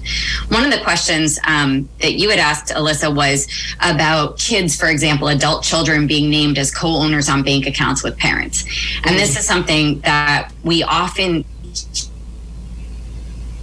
One 0.49 0.65
of 0.65 0.73
the 0.73 0.83
questions 0.83 1.39
um, 1.47 1.89
that 2.01 2.15
you 2.15 2.29
had 2.29 2.41
asked 2.41 2.75
alyssa 2.75 3.15
was 3.15 3.47
about 3.81 4.37
kids 4.37 4.75
for 4.75 4.89
example 4.89 5.29
adult 5.29 5.63
children 5.63 6.09
being 6.09 6.29
named 6.29 6.59
as 6.59 6.75
co-owners 6.75 7.29
on 7.29 7.45
bank 7.45 7.69
accounts 7.69 8.03
with 8.03 8.19
parents. 8.19 8.65
And 9.05 9.17
this 9.17 9.39
is 9.39 9.47
something 9.47 10.01
that 10.01 10.51
we 10.65 10.83
often 10.83 11.45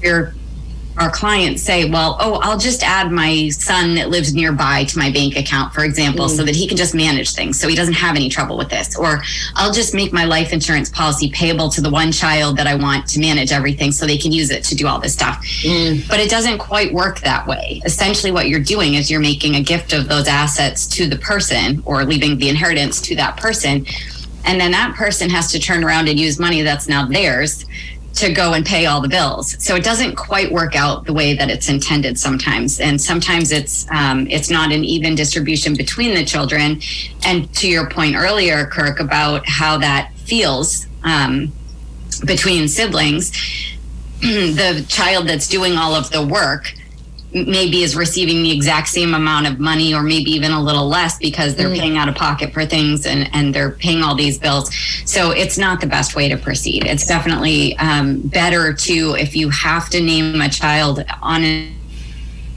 hear 0.02 0.34
our 0.98 1.10
clients 1.10 1.62
say, 1.62 1.90
well, 1.90 2.16
oh, 2.20 2.40
I'll 2.42 2.58
just 2.58 2.82
add 2.84 3.12
my 3.12 3.50
son 3.50 3.96
that 3.96 4.10
lives 4.10 4.34
nearby 4.34 4.86
to 4.86 4.98
my 4.98 5.12
bank 5.12 5.36
account, 5.36 5.74
for 5.74 5.84
example, 5.84 6.26
mm. 6.26 6.30
so 6.30 6.44
that 6.44 6.56
he 6.56 6.68
can 6.68 6.78
just 6.78 6.96
manage 6.96 7.34
things 7.34 7.60
so 7.60 7.68
he 7.68 7.76
doesn't 7.76 7.96
have 7.96 8.16
any 8.16 8.30
trouble 8.30 8.58
with 8.58 8.70
this. 8.70 8.96
Or 8.96 9.22
I'll 9.56 9.74
just 9.74 9.94
make 9.94 10.14
my 10.14 10.24
life 10.24 10.54
insurance 10.54 10.90
policy 10.90 11.30
payable 11.32 11.70
to 11.70 11.82
the 11.82 11.90
one 11.90 12.12
child 12.12 12.58
that 12.58 12.68
I 12.68 12.76
want 12.76 13.08
to 13.08 13.20
manage 13.20 13.52
everything 13.52 13.92
so 13.92 14.06
they 14.06 14.18
can 14.18 14.32
use 14.32 14.52
it 14.52 14.64
to 14.66 14.76
do 14.76 14.88
all 14.88 15.00
this 15.00 15.14
stuff. 15.14 15.44
Mm. 15.64 16.08
But 16.08 16.20
it 16.20 16.30
doesn't 16.30 16.60
quite 16.60 16.94
work 16.94 17.20
that 17.22 17.46
way. 17.46 17.82
Essentially, 17.86 18.32
what 18.32 18.48
you're 18.48 18.60
doing 18.60 18.94
is 18.94 19.12
you're 19.12 19.20
making 19.20 19.56
a 19.56 19.62
gift 19.62 19.92
of 19.92 20.08
those 20.08 20.28
assets 20.28 20.88
to 20.88 21.08
the 21.08 21.18
person 21.18 21.84
or 21.86 22.06
leaving 22.06 22.38
the 22.38 22.48
inheritance 22.48 23.02
to 23.02 23.16
that 23.18 23.36
person. 23.38 23.86
And 24.46 24.62
then 24.62 24.72
that 24.72 24.96
person 24.96 25.30
has 25.32 25.52
to 25.52 25.60
turn 25.60 25.84
around 25.84 26.08
and 26.08 26.20
use 26.20 26.40
money 26.40 26.62
that's 26.62 26.88
now 26.88 27.06
theirs 27.08 27.66
to 28.16 28.32
go 28.32 28.54
and 28.54 28.66
pay 28.66 28.86
all 28.86 29.02
the 29.02 29.10
bills. 29.10 29.62
So 29.64 29.76
it 29.76 29.84
doesn't 29.84 30.16
quite 30.16 30.52
work 30.52 30.76
out 30.76 31.06
the 31.06 31.14
way 31.14 31.36
that 31.36 31.50
it's 31.50 31.70
intended 31.70 32.18
sometimes, 32.18 32.80
and 32.80 33.00
sometimes 33.00 33.52
it's 33.52 33.90
um, 33.92 34.28
it's 34.28 34.50
not 34.50 34.72
an 34.72 34.84
even 34.84 35.16
distribution 35.16 35.76
between 35.76 36.16
the 36.16 36.24
children. 36.24 36.82
And 37.26 37.54
to 37.56 37.70
your 37.70 37.90
point 37.90 38.16
earlier, 38.16 38.66
Kirk, 38.66 39.00
about 39.00 39.48
how 39.48 39.78
that 39.80 40.14
feels 40.16 40.88
um, 41.04 41.52
between 42.26 42.68
siblings, 42.68 43.32
the 44.22 44.86
child 44.88 45.28
that's 45.28 45.48
doing 45.48 45.78
all 45.78 45.94
of 45.94 46.10
the 46.12 46.26
work 46.26 46.74
maybe 47.36 47.84
is 47.84 47.98
receiving 47.98 48.44
the 48.44 48.52
exact 48.52 48.88
same 48.88 49.14
amount 49.14 49.46
of 49.46 49.60
money 49.60 49.94
or 49.94 50.02
maybe 50.02 50.32
even 50.32 50.52
a 50.52 50.62
little 50.62 50.88
less 50.88 51.18
because 51.18 51.54
they're 51.56 51.70
mm. 51.70 51.78
paying 51.78 51.98
out 51.98 52.08
of 52.08 52.16
pocket 52.16 52.54
for 52.54 52.66
things 52.66 53.06
and, 53.06 53.30
and 53.34 53.54
they're 53.54 53.72
paying 53.72 54.02
all 54.02 54.16
these 54.16 54.38
bills. 54.38 54.74
So 55.06 55.32
it's 55.32 55.58
not 55.58 55.82
the 55.82 55.88
best 55.88 56.16
way 56.16 56.30
to 56.30 56.38
proceed. 56.38 56.86
It's 56.86 57.06
definitely 57.06 57.78
um, 57.78 58.22
better 58.22 58.74
to, 58.74 59.16
if 59.20 59.36
you 59.36 59.50
have 59.50 59.90
to 59.90 60.02
name 60.02 60.40
a 60.40 60.48
child 60.48 61.04
on 61.22 61.44
it, 61.44 61.72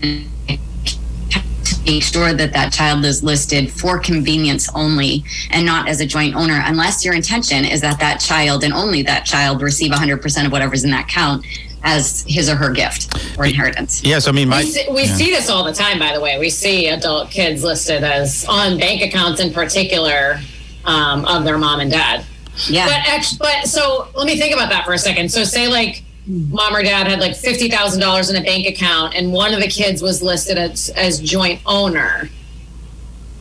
to 0.01 1.81
make 1.85 2.05
sure 2.05 2.33
that 2.33 2.53
that 2.53 2.73
child 2.73 3.05
is 3.05 3.25
listed 3.25 3.73
for 3.73 3.99
convenience 3.99 4.73
only 4.77 5.25
and 5.51 5.67
not 5.67 5.89
as 5.89 6.01
a 6.01 6.07
joint 6.07 6.37
owner, 6.37 6.63
unless 6.65 7.05
your 7.05 7.15
intention 7.15 7.65
is 7.65 7.81
that 7.81 7.99
that 7.99 8.21
child 8.21 8.63
and 8.63 8.73
only 8.73 9.03
that 9.03 9.27
child 9.27 9.61
receive 9.61 9.91
100% 9.91 10.47
of 10.47 10.53
whatever's 10.53 10.85
in 10.85 10.93
that 10.93 11.07
account 11.07 11.45
as 11.83 12.25
his 12.27 12.49
or 12.49 12.57
her 12.57 12.73
gift 12.73 13.39
or 13.39 13.45
inheritance. 13.45 14.03
Yes, 14.05 14.27
I 14.29 14.33
mean, 14.33 14.49
my, 14.49 14.61
we, 14.61 14.67
see, 14.67 14.87
we 14.91 15.03
yeah. 15.05 15.15
see, 15.15 15.31
this 15.31 15.49
all 15.49 15.65
the 15.65 15.73
time. 15.73 15.99
By 15.99 16.13
the 16.13 16.21
way, 16.21 16.39
we 16.39 16.51
see 16.51 16.89
adult 16.89 17.31
kids 17.31 17.63
listed 17.63 18.03
as 18.03 18.45
on 18.49 18.79
bank 18.79 19.03
accounts 19.03 19.41
in 19.41 19.53
particular 19.53 20.41
um, 20.85 21.25
of 21.25 21.45
their 21.45 21.59
mom 21.59 21.81
and 21.81 21.91
dad. 21.91 22.25
Yeah. 22.67 22.87
But 22.87 23.09
actually, 23.09 23.39
but 23.39 23.67
so 23.69 24.09
let 24.17 24.27
me 24.27 24.39
think 24.39 24.55
about 24.55 24.71
that 24.71 24.85
for 24.85 24.93
a 24.93 24.99
second. 24.99 25.31
So 25.31 25.45
say 25.45 25.69
like 25.69 26.03
mom 26.27 26.75
or 26.75 26.83
dad 26.83 27.07
had 27.07 27.21
like 27.21 27.37
fifty 27.37 27.69
thousand 27.71 28.01
dollars 28.01 28.31
in 28.31 28.37
a 28.37 28.43
bank 28.45 28.67
account, 28.67 29.15
and 29.15 29.33
one 29.33 29.55
of 29.55 29.61
the 29.61 29.69
kids 29.69 30.03
was 30.03 30.23
listed 30.23 30.59
as 30.59 30.89
as 30.91 31.21
joint 31.21 31.61
owner. 31.67 32.29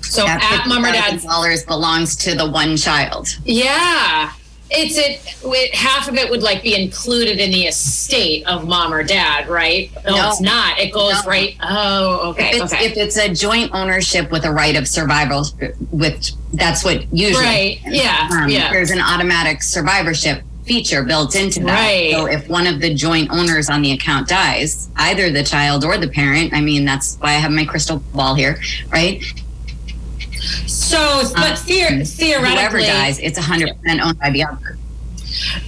So 0.01 0.25
at 0.25 0.67
mom 0.67 0.85
or 0.85 0.91
dad's 0.91 1.23
dollars 1.23 1.65
belongs 1.65 2.15
to 2.17 2.35
the 2.35 2.49
one 2.49 2.77
child. 2.77 3.27
Yeah. 3.43 4.31
It's 4.69 4.97
it, 4.97 5.45
it, 5.45 5.75
half 5.75 6.07
of 6.09 6.15
it 6.15 6.29
would 6.29 6.43
like 6.43 6.61
be 6.61 6.75
included 6.75 7.39
in 7.39 7.51
the 7.51 7.67
estate 7.67 8.45
of 8.47 8.67
mom 8.67 8.93
or 8.93 9.03
dad, 9.03 9.47
right? 9.47 9.91
No, 10.05 10.15
no 10.15 10.29
it's 10.29 10.41
not. 10.41 10.77
It 10.79 10.93
goes 10.93 11.23
no. 11.23 11.29
right. 11.29 11.55
Oh, 11.61 12.31
okay. 12.31 12.49
If 12.49 12.63
it's, 12.63 12.73
okay. 12.73 12.85
if 12.85 12.97
it's 12.97 13.17
a 13.17 13.33
joint 13.33 13.71
ownership 13.73 14.29
with 14.31 14.45
a 14.45 14.51
right 14.51 14.75
of 14.75 14.87
survival, 14.87 15.45
which 15.91 16.33
that's 16.53 16.83
what 16.83 17.11
usually. 17.13 17.45
Right. 17.45 17.79
Yeah. 17.85 18.29
Um, 18.31 18.49
yeah. 18.49 18.71
There's 18.71 18.91
an 18.91 18.99
automatic 18.99 19.63
survivorship 19.63 20.43
feature 20.67 21.03
built 21.03 21.35
into 21.35 21.61
that. 21.61 21.85
Right. 21.85 22.11
So 22.11 22.25
if 22.25 22.47
one 22.49 22.67
of 22.67 22.81
the 22.81 22.93
joint 22.93 23.31
owners 23.31 23.69
on 23.69 23.81
the 23.81 23.93
account 23.93 24.27
dies, 24.27 24.89
either 24.97 25.31
the 25.31 25.43
child 25.43 25.85
or 25.85 25.97
the 25.97 26.09
parent, 26.09 26.53
I 26.53 26.61
mean, 26.61 26.85
that's 26.85 27.15
why 27.15 27.29
I 27.29 27.33
have 27.33 27.51
my 27.51 27.65
crystal 27.65 27.99
ball 28.13 28.35
here, 28.35 28.59
right? 28.91 29.23
So, 30.65 31.23
but 31.33 31.51
um, 31.51 32.03
theoretically, 32.03 32.49
whoever 32.49 32.79
dies, 32.79 33.19
it's 33.19 33.39
100% 33.39 34.01
owned 34.01 34.19
by 34.19 34.29
the 34.29 34.43
other. 34.43 34.77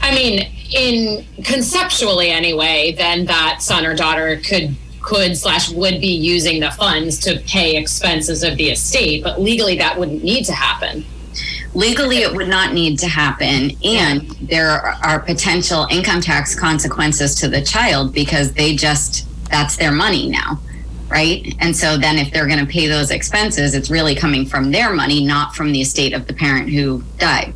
I 0.02 0.14
mean, 0.14 0.52
in 0.74 1.26
conceptually 1.44 2.30
anyway, 2.30 2.94
then 2.98 3.26
that 3.26 3.62
son 3.62 3.86
or 3.86 3.96
daughter 3.96 4.38
could 4.38 4.76
could 5.02 5.38
slash 5.38 5.72
would 5.72 6.02
be 6.02 6.14
using 6.14 6.60
the 6.60 6.72
funds 6.72 7.18
to 7.20 7.40
pay 7.48 7.78
expenses 7.78 8.44
of 8.44 8.58
the 8.58 8.70
estate, 8.70 9.24
but 9.24 9.42
legally 9.42 9.78
that 9.78 9.98
wouldn't 9.98 10.24
need 10.24 10.46
to 10.46 10.54
happen. 10.54 11.06
Legally, 11.76 12.18
it 12.18 12.34
would 12.34 12.48
not 12.48 12.74
need 12.74 12.98
to 12.98 13.08
happen, 13.08 13.72
and 13.84 14.22
there 14.42 14.72
are 14.72 15.20
potential 15.20 15.88
income 15.92 16.20
tax 16.20 16.56
consequences 16.60 17.36
to 17.36 17.48
the 17.48 17.62
child 17.62 18.14
because 18.14 18.52
they 18.54 18.76
just 18.76 19.28
that's 19.50 19.78
their 19.78 19.92
money 19.92 20.30
now 20.30 20.60
right? 21.10 21.56
And 21.60 21.76
so 21.76 21.98
then 21.98 22.18
if 22.18 22.32
they're 22.32 22.48
going 22.48 22.60
to 22.60 22.72
pay 22.72 22.88
those 22.88 23.12
expenses, 23.12 23.74
it's 23.74 23.90
really 23.90 24.16
coming 24.16 24.46
from 24.46 24.72
their 24.72 24.94
money, 24.94 25.26
not 25.26 25.56
from 25.56 25.72
the 25.72 25.82
estate 25.82 26.14
of 26.14 26.28
the 26.28 26.34
parent 26.34 26.70
who 26.70 27.04
died. 27.18 27.54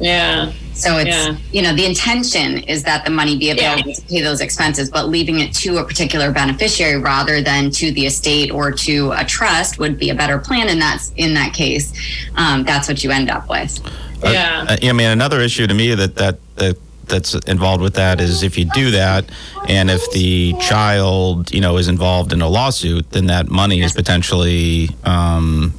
Yeah. 0.00 0.52
So 0.74 0.98
it's, 0.98 1.08
yeah. 1.08 1.36
you 1.52 1.62
know, 1.62 1.74
the 1.74 1.86
intention 1.86 2.58
is 2.64 2.82
that 2.82 3.04
the 3.04 3.10
money 3.10 3.38
be 3.38 3.50
available 3.50 3.90
yeah. 3.90 3.94
to 3.94 4.02
pay 4.02 4.20
those 4.22 4.40
expenses, 4.40 4.90
but 4.90 5.08
leaving 5.08 5.38
it 5.38 5.54
to 5.54 5.78
a 5.78 5.84
particular 5.84 6.32
beneficiary 6.32 7.00
rather 7.00 7.40
than 7.40 7.70
to 7.72 7.92
the 7.92 8.06
estate 8.06 8.50
or 8.50 8.72
to 8.72 9.12
a 9.12 9.24
trust 9.24 9.78
would 9.78 9.98
be 9.98 10.10
a 10.10 10.14
better 10.14 10.38
plan. 10.38 10.68
And 10.68 10.82
that's 10.82 11.12
in 11.16 11.34
that 11.34 11.54
case, 11.54 11.92
um, 12.34 12.64
that's 12.64 12.88
what 12.88 13.04
you 13.04 13.12
end 13.12 13.30
up 13.30 13.48
with. 13.48 13.78
Yeah. 14.22 14.66
Uh, 14.68 14.76
I 14.82 14.92
mean, 14.92 15.10
another 15.10 15.40
issue 15.40 15.66
to 15.66 15.74
me 15.74 15.94
that, 15.94 16.16
that, 16.16 16.38
that 16.56 16.76
that's 17.06 17.34
involved 17.46 17.82
with 17.82 17.94
that 17.94 18.20
is 18.20 18.42
if 18.42 18.58
you 18.58 18.64
do 18.66 18.90
that 18.90 19.24
and 19.68 19.90
if 19.90 20.10
the 20.12 20.54
child 20.60 21.52
you 21.52 21.60
know 21.60 21.76
is 21.76 21.88
involved 21.88 22.32
in 22.32 22.40
a 22.40 22.48
lawsuit 22.48 23.10
then 23.10 23.26
that 23.26 23.48
money 23.48 23.82
is 23.82 23.92
potentially 23.92 24.88
um, 25.04 25.72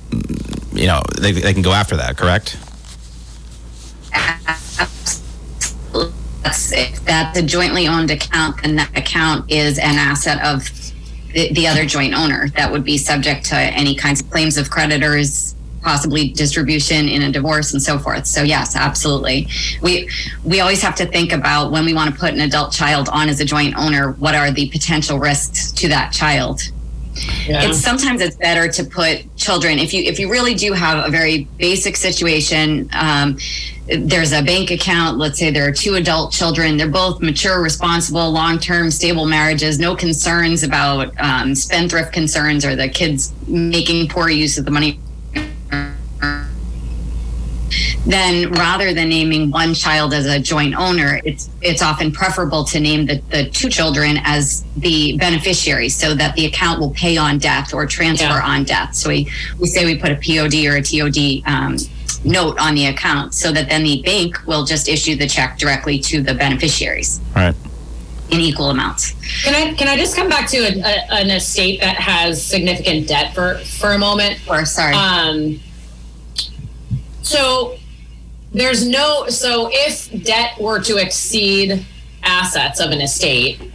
you 0.74 0.88
know 0.88 1.02
they, 1.20 1.32
they 1.32 1.54
can 1.54 1.62
go 1.62 1.72
after 1.72 1.98
that 1.98 2.18
correct? 2.18 2.58
If 6.78 7.04
that's 7.06 7.38
a 7.38 7.44
jointly 7.44 7.88
owned 7.88 8.12
account 8.12 8.62
then 8.64 8.76
that 8.76 8.98
account 8.98 9.52
is 9.52 9.78
an 9.78 9.96
asset 9.96 10.44
of 10.44 10.68
the, 11.34 11.52
the 11.54 11.68
other 11.68 11.86
joint 11.86 12.14
owner 12.14 12.50
that 12.50 12.72
would 12.72 12.84
be 12.84 12.98
subject 12.98 13.46
to 13.48 13.56
any 13.56 13.96
kinds 13.96 14.22
of 14.22 14.30
claims 14.30 14.58
of 14.58 14.70
creditors 14.70 15.56
possibly 15.86 16.30
distribution 16.30 17.08
in 17.08 17.22
a 17.22 17.32
divorce 17.32 17.72
and 17.72 17.82
so 17.82 18.00
forth. 18.00 18.26
So 18.26 18.42
yes, 18.42 18.76
absolutely. 18.76 19.48
We 19.82 20.10
we 20.44 20.60
always 20.60 20.82
have 20.82 20.96
to 20.96 21.06
think 21.06 21.32
about 21.32 21.72
when 21.72 21.86
we 21.86 21.94
want 21.94 22.12
to 22.12 22.20
put 22.20 22.34
an 22.34 22.42
adult 22.42 22.74
child 22.74 23.08
on 23.10 23.30
as 23.30 23.40
a 23.40 23.46
joint 23.46 23.76
owner, 23.78 24.14
what 24.14 24.34
are 24.34 24.52
the 24.52 24.68
potential 24.70 25.20
risks 25.20 25.72
to 25.74 25.88
that 25.90 26.12
child? 26.12 26.62
Yeah. 27.48 27.70
It's 27.70 27.80
sometimes 27.80 28.20
it's 28.20 28.36
better 28.36 28.68
to 28.68 28.84
put 28.84 29.38
children 29.38 29.78
if 29.80 29.94
you 29.94 30.04
if 30.04 30.20
you 30.20 30.30
really 30.30 30.56
do 30.56 30.74
have 30.74 31.06
a 31.06 31.12
very 31.12 31.48
basic 31.58 31.96
situation. 31.96 32.90
Um, 32.92 33.38
there's 33.88 34.34
a 34.34 34.42
bank 34.42 34.72
account. 34.72 35.20
Let's 35.20 35.38
say 35.38 35.52
there 35.52 35.68
are 35.68 35.72
two 35.72 35.94
adult 35.96 36.34
children. 36.34 36.76
They're 36.78 36.90
both 36.90 37.22
mature, 37.22 37.62
responsible, 37.62 38.32
long 38.32 38.58
term, 38.58 38.90
stable 38.90 39.28
marriages. 39.28 39.78
No 39.78 39.96
concerns 39.96 40.64
about 40.64 41.14
um, 41.20 41.54
spendthrift 41.54 42.12
concerns 42.12 42.66
or 42.66 42.76
the 42.76 42.90
kids 42.90 43.32
making 43.48 44.08
poor 44.08 44.30
use 44.30 44.58
of 44.58 44.66
the 44.66 44.72
money 44.72 45.00
then 48.06 48.52
rather 48.52 48.94
than 48.94 49.10
naming 49.10 49.50
one 49.50 49.74
child 49.74 50.14
as 50.14 50.28
a 50.28 50.40
joint 50.40 50.76
owner, 50.76 51.20
it's 51.26 51.50
it's 51.62 51.82
often 51.82 52.12
preferable 52.12 52.64
to 52.66 52.80
name 52.80 53.08
the, 53.08 53.22
the 53.32 53.50
two 53.50 53.70
children 53.70 54.18
as 54.24 54.64
the 54.78 55.18
beneficiaries 55.18 55.96
so 55.96 56.14
that 56.14 56.36
the 56.36 56.46
account 56.46 56.80
will 56.80 56.92
pay 56.92 57.18
on 57.18 57.40
death 57.40 57.74
or 57.74 57.86
transfer 57.86 58.28
yeah. 58.28 58.48
on 58.48 58.64
death. 58.64 58.96
So 58.96 59.10
we, 59.10 59.30
we 59.60 59.68
say 59.68 59.86
we 59.86 59.98
put 59.98 60.12
a 60.12 60.16
POD 60.16 60.66
or 60.66 60.76
a 60.76 60.82
TOD 60.82 61.42
um, 61.48 61.78
note 62.24 62.60
on 62.60 62.76
the 62.76 62.86
account 62.88 63.34
so 63.34 63.52
that 63.52 63.70
then 63.70 63.84
the 63.84 64.02
bank 64.04 64.46
will 64.46 64.66
just 64.66 64.88
issue 64.88 65.16
the 65.16 65.28
check 65.28 65.58
directly 65.58 65.98
to 66.00 66.22
the 66.22 66.34
beneficiaries. 66.34 67.20
Right 67.36 67.56
in 68.32 68.40
equal 68.40 68.72
amounts. 68.72 69.14
Can 69.44 69.54
I 69.54 69.74
can 69.76 69.88
I 69.88 69.98
just 69.98 70.16
come 70.16 70.28
back 70.28 70.50
to 70.50 70.58
a, 70.58 70.80
a, 70.80 71.14
an 71.14 71.30
estate 71.30 71.80
that 71.82 71.96
has 71.98 72.44
significant 72.44 73.08
debt 73.08 73.36
for 73.36 73.60
for 73.60 73.92
a 73.92 74.00
moment? 74.00 74.40
Or 74.50 74.66
sorry. 74.66 74.96
Um, 74.96 75.60
so 77.22 77.78
there's 78.56 78.88
no 78.88 79.28
so 79.28 79.70
if 79.72 80.24
debt 80.24 80.60
were 80.60 80.80
to 80.80 80.98
exceed 80.98 81.86
assets 82.24 82.80
of 82.80 82.92
an 82.92 83.02
estate 83.02 83.72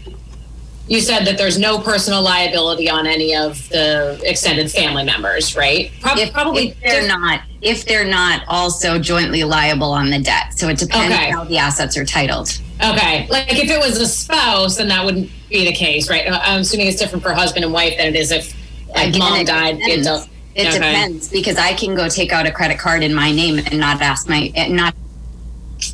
you 0.88 1.00
said 1.00 1.24
that 1.24 1.38
there's 1.38 1.56
no 1.56 1.78
personal 1.78 2.20
liability 2.20 2.90
on 2.90 3.06
any 3.06 3.34
of 3.36 3.68
the 3.68 4.20
extended 4.24 4.70
family 4.70 5.04
members 5.04 5.54
right? 5.54 5.92
Pro- 6.00 6.16
if, 6.16 6.32
probably 6.32 6.70
if 6.70 6.80
they're 6.80 7.06
not 7.06 7.42
if 7.62 7.84
they're 7.84 8.08
not 8.08 8.42
also 8.48 8.98
jointly 8.98 9.44
liable 9.44 9.92
on 9.92 10.10
the 10.10 10.18
debt. 10.18 10.58
So 10.58 10.68
it 10.68 10.78
depends 10.78 11.14
okay. 11.14 11.30
how 11.30 11.44
the 11.44 11.58
assets 11.58 11.96
are 11.96 12.04
titled. 12.04 12.58
Okay. 12.82 13.28
Like 13.28 13.52
if 13.52 13.70
it 13.70 13.78
was 13.78 13.98
a 13.98 14.06
spouse 14.06 14.78
then 14.78 14.88
that 14.88 15.04
wouldn't 15.04 15.30
be 15.48 15.64
the 15.64 15.72
case 15.72 16.10
right? 16.10 16.26
Uh, 16.26 16.40
I'm 16.42 16.62
assuming 16.62 16.88
it's 16.88 16.98
different 16.98 17.22
for 17.22 17.32
husband 17.34 17.64
and 17.64 17.72
wife 17.72 17.96
than 17.96 18.08
it 18.08 18.16
is 18.16 18.32
if 18.32 18.56
like 18.88 19.10
Again, 19.10 19.18
mom 19.20 19.44
died 19.44 19.78
it 20.54 20.66
okay. 20.66 20.78
depends 20.78 21.28
because 21.28 21.56
I 21.56 21.74
can 21.74 21.94
go 21.94 22.08
take 22.08 22.32
out 22.32 22.46
a 22.46 22.50
credit 22.50 22.78
card 22.78 23.02
in 23.02 23.14
my 23.14 23.30
name 23.30 23.58
and 23.58 23.78
not 23.78 24.00
ask 24.02 24.28
my 24.28 24.52
not 24.68 24.94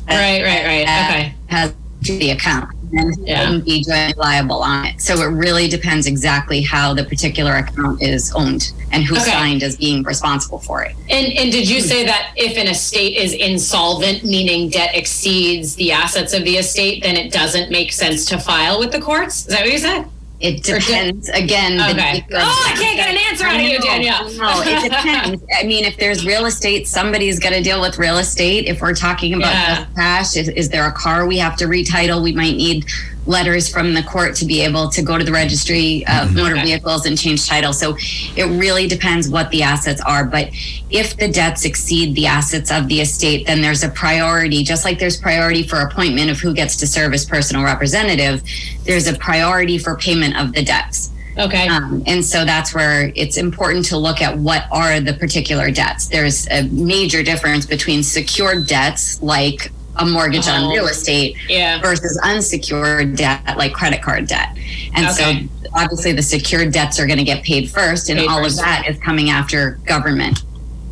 right, 0.07 0.41
right, 0.43 0.65
right. 0.65 0.81
Okay, 0.83 1.35
has 1.47 1.73
the 2.01 2.31
account 2.31 2.73
and 2.93 3.27
yeah. 3.27 3.57
be 3.59 3.83
liable 4.17 4.61
on 4.61 4.85
it. 4.85 5.01
So 5.01 5.15
it 5.21 5.25
really 5.25 5.67
depends 5.67 6.07
exactly 6.07 6.61
how 6.61 6.93
the 6.93 7.03
particular 7.03 7.55
account 7.55 8.01
is 8.01 8.31
owned 8.33 8.71
and 8.91 9.03
who 9.03 9.15
okay. 9.15 9.25
signed 9.25 9.63
as 9.63 9.77
being 9.77 10.03
responsible 10.03 10.59
for 10.59 10.83
it. 10.83 10.95
And 11.09 11.33
and 11.33 11.51
did 11.51 11.69
you 11.69 11.81
say 11.81 12.05
that 12.05 12.33
if 12.35 12.57
an 12.57 12.67
estate 12.67 13.17
is 13.17 13.33
insolvent, 13.33 14.23
meaning 14.23 14.69
debt 14.69 14.95
exceeds 14.95 15.75
the 15.75 15.91
assets 15.91 16.33
of 16.33 16.43
the 16.43 16.57
estate, 16.57 17.03
then 17.03 17.15
it 17.15 17.31
doesn't 17.31 17.71
make 17.71 17.91
sense 17.91 18.25
to 18.25 18.39
file 18.39 18.79
with 18.79 18.91
the 18.91 19.01
courts? 19.01 19.47
Is 19.47 19.47
that 19.47 19.61
what 19.61 19.71
you 19.71 19.79
said? 19.79 20.05
It 20.39 20.63
depends. 20.63 21.29
Again, 21.29 21.81
okay. 21.91 22.23
oh, 22.33 22.65
I 22.67 22.75
can't 22.79 22.95
get 22.95 23.09
an 23.09 23.17
answer 23.29 23.45
out 23.45 23.55
of 23.55 23.61
you, 23.61 23.79
Danielle. 23.79 24.25
no, 24.37 24.61
it 24.61 24.83
depends. 24.91 25.43
I 25.57 25.63
mean, 25.63 25.83
if 25.83 25.97
there's 25.97 26.25
real 26.25 26.45
estate, 26.45 26.87
somebody's 26.87 27.39
got 27.39 27.49
to 27.51 27.63
deal 27.63 27.81
with 27.81 27.97
real 27.97 28.19
estate. 28.19 28.65
If 28.65 28.81
we're 28.81 28.93
talking 28.93 29.33
about 29.33 29.51
yeah. 29.51 29.85
cash, 29.95 30.35
is, 30.35 30.49
is 30.49 30.69
there 30.69 30.87
a 30.87 30.91
car 30.91 31.25
we 31.25 31.39
have 31.39 31.55
to 31.57 31.65
retitle? 31.65 32.21
We 32.21 32.33
might 32.33 32.55
need 32.55 32.85
letters 33.27 33.69
from 33.69 33.93
the 33.93 34.03
court 34.03 34.35
to 34.35 34.45
be 34.45 34.61
able 34.61 34.89
to 34.89 35.01
go 35.01 35.17
to 35.17 35.23
the 35.23 35.31
registry 35.31 36.03
of 36.07 36.29
mm-hmm. 36.29 36.37
motor 36.37 36.55
vehicles 36.55 37.05
and 37.05 37.17
change 37.17 37.47
title. 37.47 37.73
So 37.73 37.95
it 38.35 38.45
really 38.59 38.87
depends 38.87 39.29
what 39.29 39.49
the 39.51 39.63
assets 39.63 40.01
are. 40.01 40.25
But 40.25 40.49
if 40.89 41.17
the 41.17 41.27
debts 41.27 41.65
exceed 41.65 42.15
the 42.15 42.25
assets 42.27 42.71
of 42.71 42.87
the 42.87 43.01
estate, 43.01 43.45
then 43.45 43.61
there's 43.61 43.83
a 43.83 43.89
priority, 43.89 44.63
just 44.63 44.85
like 44.85 44.97
there's 44.97 45.17
priority 45.17 45.63
for 45.63 45.81
appointment 45.81 46.31
of 46.31 46.39
who 46.39 46.53
gets 46.53 46.77
to 46.77 46.87
serve 46.87 47.13
as 47.13 47.25
personal 47.25 47.63
representative, 47.63 48.41
there's 48.85 49.07
a 49.07 49.17
priority 49.17 49.77
for 49.77 49.95
payment 49.97 50.37
of 50.37 50.53
the 50.53 50.63
debts. 50.63 51.11
Okay. 51.37 51.67
Um, 51.67 52.03
and 52.07 52.25
so 52.25 52.45
that's 52.45 52.73
where 52.73 53.11
it's 53.15 53.37
important 53.37 53.85
to 53.87 53.97
look 53.97 54.21
at 54.21 54.37
what 54.37 54.63
are 54.71 54.99
the 54.99 55.13
particular 55.13 55.69
debts. 55.69 56.07
There's 56.07 56.47
a 56.49 56.63
major 56.69 57.21
difference 57.21 57.65
between 57.65 58.01
secured 58.01 58.65
debts 58.65 59.21
like 59.21 59.71
a 59.99 60.05
mortgage 60.05 60.47
on 60.47 60.69
real 60.69 60.87
estate 60.87 61.35
yeah. 61.49 61.81
versus 61.81 62.19
unsecured 62.23 63.15
debt 63.15 63.57
like 63.57 63.73
credit 63.73 64.01
card 64.01 64.27
debt. 64.27 64.57
And 64.95 65.07
okay. 65.07 65.47
so 65.47 65.69
obviously 65.75 66.11
the 66.13 66.23
secured 66.23 66.71
debts 66.71 66.99
are 66.99 67.07
going 67.07 67.19
to 67.19 67.23
get 67.23 67.43
paid 67.43 67.69
first 67.69 68.09
and 68.09 68.19
paid 68.19 68.27
all 68.27 68.43
first. 68.43 68.59
of 68.59 68.65
that 68.65 68.87
is 68.87 68.99
coming 68.99 69.29
after 69.29 69.79
government 69.85 70.43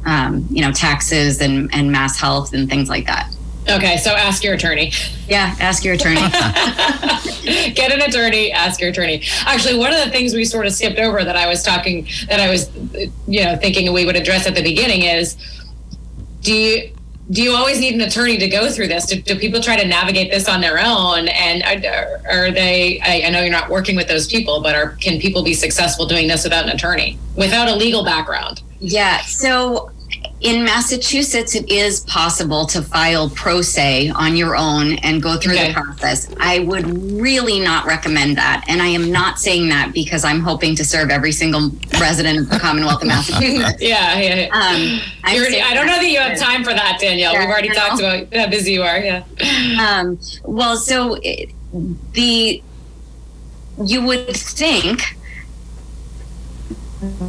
um, 0.06 0.46
you 0.50 0.62
know 0.62 0.72
taxes 0.72 1.42
and 1.42 1.74
and 1.74 1.92
mass 1.92 2.20
health 2.20 2.54
and 2.54 2.70
things 2.70 2.90
like 2.90 3.06
that. 3.08 3.32
Okay, 3.68 3.98
so 3.98 4.12
ask 4.12 4.44
your 4.44 4.54
attorney. 4.54 4.92
Yeah, 5.28 5.56
ask 5.60 5.84
your 5.84 5.96
attorney. 5.96 6.18
Get 7.74 7.92
an 7.92 8.02
attorney, 8.02 8.52
ask 8.52 8.80
your 8.80 8.92
attorney. 8.92 9.24
Actually, 9.46 9.80
one 9.80 9.92
of 9.92 10.06
the 10.06 10.12
things 10.12 10.36
we 10.36 10.46
sort 10.46 10.68
of 10.68 10.74
skipped 10.74 11.00
over 11.00 11.24
that 11.24 11.36
I 11.36 11.48
was 11.48 11.64
talking 11.64 12.08
that 12.28 12.40
I 12.40 12.50
was 12.50 12.70
you 13.28 13.44
know 13.44 13.56
thinking 13.58 13.92
we 13.92 14.06
would 14.06 14.16
address 14.16 14.46
at 14.46 14.56
the 14.56 14.64
beginning 14.64 15.02
is 15.04 15.36
do 16.42 16.54
you 16.54 16.95
do 17.32 17.42
you 17.42 17.56
always 17.56 17.80
need 17.80 17.96
an 17.96 18.02
attorney 18.02 18.38
to 18.38 18.48
go 18.48 18.70
through 18.70 18.88
this? 18.88 19.08
Do, 19.08 19.20
do 19.20 19.38
people 19.38 19.60
try 19.60 19.76
to 19.76 19.88
navigate 19.88 20.32
this 20.32 20.48
on 20.48 20.62
their 20.62 20.78
own? 20.80 21.28
And 21.28 21.64
are, 21.64 22.22
are 22.30 22.52
they? 22.52 23.00
I, 23.02 23.24
I, 23.26 23.30
know 23.30 23.42
you're 23.42 23.52
not 23.52 23.70
working 23.70 23.96
with 23.96 24.08
those 24.08 24.28
people, 24.28 24.62
but 24.62 24.76
are 24.76 24.92
can 24.98 25.20
people 25.20 25.44
be 25.44 25.54
successful 25.54 26.06
doing 26.06 26.28
this 26.28 26.44
without 26.44 26.66
an 26.66 26.70
attorney, 26.70 27.18
without 27.36 27.68
a 27.68 27.76
legal 27.76 28.04
background? 28.04 28.62
Yeah. 28.80 29.22
So 29.22 29.92
in 30.46 30.64
Massachusetts, 30.64 31.56
it 31.56 31.70
is 31.72 32.02
possible 32.02 32.68
to 32.68 32.84
file 32.84 33.32
pro 33.32 33.64
se 33.64 34.10
on 34.10 34.36
your 34.36 34.56
own 34.56 34.94
and 35.00 35.22
go 35.22 35.38
through 35.38 35.56
okay. 35.56 35.70
the 35.70 35.74
process. 35.74 36.32
I 36.40 36.60
would 36.60 36.86
really 37.14 37.60
not 37.60 37.88
recommend 37.88 38.38
that. 38.38 38.64
And 38.68 38.80
I 38.80 38.88
am 38.88 39.12
not 39.12 39.40
saying 39.40 39.70
that 39.70 39.92
because 39.92 40.24
I'm 40.24 40.42
hoping 40.42 40.76
to 40.76 40.86
serve 40.86 41.10
every 41.10 41.32
single 41.32 41.72
resident 42.00 42.38
of 42.38 42.50
the 42.52 42.60
Commonwealth 42.60 43.02
of 43.02 43.08
Massachusetts. 43.08 43.78
yeah, 43.82 44.20
yeah. 44.20 44.44
Um, 44.54 45.02
I 45.24 45.74
don't 45.74 45.88
know 45.88 45.98
that 45.98 46.08
you 46.08 46.20
have 46.20 46.38
time 46.38 46.64
for 46.64 46.74
that, 46.74 47.00
Danielle. 47.02 47.34
Yeah, 47.34 47.40
We've 47.40 47.50
already 47.50 47.70
talked 47.70 48.00
about 48.00 48.32
how 48.32 48.48
busy 48.48 48.74
you 48.74 48.84
are. 48.84 49.00
Yeah. 49.00 49.24
Um, 49.80 50.20
well, 50.44 50.78
so 50.78 51.18
it, 51.24 51.50
the 52.14 52.62
you 53.84 54.06
would 54.06 54.28
think 54.38 55.18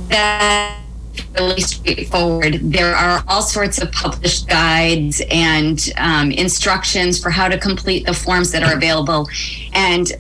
that 0.09 0.86
really 1.35 1.61
straightforward. 1.61 2.61
There 2.63 2.95
are 2.95 3.23
all 3.29 3.43
sorts 3.43 3.81
of 3.81 3.91
published 3.93 4.49
guides 4.49 5.23
and 5.31 5.93
um, 5.97 6.31
instructions 6.33 7.21
for 7.21 7.31
how 7.31 7.49
to 7.49 7.59
complete 7.59 8.07
the 8.07 8.15
forms 8.15 8.53
that 8.53 8.63
are 8.63 8.75
available. 8.75 9.29
And 9.73 10.13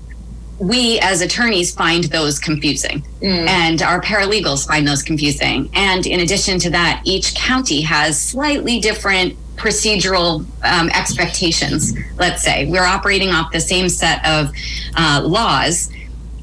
we 0.58 0.98
as 1.00 1.20
attorneys 1.20 1.74
find 1.74 2.04
those 2.04 2.38
confusing 2.38 3.04
mm. 3.20 3.46
and 3.46 3.82
our 3.82 4.00
paralegals 4.00 4.66
find 4.66 4.88
those 4.88 5.02
confusing 5.02 5.68
and 5.74 6.06
in 6.06 6.20
addition 6.20 6.58
to 6.58 6.70
that 6.70 7.02
each 7.04 7.34
county 7.34 7.82
has 7.82 8.18
slightly 8.18 8.80
different 8.80 9.36
procedural 9.56 10.46
um, 10.64 10.88
expectations 10.90 11.92
let's 12.16 12.42
say 12.42 12.66
we're 12.70 12.86
operating 12.86 13.30
off 13.30 13.52
the 13.52 13.60
same 13.60 13.88
set 13.88 14.24
of 14.26 14.50
uh, 14.96 15.20
laws 15.22 15.90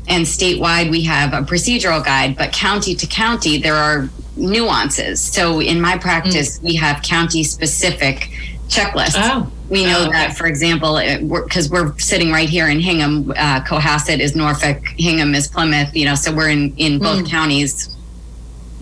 and 0.08 0.26
statewide 0.26 0.90
we 0.92 1.02
have 1.02 1.34
a 1.34 1.42
procedural 1.42 2.04
guide 2.04 2.36
but 2.38 2.52
county 2.52 2.94
to 2.94 3.08
county 3.08 3.58
there 3.58 3.76
are 3.76 4.10
nuances. 4.36 5.22
So 5.22 5.62
in 5.62 5.80
my 5.80 5.98
practice, 5.98 6.60
mm. 6.60 6.64
we 6.64 6.76
have 6.76 7.02
county 7.02 7.44
specific 7.44 8.30
checklists. 8.68 9.16
Oh. 9.16 9.52
We 9.70 9.86
know 9.86 10.00
oh, 10.00 10.04
okay. 10.04 10.12
that, 10.12 10.38
for 10.38 10.46
example, 10.46 11.00
because 11.00 11.70
we're, 11.70 11.86
we're, 11.86 11.98
sitting 11.98 12.32
right 12.32 12.50
here 12.50 12.68
in 12.68 12.80
Hingham, 12.80 13.32
uh, 13.32 13.62
Cohasset 13.62 14.20
is 14.20 14.36
Norfolk, 14.36 14.84
Hingham 14.98 15.34
is 15.34 15.48
Plymouth, 15.48 15.96
you 15.96 16.06
know, 16.06 16.16
so 16.16 16.34
we're 16.34 16.50
in, 16.50 16.76
in 16.78 17.00
both 17.00 17.24
mm. 17.24 17.30
counties 17.30 17.93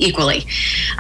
equally. 0.02 0.46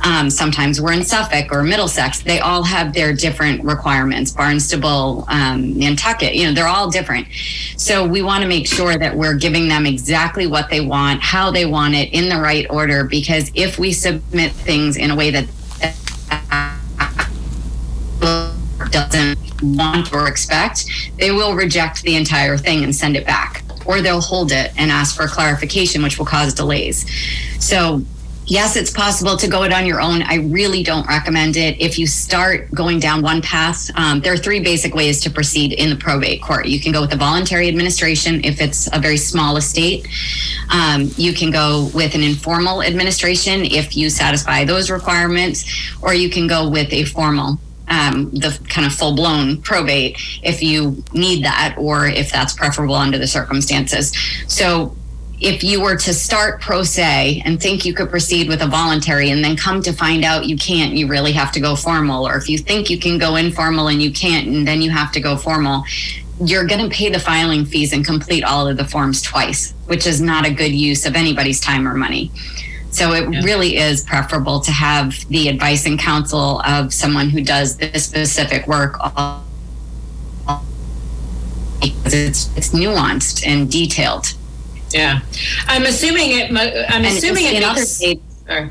Um, 0.03 0.29
sometimes 0.29 0.79
we're 0.79 0.93
in 0.93 1.03
Suffolk 1.03 1.51
or 1.51 1.63
Middlesex. 1.63 2.21
They 2.21 2.39
all 2.39 2.63
have 2.63 2.93
their 2.93 3.13
different 3.13 3.63
requirements. 3.63 4.31
Barnstable, 4.31 5.25
um, 5.27 5.77
Nantucket, 5.77 6.35
you 6.35 6.45
know, 6.45 6.53
they're 6.53 6.67
all 6.67 6.89
different. 6.89 7.27
So 7.77 8.05
we 8.05 8.21
want 8.21 8.43
to 8.43 8.47
make 8.47 8.67
sure 8.67 8.97
that 8.97 9.15
we're 9.15 9.35
giving 9.35 9.67
them 9.67 9.85
exactly 9.85 10.47
what 10.47 10.69
they 10.69 10.81
want, 10.81 11.21
how 11.21 11.51
they 11.51 11.65
want 11.65 11.95
it, 11.95 12.13
in 12.13 12.29
the 12.29 12.37
right 12.37 12.65
order. 12.69 13.03
Because 13.03 13.51
if 13.55 13.79
we 13.79 13.91
submit 13.91 14.51
things 14.51 14.97
in 14.97 15.11
a 15.11 15.15
way 15.15 15.31
that 15.31 15.47
doesn't 18.91 19.39
want 19.63 20.13
or 20.13 20.27
expect, 20.27 20.85
they 21.17 21.31
will 21.31 21.55
reject 21.55 22.01
the 22.03 22.15
entire 22.15 22.57
thing 22.57 22.83
and 22.83 22.95
send 22.95 23.15
it 23.15 23.25
back. 23.25 23.63
Or 23.85 24.01
they'll 24.01 24.21
hold 24.21 24.51
it 24.51 24.71
and 24.77 24.91
ask 24.91 25.15
for 25.15 25.27
clarification, 25.27 26.03
which 26.03 26.19
will 26.19 26.25
cause 26.25 26.53
delays. 26.53 27.05
So 27.59 28.03
yes, 28.45 28.75
it's 28.75 28.91
possible 28.91 29.37
to 29.37 29.47
go 29.47 29.63
it 29.63 29.73
on 29.73 29.85
your 29.85 30.01
own. 30.01 30.21
I 30.23 30.35
really 30.35 30.83
don't 30.83 31.07
recommend 31.07 31.57
it. 31.57 31.79
If 31.79 31.97
you 31.97 32.07
start 32.07 32.69
going 32.71 32.99
down 32.99 33.21
one 33.21 33.41
path, 33.41 33.89
um, 33.95 34.19
there 34.21 34.33
are 34.33 34.37
three 34.37 34.59
basic 34.59 34.93
ways 34.93 35.21
to 35.21 35.29
proceed 35.29 35.73
in 35.73 35.89
the 35.89 35.95
probate 35.95 36.41
court. 36.41 36.67
You 36.67 36.79
can 36.79 36.91
go 36.91 37.01
with 37.01 37.13
a 37.13 37.17
voluntary 37.17 37.67
administration 37.67 38.43
if 38.43 38.61
it's 38.61 38.89
a 38.93 38.99
very 38.99 39.17
small 39.17 39.57
estate. 39.57 40.07
Um, 40.69 41.11
you 41.17 41.33
can 41.33 41.51
go 41.51 41.89
with 41.93 42.15
an 42.15 42.23
informal 42.23 42.83
administration 42.83 43.65
if 43.65 43.95
you 43.95 44.09
satisfy 44.09 44.65
those 44.65 44.89
requirements, 44.89 45.65
or 46.01 46.13
you 46.13 46.29
can 46.29 46.47
go 46.47 46.69
with 46.69 46.91
a 46.93 47.05
formal 47.05 47.59
um, 47.91 48.31
the 48.31 48.57
kind 48.69 48.87
of 48.87 48.93
full 48.93 49.15
blown 49.15 49.61
probate 49.61 50.17
if 50.43 50.63
you 50.63 51.03
need 51.13 51.43
that 51.43 51.75
or 51.77 52.07
if 52.07 52.31
that's 52.31 52.53
preferable 52.53 52.95
under 52.95 53.17
the 53.17 53.27
circumstances. 53.27 54.13
So 54.47 54.95
if 55.41 55.63
you 55.63 55.81
were 55.81 55.95
to 55.95 56.13
start 56.13 56.61
pro 56.61 56.83
se 56.83 57.41
and 57.43 57.59
think 57.59 57.83
you 57.83 57.95
could 57.95 58.11
proceed 58.11 58.47
with 58.47 58.61
a 58.61 58.67
voluntary 58.67 59.31
and 59.31 59.43
then 59.43 59.57
come 59.57 59.81
to 59.81 59.91
find 59.91 60.23
out 60.23 60.45
you 60.45 60.55
can't, 60.55 60.93
you 60.93 61.07
really 61.07 61.31
have 61.31 61.51
to 61.51 61.59
go 61.59 61.75
formal. 61.75 62.27
Or 62.27 62.37
if 62.37 62.47
you 62.47 62.59
think 62.59 62.91
you 62.91 62.99
can 62.99 63.17
go 63.17 63.35
informal 63.35 63.87
and 63.87 63.99
you 63.99 64.11
can't, 64.11 64.47
and 64.47 64.67
then 64.67 64.83
you 64.83 64.91
have 64.91 65.11
to 65.13 65.19
go 65.19 65.35
formal, 65.35 65.83
you're 66.39 66.67
going 66.67 66.87
to 66.87 66.95
pay 66.95 67.09
the 67.09 67.19
filing 67.19 67.65
fees 67.65 67.91
and 67.91 68.05
complete 68.05 68.43
all 68.43 68.67
of 68.67 68.77
the 68.77 68.85
forms 68.85 69.19
twice, 69.23 69.73
which 69.87 70.05
is 70.05 70.21
not 70.21 70.45
a 70.45 70.53
good 70.53 70.71
use 70.71 71.07
of 71.07 71.15
anybody's 71.15 71.59
time 71.59 71.87
or 71.87 71.95
money. 71.95 72.31
So 72.91 73.13
it 73.13 73.33
yeah. 73.33 73.41
really 73.41 73.77
is 73.77 74.03
preferable 74.03 74.59
to 74.59 74.71
have 74.71 75.27
the 75.29 75.47
advice 75.47 75.87
and 75.87 75.97
counsel 75.97 76.61
of 76.61 76.93
someone 76.93 77.29
who 77.29 77.41
does 77.41 77.77
this 77.77 78.05
specific 78.05 78.67
work 78.67 78.97
because 81.81 82.13
it's, 82.13 82.55
it's 82.55 82.69
nuanced 82.69 83.47
and 83.47 83.71
detailed. 83.71 84.35
Yeah, 84.93 85.19
I'm 85.67 85.83
assuming 85.83 86.31
it. 86.31 86.51
I'm 86.51 87.05
assuming 87.05 87.45
it 87.45 87.59
makes. 87.61 87.97
Sorry. 88.45 88.69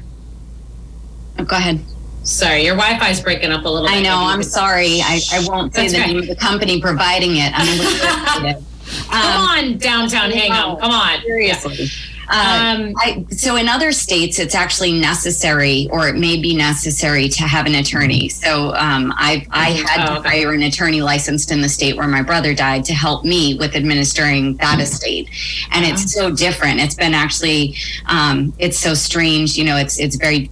Oh, 1.39 1.45
go 1.45 1.57
ahead. 1.57 1.81
Sorry, 2.23 2.65
your 2.65 2.77
Wi-Fi 2.77 3.09
is 3.09 3.21
breaking 3.21 3.51
up 3.51 3.65
a 3.65 3.69
little. 3.69 3.89
I 3.89 4.01
know. 4.03 4.17
I'm 4.17 4.43
sorry. 4.43 5.01
I, 5.01 5.21
I 5.33 5.45
won't 5.49 5.75
say 5.75 5.89
That's 5.89 5.95
the 5.95 5.99
name 6.01 6.19
of 6.19 6.27
the 6.27 6.37
company 6.37 6.81
providing 6.81 7.37
it. 7.37 7.53
I'm 7.55 8.57
um, 8.57 8.65
Come 9.11 9.73
on, 9.73 9.79
downtown 9.79 10.31
Hingham. 10.31 10.79
Come 10.79 10.91
on. 10.91 11.21
Seriously. 11.23 11.77
Yeah. 11.77 11.87
Um, 12.31 12.95
I, 12.99 13.27
so 13.31 13.57
in 13.57 13.69
other 13.69 13.91
states, 13.91 14.39
it's 14.39 14.55
actually 14.55 14.93
necessary, 14.93 15.89
or 15.91 16.07
it 16.07 16.15
may 16.15 16.41
be 16.41 16.55
necessary 16.55 17.29
to 17.29 17.43
have 17.43 17.67
an 17.67 17.75
attorney. 17.75 18.29
So 18.29 18.73
um, 18.75 19.13
I, 19.17 19.45
I 19.51 19.73
mm-hmm. 19.73 19.85
had 19.85 20.09
oh, 20.09 20.23
to 20.23 20.29
hire 20.29 20.53
an 20.53 20.63
attorney 20.63 21.03
licensed 21.03 21.51
in 21.51 21.61
the 21.61 21.69
state 21.69 21.97
where 21.97 22.07
my 22.07 22.23
brother 22.23 22.55
died 22.55 22.85
to 22.85 22.95
help 22.95 23.25
me 23.25 23.57
with 23.59 23.75
administering 23.75 24.57
that 24.59 24.75
mm-hmm. 24.75 24.81
estate, 24.83 25.29
and 25.73 25.85
it's 25.85 26.15
so 26.15 26.31
different. 26.31 26.79
It's 26.79 26.95
been 26.95 27.15
actually, 27.15 27.75
um, 28.07 28.55
it's 28.59 28.79
so 28.79 28.95
strange. 28.95 29.57
You 29.59 29.65
know, 29.65 29.77
it's 29.77 29.99
it's 29.99 30.15
very 30.15 30.51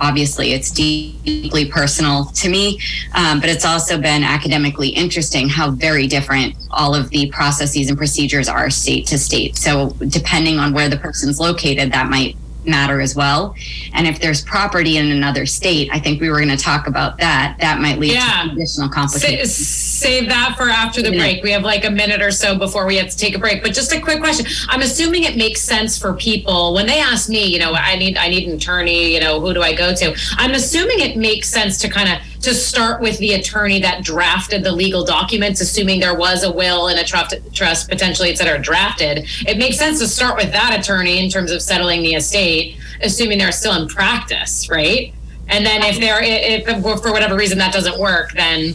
obviously 0.00 0.52
it's 0.52 0.70
deeply 0.70 1.66
personal 1.66 2.26
to 2.26 2.48
me 2.48 2.78
um, 3.14 3.40
but 3.40 3.48
it's 3.48 3.64
also 3.64 4.00
been 4.00 4.22
academically 4.22 4.88
interesting 4.88 5.48
how 5.48 5.70
very 5.70 6.06
different 6.06 6.54
all 6.70 6.94
of 6.94 7.10
the 7.10 7.30
processes 7.30 7.88
and 7.88 7.98
procedures 7.98 8.48
are 8.48 8.70
state 8.70 9.06
to 9.06 9.18
state. 9.18 9.56
So 9.56 9.90
depending 10.08 10.58
on 10.58 10.72
where 10.72 10.88
the 10.88 10.96
person's 10.96 11.40
located 11.40 11.92
that 11.92 12.08
might 12.08 12.36
matter 12.64 13.00
as 13.00 13.14
well. 13.14 13.54
And 13.92 14.06
if 14.06 14.20
there's 14.20 14.42
property 14.42 14.96
in 14.96 15.10
another 15.10 15.46
state, 15.46 15.88
I 15.92 15.98
think 15.98 16.20
we 16.20 16.28
were 16.30 16.36
going 16.36 16.48
to 16.48 16.56
talk 16.56 16.86
about 16.86 17.18
that. 17.18 17.56
That 17.60 17.80
might 17.80 17.98
lead 17.98 18.12
yeah. 18.12 18.44
to 18.46 18.52
additional 18.52 18.88
complications. 18.88 19.54
save 19.54 20.28
that 20.28 20.54
for 20.56 20.68
after 20.68 21.02
the 21.02 21.10
break. 21.10 21.42
We 21.42 21.50
have 21.52 21.62
like 21.62 21.84
a 21.84 21.90
minute 21.90 22.22
or 22.22 22.30
so 22.30 22.58
before 22.58 22.86
we 22.86 22.96
have 22.96 23.10
to 23.10 23.16
take 23.16 23.34
a 23.34 23.38
break. 23.38 23.62
But 23.62 23.72
just 23.72 23.92
a 23.92 24.00
quick 24.00 24.20
question. 24.20 24.46
I'm 24.68 24.82
assuming 24.82 25.24
it 25.24 25.36
makes 25.36 25.60
sense 25.60 25.98
for 25.98 26.14
people 26.14 26.74
when 26.74 26.86
they 26.86 27.00
ask 27.00 27.28
me, 27.28 27.44
you 27.44 27.58
know, 27.58 27.72
I 27.72 27.96
need 27.96 28.16
I 28.16 28.28
need 28.28 28.48
an 28.48 28.56
attorney, 28.56 29.14
you 29.14 29.20
know, 29.20 29.40
who 29.40 29.54
do 29.54 29.62
I 29.62 29.74
go 29.74 29.94
to? 29.94 30.16
I'm 30.36 30.52
assuming 30.52 31.00
it 31.00 31.16
makes 31.16 31.48
sense 31.48 31.78
to 31.78 31.88
kind 31.88 32.08
of 32.08 32.29
to 32.42 32.54
start 32.54 33.00
with 33.02 33.18
the 33.18 33.34
attorney 33.34 33.80
that 33.80 34.02
drafted 34.02 34.64
the 34.64 34.72
legal 34.72 35.04
documents, 35.04 35.60
assuming 35.60 36.00
there 36.00 36.14
was 36.14 36.42
a 36.42 36.50
will 36.50 36.88
and 36.88 36.98
a 36.98 37.04
trust, 37.04 37.88
potentially, 37.88 38.30
et 38.30 38.36
cetera, 38.36 38.58
drafted. 38.58 39.26
It 39.46 39.58
makes 39.58 39.76
sense 39.78 39.98
to 40.00 40.08
start 40.08 40.36
with 40.36 40.50
that 40.52 40.78
attorney 40.78 41.22
in 41.22 41.30
terms 41.30 41.50
of 41.50 41.60
settling 41.60 42.02
the 42.02 42.14
estate, 42.14 42.78
assuming 43.02 43.38
they're 43.38 43.52
still 43.52 43.74
in 43.80 43.88
practice, 43.88 44.68
right? 44.70 45.12
And 45.48 45.66
then 45.66 45.82
if 45.82 46.00
they're 46.00 46.22
if 46.22 46.64
for 47.02 47.12
whatever 47.12 47.36
reason 47.36 47.58
that 47.58 47.72
doesn't 47.72 47.98
work, 47.98 48.32
then 48.32 48.74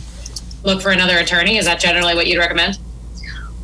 look 0.63 0.81
for 0.81 0.91
another 0.91 1.17
attorney. 1.17 1.57
Is 1.57 1.65
that 1.65 1.79
generally 1.79 2.15
what 2.15 2.27
you'd 2.27 2.37
recommend? 2.37 2.77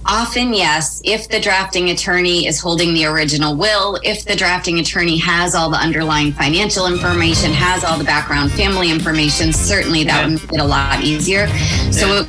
Often, 0.06 0.54
yes. 0.54 1.02
If 1.06 1.30
the 1.30 1.40
drafting 1.40 1.90
attorney 1.92 2.48
is 2.48 2.60
holding 2.60 2.94
the 2.94 3.06
original 3.06 3.56
will, 3.56 4.00
if 4.04 4.26
the 4.26 4.36
drafting 4.36 4.80
attorney 4.80 5.18
has 5.18 5.56
all 5.56 5.70
the 5.70 5.78
underlying 5.78 6.34
financial 6.34 6.88
information, 6.88 7.52
has 7.52 7.84
all 7.84 7.98
the 7.98 8.04
background 8.04 8.52
family 8.52 8.92
information, 8.92 9.54
certainly 9.54 10.04
that 10.04 10.22
yeah. 10.22 10.34
would 10.34 10.42
make 10.42 10.54
it 10.54 10.60
a 10.60 10.66
lot 10.66 11.02
easier. 11.04 11.46
Yeah. 11.48 11.92
So 11.92 12.24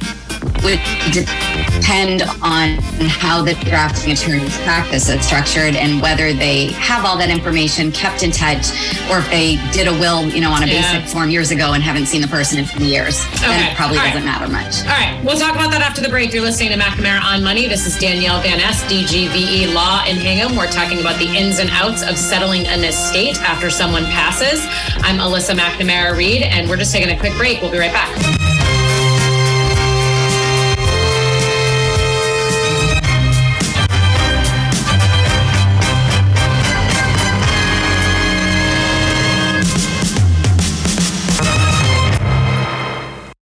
would 0.63 0.81
depend 1.13 2.23
on 2.43 2.79
how 3.09 3.43
the 3.43 3.55
drafting 3.65 4.13
attorney's 4.13 4.57
practice 4.63 5.09
is 5.09 5.25
structured 5.25 5.75
and 5.75 6.01
whether 6.01 6.33
they 6.33 6.73
have 6.73 7.05
all 7.05 7.17
that 7.19 7.31
information 7.31 7.91
kept 7.93 8.23
in 8.23 8.31
touch 8.31 8.71
or 9.11 9.19
if 9.19 9.29
they 9.31 9.57
did 9.73 9.89
a 9.89 9.93
will, 9.93 10.29
you 10.29 10.41
know, 10.41 10.51
on 10.51 10.63
a 10.63 10.67
yeah. 10.67 10.81
basic 10.81 11.13
form 11.13 11.31
years 11.31 11.51
ago 11.51 11.73
and 11.73 11.83
haven't 11.83 12.07
seen 12.07 12.21
the 12.21 12.29
person 12.29 12.59
in 12.59 12.67
20 12.67 12.87
years. 12.87 13.25
Okay. 13.37 13.49
Then 13.49 13.73
it 13.73 13.77
probably 13.77 13.99
all 13.99 14.05
doesn't 14.05 14.25
right. 14.25 14.41
matter 14.41 14.51
much. 14.51 14.83
All 14.83 14.95
right. 14.95 15.21
We'll 15.25 15.39
talk 15.39 15.55
about 15.55 15.71
that 15.71 15.83
after 15.83 16.01
the 16.01 16.09
break. 16.09 16.33
You're 16.33 16.43
listening 16.43 16.71
to 16.71 16.79
McNamara 16.79 17.23
on 17.23 17.43
Money. 17.43 17.67
This 17.67 17.87
is 17.87 17.99
Danielle 17.99 18.41
Van 18.43 18.61
Ess, 18.61 18.83
DGVE 18.85 19.75
Law 19.75 20.05
in 20.07 20.17
Hingham. 20.17 20.57
We're 20.57 20.71
talking 20.71 21.01
about 21.01 21.19
the 21.19 21.27
ins 21.27 21.59
and 21.59 21.71
outs 21.71 22.03
of 22.03 22.17
settling 22.17 22.67
an 22.67 22.85
estate 22.85 23.41
after 23.43 23.71
someone 23.71 24.05
passes. 24.07 24.61
I'm 25.03 25.19
Alyssa 25.19 25.57
McNamara 25.57 26.17
Reed, 26.17 26.43
and 26.43 26.69
we're 26.69 26.77
just 26.77 26.93
taking 26.93 27.11
a 27.11 27.19
quick 27.19 27.37
break. 27.37 27.61
We'll 27.61 27.73
be 27.73 27.79
right 27.79 27.93
back. 27.93 28.52